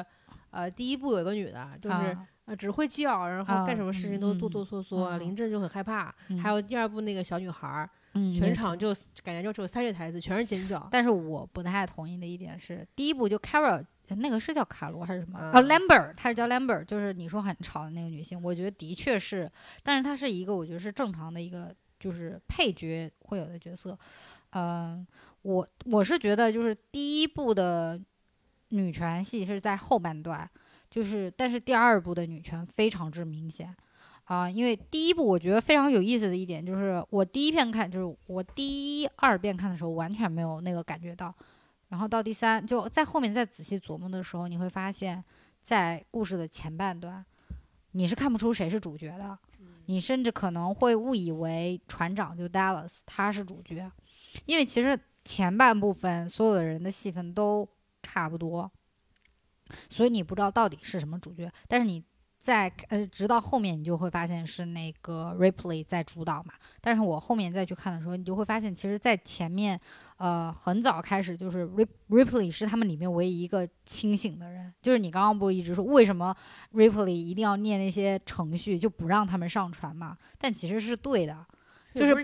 [0.50, 6.12] 呃，第一部有一个女的，就是、啊呃只会叫，然后干什么事情都哆哆嗦嗦，临阵就很害怕。
[6.30, 7.88] 嗯还有第二部那个小女孩
[8.36, 8.92] 全场就
[9.22, 10.88] 感觉就只有三句台词，全是尖叫。
[10.90, 13.84] 但是我不太同意的一点是，第一部就 Carol
[14.16, 15.38] 那个是叫卡罗还是什么？
[15.40, 19.50] 嗯哦，Lambert，她是叫 Lambert，就是你说很吵的那个女性，我觉得的确是，
[19.82, 23.98] 但是她是一个我觉得是正常的一个就是配角会有的角色。
[24.50, 25.06] 嗯、
[25.42, 28.00] 我我是觉得就是第一部的
[28.70, 30.48] 女权戏是在后半段，
[30.90, 33.74] 就是但是第二部的女权非常之明显。
[34.24, 41.34] 啊、因为第一部我觉得非常有意思的一点就是，我第一遍看就是我第一二遍看的时候完全没有那个感觉到，
[41.90, 45.22] 然后到第三就在后面再仔细琢磨的时候，你会发现，
[45.62, 47.22] 在故事的前半段，
[47.90, 49.38] 你是看不出谁是主角的，
[49.84, 53.92] 你甚至可能会误以为船长就 Dallas 他是主角，
[54.46, 57.68] 因为其实前半部分所有的人的戏份都
[58.02, 58.72] 差不多，
[59.90, 62.02] 所以你不知道到底是什么主角，但是你。
[62.40, 66.54] 在呃，直到后面你就会发现是那个 Ripley 在主导嘛。
[66.80, 69.78] 但是我后面再去看的时候，你就会发现，其实，在前面，
[70.16, 74.72] 呃，很早开始就是 Rip Ripley 是他们里面唯一一个清醒的人。
[74.80, 76.34] 就是你刚刚不是一直说为什么
[76.72, 80.16] Ripley 一定要念那些程序就不让他们上船嘛？
[80.38, 81.46] 但其实是对的，
[81.94, 82.22] 就是不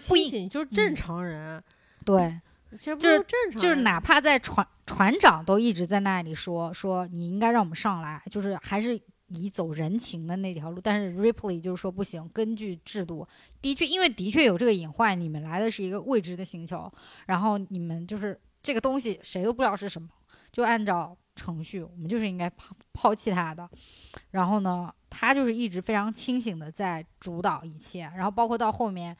[0.48, 1.62] 就是正嗯常人。
[2.06, 2.40] 对，
[2.78, 8.98] 其实不就是正常，就是哪怕在船船长都一直在那里说说你应该让我们上来，就是还是
[9.28, 10.80] 以走人情的那条路。
[10.80, 13.26] 但是 Ripley 就是说不行，根据制度，
[13.60, 16.90] 的确因为的确有这个隐患，你们来的是一个未知的星球，
[17.26, 20.08] 然后你们就是这个东西谁都不知道是什么，
[20.50, 23.68] 就按照程序，我们就是应该抛抛弃它的。
[24.30, 29.16] 然后呢，他就是一直非常清醒的在主导一切，然后包括到后面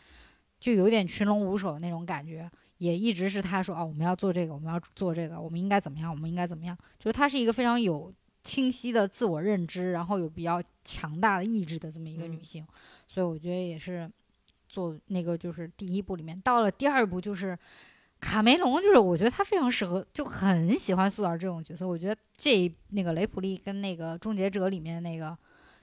[0.59, 2.51] 就有点群龙无首的那种感觉。
[2.79, 6.77] 也一直是他说哦，我们要做这个，我们要做这个，我们应该怎么样，我们应该怎么样。
[6.99, 8.13] 就是他是一个非常有
[8.47, 12.67] 清晰的自我认知，然后有比较强大的意志的这么一个女嗯性，
[13.09, 14.09] 所以我觉得也是
[14.69, 17.59] 做那个就是第一部里面，到了第二部就是
[18.21, 21.87] 卡梅隆，就是我觉得他非常适合，就很喜欢塑造这种角色。
[21.87, 25.37] 我觉得这那个雷普利跟那个终结者里面那个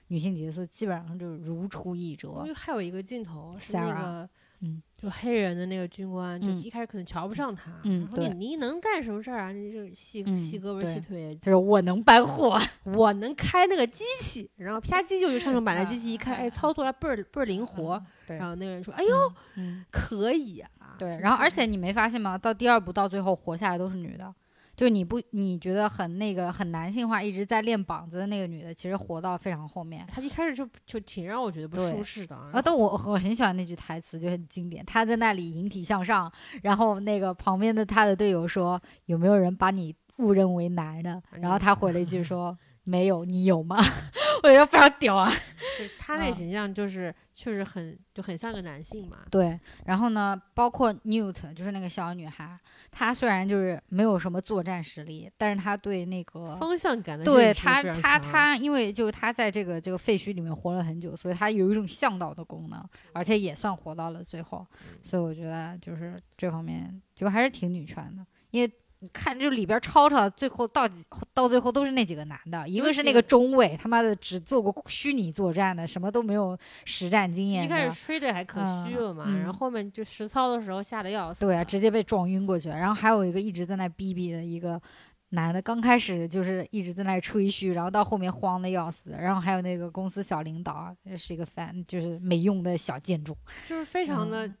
[0.08, 2.44] 女性角色基本上就是如出一辙因。
[2.44, 4.30] 为还有一个镜头是那个，
[4.60, 9.52] 嗯，就黑人的那个军官，就嗯一开始可能瞧不上他，嗯然后你你能干什么事儿啊？
[9.52, 18.02] 你就细嗯细胳膊细腿，就是我能搬货， 我能开那个机器，然后啪叽就去上 手把那机器一开，嗯哎，操作还倍儿倍儿灵活。
[18.26, 21.18] 然，后那个人说：“哎呦，嗯，可以啊。”对。
[21.20, 22.38] 然后而且你没发现吗？
[22.38, 24.34] 到第二部到最后活下来都是女的。
[24.76, 30.04] 就你不你觉得很那个很男性化，一直在练膀子的那个女的，其实活到非常后面。
[30.08, 32.34] 她一开始就就挺让我觉得不舒适的。
[32.34, 34.84] 啊，但我我很喜欢那句台词，就很经典。
[34.84, 36.30] 她在那里引体向上，
[36.62, 43.76] 然后那个旁边的她的队友说：“有没有人把你误认为男的？”然后她回了一句说：“没有，你有吗？”
[44.42, 45.30] 我觉得非常屌啊。
[45.78, 49.18] 就是他那嗯形象就是确实很就很像个男性嘛。
[49.30, 52.56] 对，然后呢，包括 Newt，就是那个小女孩，
[52.92, 62.84] 她虽然就是没有什么作战实力，但是她对那个方向感的对她她她，因为就是她在这个这个废墟里面活了很久，所以她有一种向导的功能，
[63.14, 64.64] 而且也算活到了最后，
[65.02, 68.70] 所以我觉得就是这方面就还是挺女权的，因为。
[69.04, 71.04] 你看，就里边吵吵，最后到几
[71.34, 76.56] 到最后都是那几个男的，一个是那个个中尉，他妈的只做过虚拟作战的，什么都没有
[76.86, 77.66] 实战经验。
[77.66, 81.44] 一开始吹的还可虚了嘛，嗯然后后面就实操的时候吓得要死。
[81.44, 82.76] 对啊，直接被撞晕过去了。
[82.76, 84.80] 然后还有一个一直在那逼逼的一个
[85.28, 89.10] 男的，刚开始就是一直在那吹嘘，然后到后面慌的要死。
[89.10, 93.36] 然后还有那个公司小领导，也是一个反就是没用的小建筑。
[93.66, 94.56] 就是非常的嗯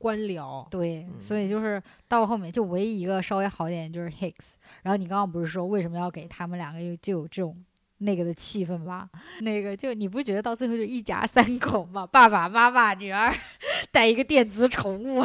[0.00, 0.66] 官僚。
[0.70, 4.54] 对，嗯所以就是到后面就唯一一个稍微好一点就是 Hicks。
[4.82, 7.56] 然后你刚刚不是说为什么要给他们两个有就有这种。
[8.02, 9.10] 那个的气氛吗，
[9.42, 13.30] 那个就你不觉得到最后就一家三口嘛，爸爸妈妈女儿
[13.92, 15.22] 带一个电子宠物，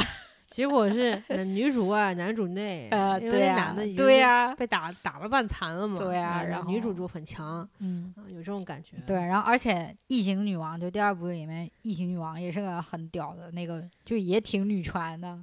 [0.56, 8.14] 结果是男女主外男主内， 呃，因为那对的已经对呀，被打打了半残了嘛，对啊然然后后女主就很强，嗯。
[8.16, 8.96] 啊有这种感觉。
[9.06, 15.38] 对，然后而且异形女王就第二部里面，异形女王也是个很屌的那个，就也挺女权的。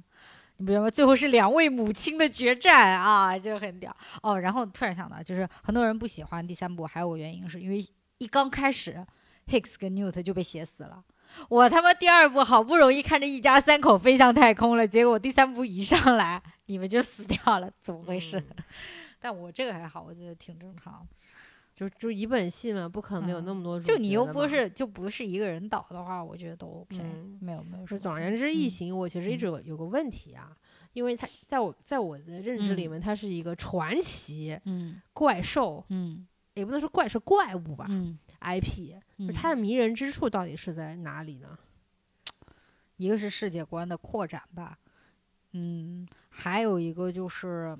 [0.57, 0.89] 你不知道吗？
[0.89, 4.39] 最后是两位母亲的决战啊，就很屌哦。
[4.39, 7.85] 然后突然想到，就是很多人不喜欢第三部，还有个原因是因为
[8.17, 9.05] 一刚开始
[9.47, 11.03] ，Hicks 跟 Newt 就被写死了。
[11.49, 18.39] 我他妈第二部好不容易看着一家三口飞向太空了，结果第三部一上来你们就死掉了，怎么回事？
[18.39, 18.63] 嗯。
[19.19, 21.07] 但我这个还好，我觉得挺正常。
[21.75, 30.55] 就就一本戏嘛，不可能没有嗯那么多主就你又不是就不是一个人导的话，我觉得都 OK，、嗯没有没有什么是总而言之，异嗯形我其实一直有有个问题啊，
[30.93, 32.91] 因为它在我在我的认知里嗯。
[32.91, 35.01] 面，它是一个传奇嗯。
[35.13, 36.27] 怪兽，嗯。
[36.53, 41.57] 也不能说怪是怪物吧嗯，IP，嗯，就它的迷人之处到底是在哪里呢？
[42.97, 44.77] 一个是世界观的扩展吧，
[45.53, 47.75] 嗯，还有一个就是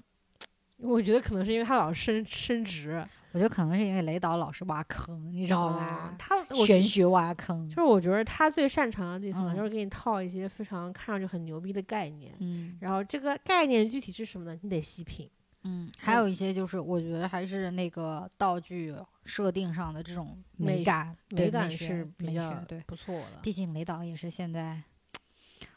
[0.77, 6.15] 我觉得可能是因为他老升升职，我觉得可能是因为雷导老是挖坑，你知道啊吧？
[6.17, 14.59] 他我玄学挖坑就，是我觉得他最擅长的地方嗯就是给你套一些非常看上去很牛逼的概念，嗯然后这个概念具体是什么呢？
[14.63, 15.29] 你得细品。
[15.63, 18.95] 嗯，还有一些就是我觉得还是那个道具
[19.25, 22.81] 设定上的这种美美感，对美感是比较对。
[22.81, 23.39] 不错的。
[23.41, 24.81] 毕竟雷导也是现在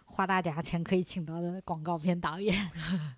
[0.05, 2.69] 花大价钱可以请到的广告片导演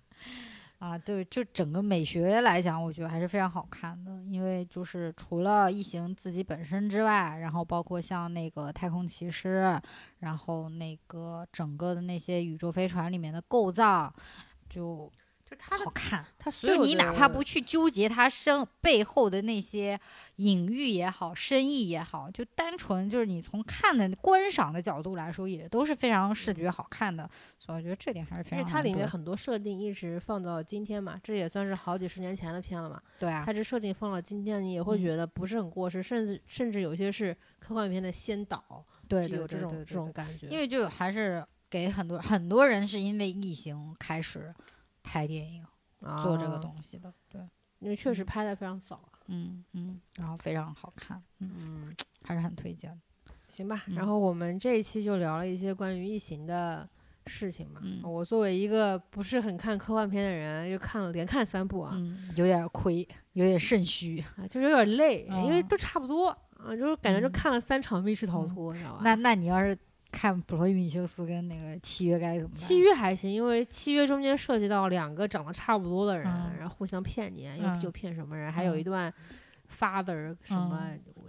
[0.79, 4.23] 啊，对，就整个美学来讲，我觉得还是非常好看的。
[4.29, 9.77] 因为就是除了异形自己本身之外，然后包括像那个太空骑士，
[10.19, 14.13] 然后那个整个的那些宇宙飞船里面的构造，
[14.69, 15.11] 就
[15.49, 16.25] 就他好看。
[16.37, 19.99] 他所有就你哪怕不去纠结他生背后的那些
[20.35, 27.29] 隐喻也好、深意也好，就单纯就是你从看的观赏的角度来说，也都是非常视觉好看的。
[27.57, 33.01] 所以我觉得这点还是非因为常难得它里面很多设定一直放到今天嘛，这也算是好几十年前的片了嘛。
[33.17, 40.47] 对啊它，这设定放到今天，你也会嗯觉得不是很过时，甚至甚至有些是科幻片的先导，对对就有这种这种感觉。
[40.47, 44.53] 因为就还是给很多很多人是因为异形开始
[45.09, 45.65] 拍电影
[46.21, 47.41] 做这个啊，东西的，对，
[47.79, 49.17] 因为确实嗯拍的非常早啊。
[49.25, 52.97] 嗯嗯，然后非常好看，嗯，嗯，还是很推荐的。
[53.47, 53.83] 行吧。
[53.87, 56.87] 嗯然后我们这一期就聊了一些关于异形的
[57.25, 57.81] 事情嘛。
[57.83, 64.23] 嗯我作为一个不是很看科幻片的人，又看了连看三部啊，嗯，有点亏，有点肾虚。
[64.37, 66.27] 啊，就是有点累，因为嗯都差不多
[66.57, 69.01] 啊，就是感觉就嗯看了三场密室逃嗯脱，你知道吧？
[69.03, 69.75] 那那你要是
[70.11, 72.55] 看普罗米修斯跟那个契约该怎么办？
[72.57, 79.13] 契约还行，因为契约中间涉及到两个长得差不多的人，嗯然后互相骗你，又嗯又骗什么人，还有一嗯段
[79.71, 80.81] father 什么，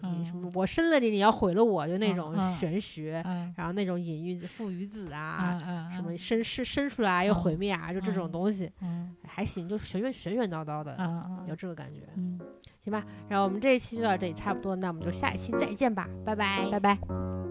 [0.02, 12.40] 你什嗯么我生了你，你要毁了我，就那种玄学，嗯然后那种隐喻父与子啊，什么生生生出来又嗯毁灭啊，就这种嗯东西嗯还行，就玄玄玄玄叨叨的，嗯有这个感觉，嗯，
[12.82, 13.04] 行吧？
[13.28, 17.49] 然后我们这一期就到这里差不多，那我们就下一期再见吧，拜拜，拜拜。